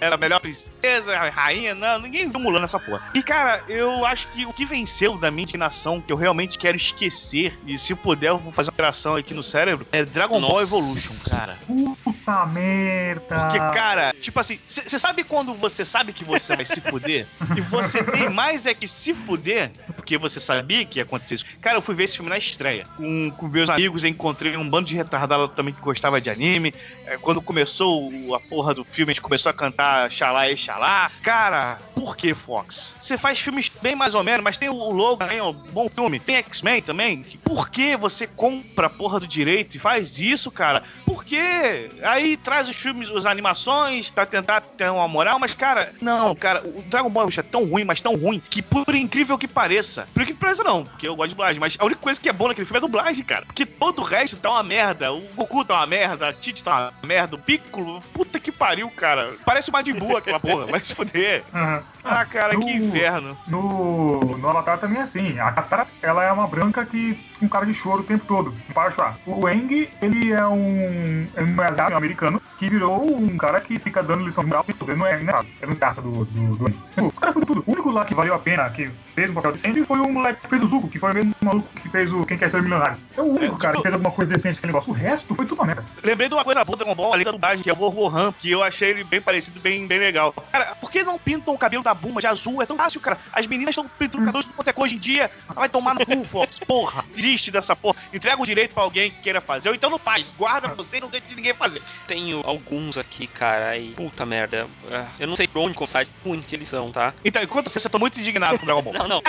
[0.00, 3.02] era a melhor princesa, a rainha, não, ninguém viu Mulan nessa porra.
[3.14, 6.76] E cara, eu acho que o que venceu da minha indignação, que eu realmente quero
[6.76, 10.50] esquecer, e se puder eu vou fazer uma operação aqui no cérebro, é Dragon Ball
[10.50, 10.62] Nossa.
[10.64, 11.56] Evolution, cara.
[11.66, 13.20] Puta merda.
[13.20, 17.26] Porque, cara, tipo assim, você sabe quando você sabe que você vai se fuder?
[17.56, 21.46] e você tem mais é que se fuder, porque você sabia que ia acontecer isso.
[21.60, 22.86] Cara, eu fui ver esse filme na estreia.
[22.96, 26.74] Com, com meus amigos, encontrei um bando de retardado também que gostava de anime.
[27.06, 31.10] É, quando começou a porra do filme, a gente começou a cantar Xalá e Xalá.
[31.22, 32.94] Cara, por que, Fox?
[33.00, 36.18] Você faz filmes bem mais ou menos, mas tem o Logan aí, ó, bom filme.
[36.18, 37.22] Tem X-Men também.
[37.44, 40.82] Por que você compra a porra do direito e faz isso, cara?
[41.04, 41.88] Por quê?
[42.02, 46.62] Aí traz os filmes, as animações, pra tentar ter uma moral, mas, cara, não, cara,
[46.64, 50.22] o Dragon Ball é tão ruim, mas tão ruim, que por incrível que pareça, por
[50.22, 52.32] incrível que pareça não, porque eu gosto de dublagem, mas a única coisa que é
[52.32, 53.46] boa naquele filme é a dublagem, cara.
[53.46, 55.12] Porque todo o resto tá uma merda.
[55.12, 59.32] O Goku tá uma merda, a Tite tá merda, o Piccolo, puta que pariu, cara.
[59.44, 61.42] Parece uma de boa aquela porra, vai se fuder.
[61.54, 61.82] Aham.
[62.08, 63.36] Ah, cara, que No- inferno.
[63.48, 65.38] No, no Avatar também é assim.
[65.40, 68.54] A Katara, ela é uma branca que com cara de choro o tempo todo.
[68.68, 69.16] Não para chorar.
[69.26, 74.02] O Eng, ele é um, é um asiático americano que virou um cara que fica
[74.04, 74.64] dando lição de moral.
[74.68, 75.48] Ele não é engraçado.
[75.60, 76.78] É um caça do, do, do Eng.
[76.94, 77.64] Tipo, O cara foi tudo.
[77.66, 80.42] O único lá que valeu a pena, que fez um papel decente, foi o moleque
[80.42, 82.62] que fez o Zuko, que foi o mesmo maluco que fez o Quem Quer Ser
[82.62, 82.96] Milionário.
[83.16, 84.92] É o único É, cara que tipo- fez alguma coisa decente naquele negócio.
[84.92, 85.84] O resto foi tudo uma merda.
[86.02, 88.32] Lembrei de uma coisa boa do Dragon Ball, ali da dublagem, que é o Rohan,
[88.32, 90.32] que eu achei ele bem parecido, bem, bem legal.
[90.52, 92.62] Cara, por que não pintam o cabelo da Buma de azul.
[92.62, 93.18] É tão fácil, cara.
[93.32, 95.30] As meninas estão pintando cabelo de quanto é coisa hoje em dia.
[95.48, 96.58] Vai tomar no cu, Fox.
[96.66, 97.04] Porra.
[97.14, 97.96] Desiste dessa porra.
[98.12, 99.68] Entrega o direito pra alguém que queira fazer.
[99.70, 100.32] Ou então não faz.
[100.38, 101.82] Guarda pra você e não deixa de ninguém fazer.
[102.06, 104.66] Tenho alguns aqui, cara, e puta merda.
[104.92, 107.12] Ah, Eu não sei por onde começar ruim que eles são, tá?
[107.24, 108.92] Então, enquanto você, eu tô muito indignado com Dragon Ball.
[108.96, 109.22] Não, não.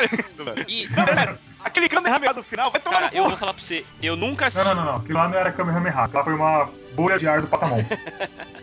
[0.67, 1.37] E, Não, sério.
[1.63, 3.29] Aquele Kamehameha do final vai tomar cara, no eu cu.
[3.29, 4.67] vou falar pra você, eu nunca Não, assisti.
[4.67, 4.95] não, não, não.
[4.99, 6.09] Aquilo lá não era Kamehameha.
[6.13, 6.86] Lá foi uma off.
[6.93, 7.77] Bolha de ar do Patamon.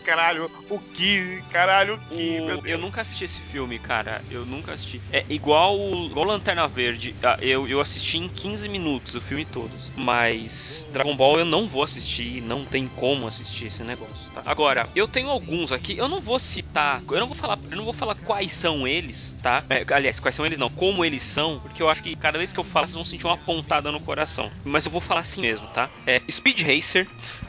[0.04, 1.42] Caralho, o que?
[1.50, 2.38] Caralho, o que?
[2.40, 2.66] O- Meu Deus.
[2.66, 4.20] eu nunca assisti esse filme, cara.
[4.30, 5.00] Eu nunca assisti.
[5.10, 7.16] É igual, o- igual Lanterna Verde.
[7.22, 9.90] ah, Eu, eu assisti em 15 minutos o filme todos.
[9.96, 12.42] Mas Dragon Ball eu não vou assistir.
[12.42, 14.42] Não tem como assistir esse negócio, tá?
[14.44, 15.96] Agora, eu tenho alguns aqui.
[15.96, 17.02] Eu não vou citar.
[17.10, 17.58] Eu não vou falar.
[17.70, 19.64] Eu não vou falar quais são eles, tá?
[19.70, 20.68] É, aliás, quais são eles não.
[20.68, 21.60] Como eles são.
[21.60, 24.00] Porque eu acho que cada vez que eu falo, vocês vão sentir uma pontada no
[24.00, 24.50] coração.
[24.64, 25.88] Mas eu vou falar assim mesmo, tá?
[26.06, 27.08] É Speed Racer,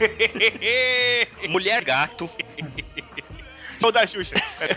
[1.48, 2.28] Mulher Gato,
[3.80, 4.34] Show da Xuxa.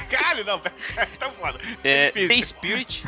[0.10, 0.76] Caralho, não, velho.
[1.20, 1.60] Tá foda.
[1.84, 2.28] É, difícil.
[2.28, 3.04] The Spirit.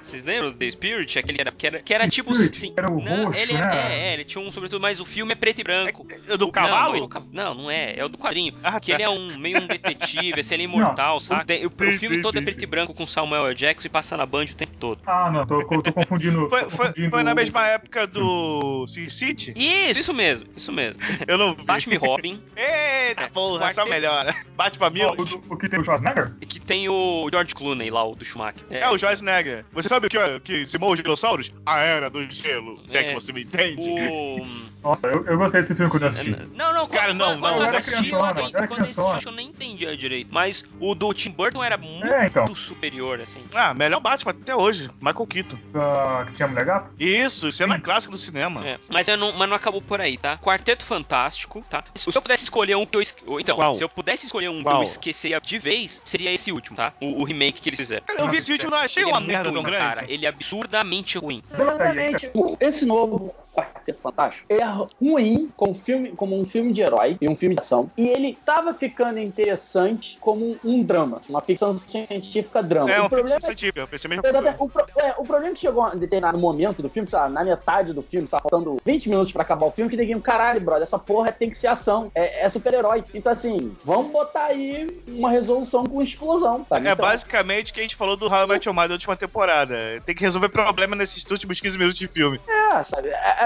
[0.00, 1.18] Vocês lembram do The Spirit?
[1.18, 2.74] Aquele era, que era, que era tipo Spirit, assim.
[2.76, 3.70] era o não, roxo, ele né?
[3.74, 6.06] é, é, ele tinha um sobretudo, mas o filme é preto e branco.
[6.28, 6.94] É do O- cavalo?
[6.96, 7.94] Não, não, é do não, não é.
[7.96, 8.54] É o do quadrinho.
[8.62, 8.94] Ah, que tá.
[8.96, 11.64] ele é um meio um detetive, esse ele é imortal, Não, sabe?
[11.66, 12.64] O, o Sim, filme sim, todo é sim, preto sim.
[12.64, 13.54] e branco com Samuel L.
[13.54, 15.00] Jackson e passa na Band o tempo todo.
[15.06, 16.48] Ah, não, tô, tô confundindo.
[16.48, 19.54] Foi, tô foi, confundindo foi na o- mesma época do Sin City?
[19.56, 21.00] Isso, isso mesmo, isso mesmo.
[21.26, 21.64] Eu não vi.
[21.64, 24.34] Batman Robin, Eita É, porra, essa melhora.
[24.56, 25.00] Bate pra mim.
[25.48, 26.32] O, que tem o Schwarzenegger?
[26.40, 28.62] que tem o George Clooney lá, o do Schumacher.
[28.70, 29.64] É o Schwarzenegger.
[29.72, 31.52] Você sabe o que, é- que simou os dinossauros?
[31.64, 32.80] A era do gelo.
[32.86, 33.04] Se é, É.
[33.08, 33.88] que você me entende.
[33.88, 34.36] O.
[34.86, 36.30] Nossa, eu, eu gostei desse filme quando eu assisti.
[36.54, 38.68] Não, não, Cara, quando, não, quando, não, quando eu assisti, eu, criançona, nem- eu era
[38.68, 40.28] quando eu assisti, eu nem entendia direito.
[40.32, 42.46] Mas o do Tim Burton era muito É, então.
[42.54, 43.40] superior, assim.
[43.52, 44.88] Ah, melhor Batman até hoje.
[45.00, 45.58] Michael Keaton.
[45.74, 46.90] Ah, que tinha mulher gato?
[47.00, 48.64] Isso, cena clássica do cinema.
[48.66, 50.38] É, mas, eu não, mas não acabou por aí, tá?
[50.38, 51.82] Quarteto Fantástico, tá?
[51.94, 53.00] Se eu pudesse escolher um que eu.
[53.00, 53.74] es- ou Então, Qual?
[53.74, 56.92] se eu pudesse escolher um que eu esqueceria de vez, seria esse último, tá?
[57.00, 58.04] O, o remake que eles fizeram.
[58.06, 59.94] Cara, eu vi esse último e não achei Ele uma é merda tão ruim, grande.
[59.96, 60.06] cara.
[60.08, 61.42] Ele é absurdamente ruim.
[61.50, 62.30] Verdadeiramente,
[62.60, 64.62] esse novo Quarteto Fantástico é
[65.00, 67.90] ruim como, filme, como um filme de herói e um filme de ação.
[67.96, 72.90] E ele tava ficando interessante como um drama, uma ficção científica drama.
[72.90, 74.22] É o uma problema ficção científica, eu pensei mesmo.
[74.58, 77.18] O, pro- é, o problema é que chegou a um determinado momento do filme, sei
[77.18, 80.20] lá, na metade do filme, lá, faltando 20 minutos pra acabar o filme, que ninguém,
[80.20, 83.04] caralho, brother, essa porra tem que ser ação, é, é super-herói.
[83.14, 86.86] Então, assim, vamos botar aí uma resolução com explosão, sabe?
[86.86, 88.94] É Então, basicamente o que a gente falou do How I Met Your Mother da
[88.94, 89.76] última temporada.
[90.04, 92.40] Tem que resolver problema nesses últimos 15 minutos de filme.
[92.48, 93.08] É, sabe?
[93.08, 93.45] É,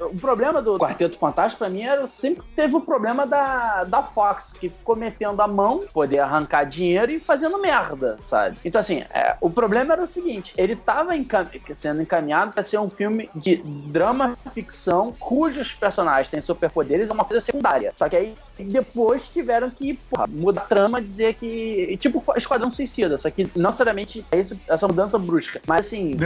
[0.00, 4.52] o problema do Quarteto Fantástico, pra mim, era, sempre teve o problema da, da Fox,
[4.58, 8.56] que ficou metendo a mão, poder arrancar dinheiro e fazendo merda, sabe?
[8.64, 12.78] Então, assim, é, o problema era o seguinte: ele tava encam- sendo encaminhado pra ser
[12.78, 17.92] um filme de drama ficção, cujos personagens têm superpoderes, é uma coisa secundária.
[17.96, 21.96] Só que aí depois tiveram que porra, mudar a trama, dizer que.
[21.98, 25.60] Tipo Esquadrão Suicida, só que não necessariamente é essa mudança brusca.
[25.66, 26.16] Mas assim,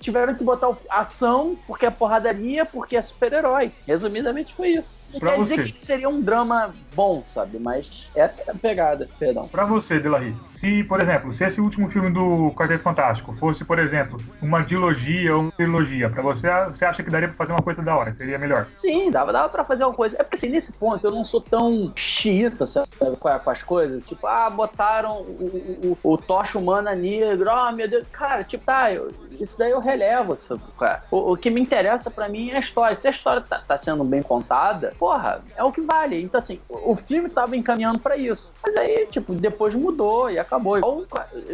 [0.00, 3.70] tiveram que botar ação porque é porradaria, porque é super-herói.
[3.86, 5.00] Resumidamente foi isso.
[5.12, 5.72] Não Pra quer dizer você.
[5.72, 7.58] que seria um drama bom, sabe?
[7.58, 9.46] Mas essa é a pegada, perdão.
[9.48, 10.34] Pra você, Delahi,
[10.66, 15.36] se, por exemplo, se esse último filme do Quarteto Fantástico fosse, por exemplo, uma dilogia
[15.36, 18.12] ou uma trilogia, pra você, você acha que daria pra fazer uma coisa da hora?
[18.14, 18.66] Seria melhor?
[18.76, 20.16] Sim, dava, dava pra fazer uma coisa.
[20.18, 22.88] É porque assim, nesse ponto eu não sou tão xiita, sabe,
[23.20, 24.04] com, as coisas.
[24.04, 28.06] Tipo, ah, botaram o, o, o, Tocha Humana negro, oh meu Deus.
[28.10, 31.02] Cara, tipo, tá, eu- isso daí eu relevo, sabe, cara?
[31.10, 32.96] O, o que me interessa pra mim é a história.
[32.96, 36.20] Se a história tá, tá sendo bem contada, porra, é o que vale.
[36.22, 38.52] Então, assim, o, o filme tava encaminhando pra isso.
[38.64, 40.55] Mas aí, tipo, depois mudou e acabou.
[40.78, 41.04] Igual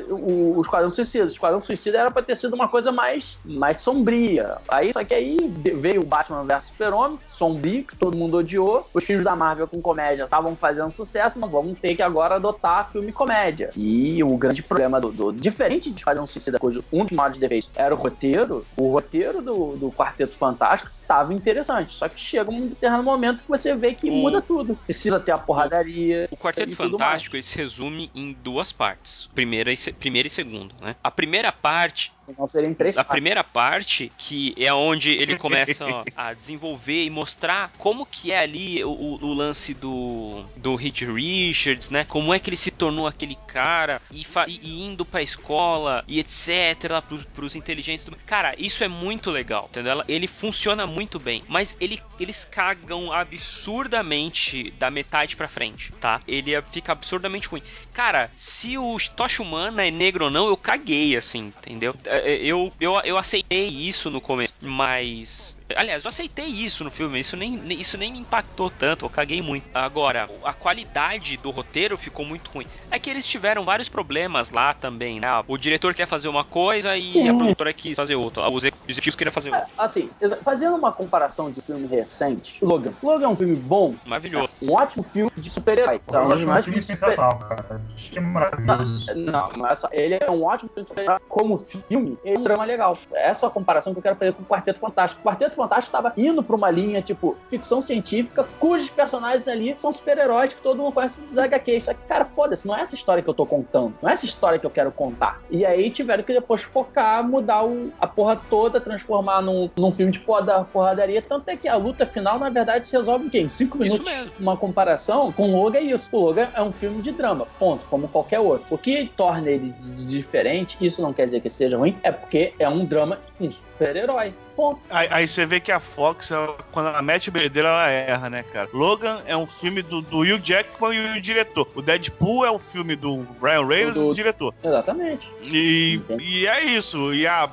[0.09, 1.24] o, o, o Esquadrão Suicida.
[1.24, 4.57] O Esquadrão Suicida era pra ter sido uma coisa mais, mais sombria.
[4.69, 5.37] Aí, só que aí
[5.74, 8.86] veio o Batman vs Super-Homem, sombrio, que todo mundo odiou.
[8.94, 12.89] Os filmes da Marvel com comédia estavam fazendo sucesso, mas vamos ter que agora adotar
[12.93, 13.70] filme comédia.
[13.77, 15.10] E o grande problema do.
[15.10, 19.43] do- diferente de Esquadrão Suicida, cujo um dos maiores defeitos era o roteiro, o roteiro
[19.43, 21.94] do, do Quarteto Fantástico estava interessante.
[21.94, 24.77] Só que chega um determinado momento que você vê que O- muda tudo.
[24.77, 26.28] Precisa ter a porradaria.
[26.31, 29.28] O Quarteto Fantástico ele se resume em duas partes.
[29.35, 30.94] Primeira e, se- primeira e segunda, né?
[31.02, 35.85] A primeira parte Então seriam três A primeira parte, que é onde ele começa
[36.16, 38.90] a desenvolver e mostrar como que é ali o,
[39.20, 42.05] o- lance do, do Reed Richards, né?
[42.05, 46.90] Como é que ele se tornou aquele cara e, e- indo pra escola e etc.
[46.90, 48.05] Lá pros, pros inteligentes.
[48.05, 50.03] do- Cara, isso é muito legal, entendeu?
[50.07, 56.20] Ele funciona muito bem, mas ele, eles cagam absurdamente da metade pra frente, tá?
[56.28, 57.62] Ele é- fica absurdamente ruim.
[57.93, 61.94] Cara, se o Tocha Humana é negro ou não, eu caguei, assim, entendeu?
[62.24, 67.36] Eu, eu, eu aceitei isso no começo, mas Aliás, eu aceitei isso no filme, isso
[67.36, 69.65] nem, isso nem me impactou tanto, eu caguei muito.
[69.74, 72.66] Agora, a qualidade do roteiro ficou muito ruim.
[72.90, 75.28] É que eles tiveram vários problemas lá também, né?
[75.47, 77.28] O diretor quer fazer uma coisa e Sim.
[77.28, 78.49] a produtora quis fazer outra.
[78.49, 79.69] Os executivos queriam fazer outra.
[79.78, 80.11] Assim,
[80.44, 82.93] fazendo uma comparação de filme recente, Logan.
[83.03, 84.53] Logan é um filme bom, Maravilhoso.
[84.62, 86.01] um ótimo filme de super-herói.
[86.12, 87.81] É um mais filme de super sensacional, cara.
[87.94, 89.15] Achei maravilhoso.
[89.15, 89.89] Não, não é só.
[89.93, 91.20] Ele é um ótimo filme de super-herói.
[91.28, 92.99] Como filme, ele é um drama legal.
[93.12, 95.20] Essa é a comparação que eu quero fazer com o Quarteto Fantástico.
[95.23, 99.93] O Quarteto Fantástico estava indo pra uma linha, tipo, ficção científica, cujos personagens ali são
[99.93, 101.85] super-heróis que todo mundo conhece dos HQs.
[101.85, 103.95] Só que, cara, foda-se, não é essa história que eu tô contando.
[104.03, 105.41] Não é essa história que eu quero contar.
[105.49, 110.11] E aí tiveram que depois focar, mudar o- a porra toda, transformar num, num filme
[110.11, 111.23] de porra- porradaria.
[111.23, 113.39] Tanto é que a luta final, na verdade, se resolve em quê?
[113.39, 114.13] Em cinco Isso minutos.
[114.13, 114.33] mesmo.
[114.41, 116.09] Uma comparação com Logan é isso.
[116.13, 118.67] O Logan é um filme de drama, ponto, como qualquer outro.
[118.69, 119.73] O que torna ele
[120.09, 124.35] diferente, isso não quer dizer que seja ruim, é porque é um drama com super-herói.
[124.57, 124.81] Ponto.
[124.91, 128.31] Aí, aí você vê que a Fox, ela- quando ela mete o bedelho, ela erra,
[128.31, 128.69] né, cara?
[128.73, 131.66] Logan é um filme do, do Hugh Jackman e o diretor.
[131.74, 134.55] O Deadpool é o filme do Ryan Reynolds e Do- do diretor.
[134.62, 135.29] Exatamente.
[135.43, 136.24] E, Entendi.
[136.24, 137.12] e é isso.
[137.15, 137.49] E a,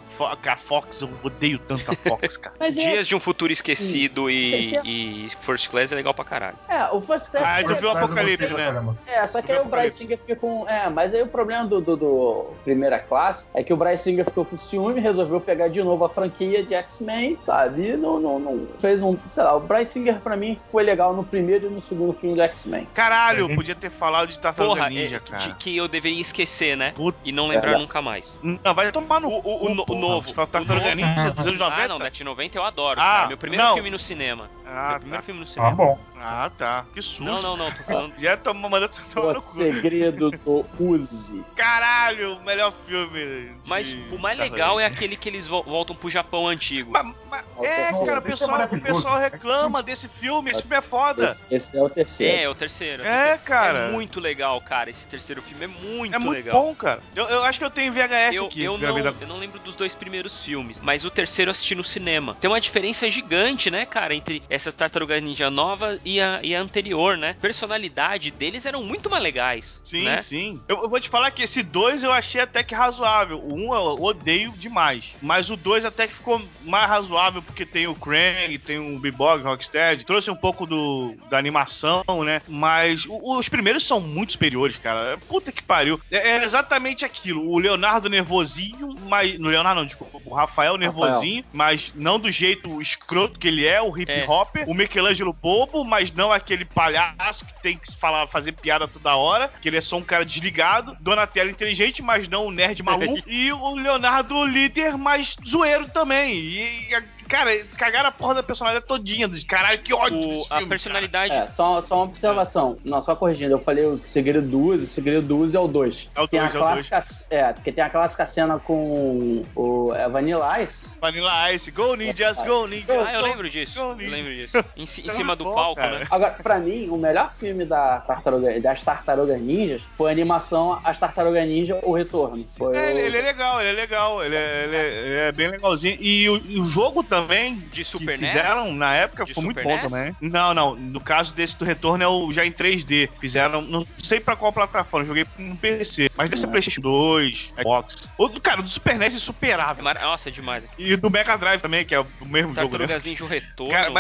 [0.46, 2.56] a Fox, eu odeio tanto a Fox, cara.
[2.60, 6.58] Mas é, Dias de um Futuro Esquecido e, e First Class é legal pra caralho.
[6.68, 7.44] é, o First Class.
[7.46, 8.66] Ah, tu viu o Apocalipse, né?
[8.66, 8.98] caramba.
[9.08, 9.66] É, só que aí o.
[9.66, 10.68] Bryce Singer fica com.
[10.68, 14.26] É, mas aí o problema do, do, do Primeira Classe é que o Bryce Singer
[14.26, 17.90] ficou com ciúme, resolveu pegar de novo a franquia de X-Men, sabe?
[17.92, 19.16] E não, não, não fez um.
[19.28, 22.36] Sei lá, o Bryce Singer pra mim foi legal no primeiro e no segundo filme
[22.36, 22.88] do X-Men.
[22.94, 23.56] Caralho, Uhum.
[23.56, 25.44] podia ter falado de Tartaruga Porra, Ninja, é, cara.
[25.44, 26.92] de- que eu deveria esquecer, né?
[26.96, 27.18] Puta.
[27.24, 27.78] E não lembrar É.
[27.78, 28.40] nunca mais.
[28.42, 29.42] Não, vai tomar no O- o-
[29.86, 30.34] cu, o o novo.
[30.34, 30.96] Tartaruga.
[30.96, 31.84] Ninja dos anos 90?
[31.84, 33.00] Ah, não, Net 90 eu adoro.
[33.00, 33.28] Ah, cara.
[33.28, 33.74] Meu primeiro não.
[33.76, 34.50] filme no cinema.
[34.72, 35.26] Ah, Meu primeiro tá.
[35.26, 35.76] filme no Ah, cinema.
[35.76, 36.00] bom.
[36.22, 36.86] Ah, tá.
[36.94, 37.24] Que susto.
[37.24, 38.14] não, não, não, tô falando.
[38.20, 39.56] Já tomou mandando você tomar O no cu.
[39.56, 41.44] segredo do Uzi.
[41.56, 43.56] Caralho, o melhor filme.
[43.62, 46.92] de Mas o mais Tartaruga legal é aquele que eles vo- voltam pro Japão antigo.
[46.92, 48.06] Ma- ma- É o é, terceiro.
[48.06, 50.52] cara, o é pessoal, o pessoal reclama desse filme.
[50.52, 51.32] Esse filme é foda.
[51.32, 52.38] Esse, esse é o terceiro.
[52.38, 53.04] É, é o terceiro.
[53.04, 53.80] é o É, cara.
[53.80, 54.90] É muito legal, cara.
[54.90, 56.62] Esse terceiro filme é muito, É muito legal.
[56.62, 57.02] bom, cara.
[57.16, 58.64] Eu, eu acho que eu tenho VHS Eu, aqui.
[58.64, 61.84] eu, não, eu não lembro dos dois primeiros filmes, mas o terceiro eu assisti no
[61.84, 62.36] cinema.
[62.40, 66.62] Tem uma diferença gigante, né, cara, entre essa Tartaruga Ninja nova e a, e a
[66.62, 67.36] anterior, né?
[67.42, 69.82] Personalidade deles eram muito mais legais.
[69.84, 70.22] Sim, né?
[70.22, 70.60] sim.
[70.68, 73.40] Eu, eu vou te falar que esse 2 eu achei até que razoável.
[73.40, 75.16] O 1 um eu odeio demais.
[75.22, 79.42] Mas o 2 até que ficou mais razoável porque tem o Krang, tem o Bebop,
[79.44, 80.04] Rocksteady.
[80.06, 82.42] Trouxe um pouco do, da animação, né?
[82.48, 85.18] Mas o- os primeiros são muito superiores, cara.
[85.28, 86.00] Puta que pariu.
[86.12, 87.50] É, é exatamente aquilo.
[87.50, 89.38] O Leonardo nervosinho, mas.
[89.40, 90.20] No Leonardo não, desculpa.
[90.26, 94.26] O Rafael nervosinho, mas não do jeito escroto que ele é, o hip É.
[94.50, 94.70] hopper.
[94.70, 99.50] O Michelangelo bobo, mas não aquele palhaço que tem que falar, fazer piada toda hora.
[99.62, 100.98] Que ele é só um cara desligado.
[101.00, 103.20] Donatello inteligente, mas não o nerd maluco.
[103.28, 106.34] e o Leonardo líder, mas zoeiro também.
[106.34, 109.28] E, e, cara, cagaram a porra da personalidade todinha.
[109.28, 111.34] De, caralho, que ódio O- desse a filme, personalidade.
[111.34, 112.78] É, só, só uma observação.
[112.84, 113.54] Não, só corrigindo.
[113.54, 116.10] Eu falei o segredo do Uzi, o segredo do Uzi é o 2.
[116.16, 119.44] É o Tem a dois, é o clássica, é, porque tem a clássica cena com
[119.56, 120.88] o é, Vanilla Ice.
[121.00, 123.08] Vanilla Ice, go ninjas, go ninjas.
[123.08, 123.80] Ah, eu lembro disso.
[123.80, 124.58] go Eu lembro disso.
[124.76, 126.00] Em, em É cima do bom, palco, cara.
[126.00, 126.08] né?
[126.10, 130.98] Agora, pra mim, o melhor filme da tartaruga, das Tartarugas Ninjas foi a animação As
[131.00, 132.46] Tartarugas Ninja, O Retorno.
[132.58, 135.16] Foi É, o- ele, ele é legal, ele é legal, ele é, ele é- ele
[135.16, 135.98] é bem legalzinho.
[136.00, 138.32] E o, e o jogo também, De que Super NES?
[138.32, 139.92] fizeram na época, De foi muito Super bom NES?
[139.92, 140.16] também.
[140.22, 143.10] Não, não, no caso desse do retorno é o já em 3D.
[143.20, 146.10] Fizeram, não sei pra qual plataforma, joguei no PC.
[146.16, 148.10] Mas desse é PlayStation 2, Xbox.
[148.18, 149.84] O do cara, do Super NES é É insuperável.
[149.84, 150.68] mara- Nossa, é demais.
[150.78, 152.78] E do Mega Drive também, que é o mesmo jogo.
[152.78, 152.88] Né?
[152.88, 153.72] Tartarugas Ninja o Retorno.
[153.74, 153.92] Cara,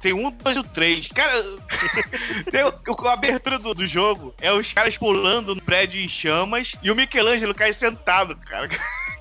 [0.00, 1.08] tem um, dois e o três.
[1.08, 1.32] Cara,
[2.50, 6.90] tem a abertura do, do jogo é os caras pulando no prédio em chamas e
[6.90, 8.68] o Michelangelo cai sentado, cara.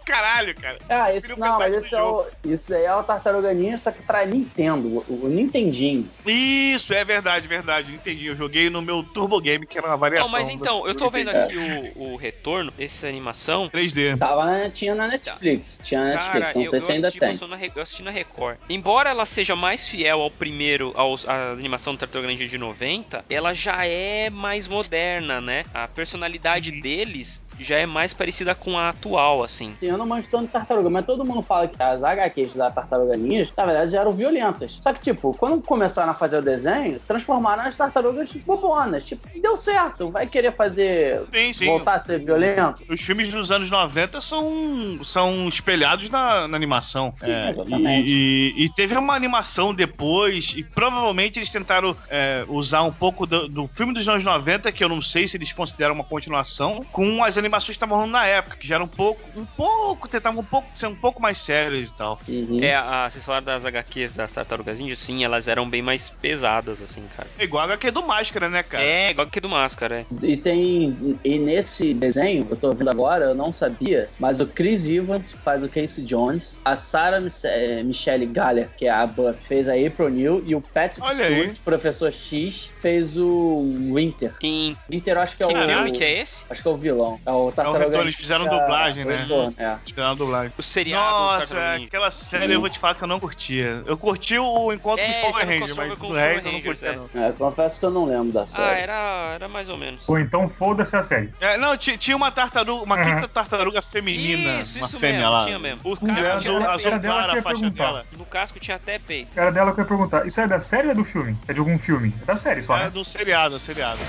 [0.06, 0.78] Caralho, cara.
[0.88, 4.02] Ah, esse não, mas esse é o, isso daí é o Tartaruga Ninja, só que
[4.04, 6.08] pra Nintendo, o, o Nintendinho.
[6.26, 7.94] Isso, é verdade, verdade.
[7.94, 8.28] Entendi.
[8.28, 10.32] Eu joguei no meu Turbo Game, que era uma variação.
[10.32, 11.56] Não, mas então, do- eu tô vendo aqui
[11.98, 13.70] o, o retorno dessa animação.
[13.70, 14.18] 3D.
[14.18, 15.80] Tava tinha na Netflix.
[15.84, 17.48] Tinha na Netflix, Cara, não eu, sei eu se ainda tem.
[17.48, 18.58] na, eu assisti na Record.
[18.70, 23.26] Embora ela seja mais fiel ao primeiro, aos, à animação do Tartaruga Ninja de 90,
[23.30, 25.66] ela já é mais moderna, né?
[25.74, 26.82] A personalidade Uhum.
[26.82, 29.74] deles já é mais parecida com a atual, assim.
[29.78, 32.70] Assim, eu não manjo tanto de tartaruga, mas todo mundo fala que as HQs da
[32.72, 34.78] Tartaruga Ninja, na verdade, já eram violentas.
[34.82, 39.04] Só que, tipo, quando começaram a fazer o desenho, transformaram as tartarugas bobonas.
[39.06, 40.10] Tipo, deu certo.
[40.12, 41.24] Vai querer fazer.
[41.34, 41.66] Sim, sim.
[41.66, 42.84] voltar a ser violento?
[42.90, 47.14] Os filmes dos anos 90 são, são espelhados na, na animação.
[47.24, 48.10] Sim, É, exatamente.
[48.10, 53.26] e, e- e teve uma animação depois, e provavelmente eles tentaram é, usar um pouco
[53.26, 56.86] do, do filme dos anos 90, que eu não sei se eles consideram uma continuação,
[56.92, 60.08] com as animações que estavam rolando na época, que já eram um pouco, um pouco,
[60.08, 62.20] tentavam um pouco, ser um pouco mais sérias e tal.
[62.28, 62.64] Uhum.
[62.64, 66.82] É, a, vocês falaram das HQs das Tartarugas Ninja, sim, elas eram bem mais pesadas,
[66.82, 67.28] assim, cara.
[67.38, 68.84] É igual a HQ do Máscara, né, cara?
[68.84, 70.06] É, igual que do Máscara, é.
[70.22, 71.18] E tem.
[71.24, 75.64] E nesse desenho, eu tô vendo agora, eu não sabia, mas o Chris Evans faz
[75.64, 79.74] o Casey Jones, a Sarah Mich- eh, Michelle Gellar, que é a Buff, fez a
[79.74, 81.40] April New, e o Patrick Olha aí.
[81.42, 84.34] Stewart, professor X, fez o Winter.
[84.42, 85.66] Em Winter eu acho que é que o.
[85.66, 86.46] filme que é esse?
[86.50, 87.20] Acho que é o vilão.
[87.26, 89.16] É o Tartaruga retorno, eles Ninja, fizeram dublagem, o né?
[89.18, 89.76] retorno, É.
[89.86, 90.54] Tiveram a dublagem.
[90.58, 93.84] O seriado do Nossa, aquela série eu vou te falar que eu não curtia.
[93.86, 96.48] Eu curti o encontro É, com os Power era o Rangers, mas com do resto
[96.48, 96.96] eu não curtia, é.
[96.96, 97.10] não.
[97.26, 98.82] É, confesso que eu não lembro da Ah, série.
[98.82, 100.08] era, era mais ou menos.
[100.08, 101.32] Ou então foda-se a série.
[101.40, 103.04] É, não, ti- tinha uma tartaruga, uma Uhum.
[103.04, 105.46] quinta tartaruga feminina, Isso, uma isso fêmea mesmo, lá.
[105.46, 105.82] tinha mesmo.
[105.84, 107.86] O Era casco tinha Azul, azul era dela a eu ia faixa perguntar.
[107.86, 108.06] dela.
[108.18, 109.32] No casco tinha até peito.
[109.40, 110.28] Era dela que eu ia perguntar.
[110.28, 111.38] Isso é da série ou é do filme?
[111.48, 112.14] É de algum filme?
[112.22, 112.90] É da série só, É né?
[112.90, 114.00] do seriado, seriado.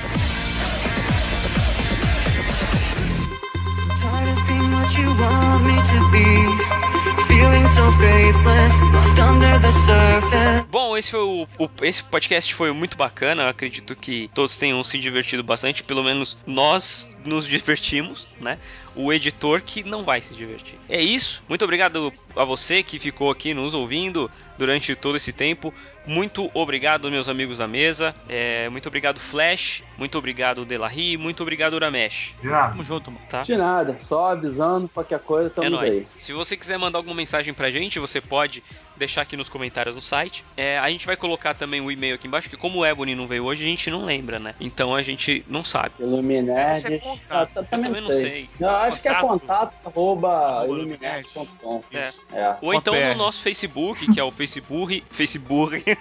[4.87, 7.25] What you want me to be.
[7.27, 10.65] Feeling so faithless, lost under the surface.
[10.71, 13.43] Bom, esse foi o, o- esse podcast foi muito bacana.
[13.43, 15.83] Eu acredito que todos tenham se divertido bastante.
[15.83, 18.59] Pelo menos nós nos divertimos, né?
[18.97, 20.79] O editor que não vai se divertir.
[20.89, 21.43] É isso.
[21.49, 25.73] Muito obrigado a você que ficou aqui nos ouvindo durante todo esse tempo.
[26.07, 28.15] Muito obrigado, meus amigos da mesa.
[28.29, 29.83] É, muito obrigado, Flash.
[29.99, 31.17] Muito obrigado, Delarry.
[31.17, 32.33] Muito obrigado, Uramesh.
[32.41, 32.69] De nada.
[32.71, 33.27] Tamo junto, mano.
[33.29, 33.43] Tá?
[33.43, 35.95] De nada, só avisando, qualquer coisa, É estamos nóis.
[35.97, 36.07] aí.
[36.17, 38.63] Se você quiser mandar alguma mensagem pra gente, você pode
[38.97, 40.45] deixar aqui nos comentários no site.
[40.57, 43.27] É, a gente vai colocar também o e-mail aqui embaixo, que como o Ebony não
[43.27, 44.55] veio hoje, a gente não lembra, né?
[44.61, 45.95] Então a gente não sabe.
[46.81, 47.21] Ser contato.
[47.29, 48.21] Ah, tá- Eu também, não sei.
[48.21, 48.49] sei.
[48.61, 49.75] Eu acho que é Contato.
[49.85, 51.83] arroba iluminerds.com.
[51.93, 52.13] É.
[52.33, 52.57] É.
[52.61, 55.05] Ou então no nosso Facebook, que é o Facebook.
[55.11, 55.83] Facebook.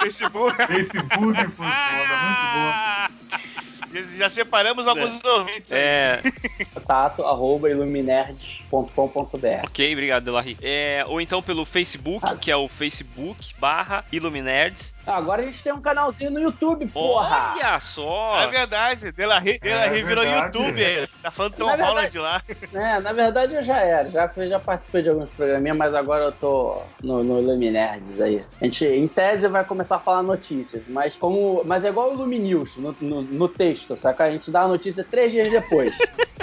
[0.00, 0.56] Facebook.
[0.66, 3.48] Facebook funciona, muito bom.
[3.92, 5.78] Já, já separamos alguns ouvintes aí.
[5.78, 6.22] é.
[6.74, 9.64] Contato arroba iluminerds.com.br.
[9.64, 10.56] Ok, obrigado, Delarry.
[10.62, 14.94] É, ou então pelo Facebook, que é o Facebook barra Iluminerds.
[15.06, 17.54] Ah, agora a gente tem um canalzinho no YouTube, porra!
[17.56, 18.40] Olha só!
[18.42, 20.58] É verdade, Delarry, Delarry É virou verdade.
[20.58, 21.08] youtuber.
[21.22, 22.42] Tá falando Tom verdade- Holland lá.
[22.74, 26.32] É, na verdade eu já era, já, já participei de alguns programinhas, mas agora eu
[26.32, 28.44] tô no, no Luminerds aí.
[28.60, 31.62] A gente, em tese, vai começar a falar notícias, mas como.
[31.64, 34.24] Mas é igual o Luminews no, no, no texto, saca?
[34.24, 35.94] A gente dá a notícia três dias depois.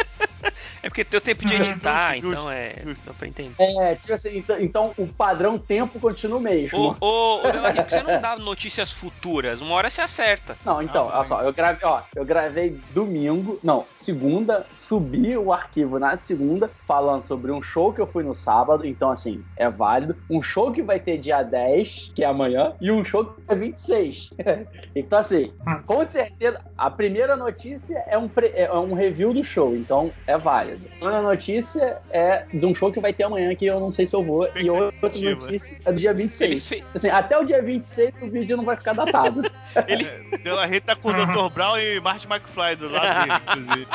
[0.96, 2.74] Porque tem o tempo de editar, Justo, então justo, é.
[2.82, 3.06] justo.
[3.06, 3.56] Dá pra entender.
[3.60, 6.96] é, tipo assim, então, então o padrão tempo continua o mesmo.
[7.02, 9.60] Ô, ô, ô Delarry, por que você não dá notícias futuras?
[9.60, 10.56] Uma hora você acerta.
[10.64, 15.52] Não, então, Ah, olha só, eu gravei, ó, eu gravei domingo, não, segunda, subi o
[15.52, 19.70] arquivo na segunda, falando sobre um show que eu fui no sábado, então assim, é
[19.70, 20.16] válido.
[20.30, 23.56] Um show que vai ter dia 10, que é amanhã, e um show que é
[23.56, 24.30] 26.
[24.96, 25.52] então, assim,
[25.86, 30.38] com certeza, a primeira notícia é um, pre- é um review do show, então é
[30.38, 30.85] válido.
[30.86, 34.08] A segunda notícia é de um show que vai ter amanhã, que eu não sei
[34.08, 36.68] se eu vou, e outra notícia é do dia Ele 26.
[36.68, 36.84] fez.
[36.94, 39.44] Assim, até o dia 26 o vídeo não vai ficar datado.
[39.88, 40.06] Ele,
[40.44, 41.54] Delarry tá com o Dr.
[41.54, 43.88] Brown e Marty McFly do lado dele, inclusive.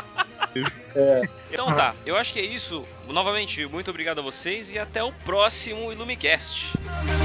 [1.53, 2.85] Então tá, eu acho que é isso.
[3.09, 6.73] Novamente, muito obrigado a vocês e até o próximo Ilumicast.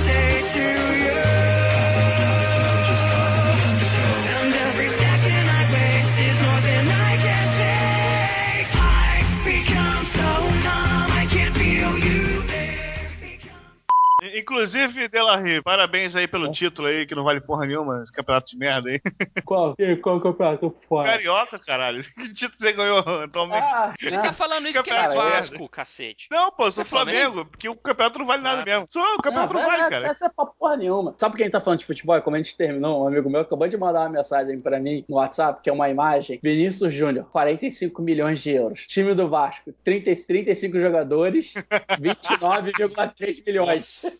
[0.04, 1.55] Stay
[14.36, 18.58] Inclusive, Delarry, parabéns aí pelo título aí, que não vale porra nenhuma, esse campeonato de
[18.58, 19.00] merda aí.
[19.46, 19.76] Qual?
[20.02, 21.10] Qual campeonato fora?
[21.12, 22.02] Carioca, caralho.
[22.16, 23.64] Que título você ganhou atualmente?
[23.74, 26.28] Ah, Ele tá falando isso porque ele é Vasco, cacete.
[26.32, 27.20] Não, pô, eu sou é Flamengo?
[27.20, 28.66] Flamengo, porque o campeonato não vale nada Ah.
[28.66, 28.86] mesmo.
[28.90, 30.08] Só, o campeonato não, vai- vale, cara.
[30.08, 31.14] Essa é pra porra nenhuma.
[31.18, 32.20] Sabe quem tá falando de futebol?
[32.22, 35.16] Como a gente terminou, um amigo meu acabou de mandar uma mensagem pra mim no
[35.18, 36.40] WhatsApp, que é uma imagem.
[36.42, 38.86] Vinícius Júnior, 45 milhões de euros.
[38.88, 41.54] Time do Vasco, 30, 35 jogadores,
[42.00, 44.20] 29,3 milhões.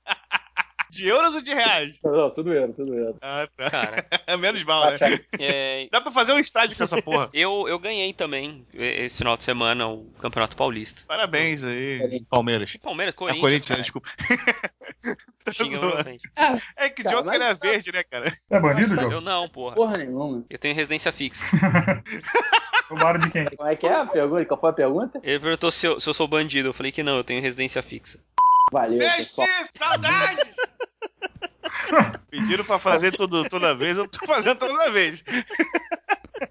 [0.91, 1.97] De euros ou de reais?
[2.03, 3.17] Não, tudo euro, tudo euro.
[3.21, 3.69] Ah, tá.
[3.69, 4.05] Cara,
[4.37, 4.97] Menos mal, né?
[5.39, 7.29] é, Dá pra fazer um estádio com essa porra.
[7.33, 11.03] eu, eu ganhei também esse final de semana o Campeonato Paulista.
[11.07, 12.75] Parabéns aí, Palmeiras.
[12.77, 13.41] Palmeiras, É Corinthians.
[13.41, 13.81] Corinthians, cara.
[13.81, 14.09] desculpa.
[15.95, 16.29] Na frente.
[16.77, 18.33] É que o Cara, Joker mas é sabe- verde, né, cara?
[18.51, 19.11] É bandido, Nossa, João?
[19.13, 19.75] Eu não, porra.
[19.75, 20.43] Porra nenhuma.
[20.49, 21.47] Eu tenho residência fixa.
[22.89, 23.45] Roubaram de quem?
[23.45, 24.45] Como é que é a pergunta?
[24.45, 25.19] Qual foi a pergunta?
[25.23, 26.67] Ele perguntou se eu, se eu sou bandido.
[26.69, 28.19] Eu falei que não, eu tenho residência fixa.
[28.71, 29.47] Valeu, Mexe, pessoal.
[29.73, 30.41] saudade!
[32.29, 35.23] Pediram pra fazer tudo toda vez, eu tô fazendo toda vez.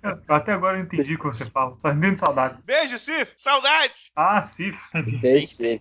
[0.03, 1.77] Eu até agora eu entendi o que você fala.
[1.83, 2.59] Tá rendendo saudade.
[2.65, 4.12] Beijo, Cif, saudades!
[4.15, 4.73] Ah, sim.
[5.21, 5.81] Deixa.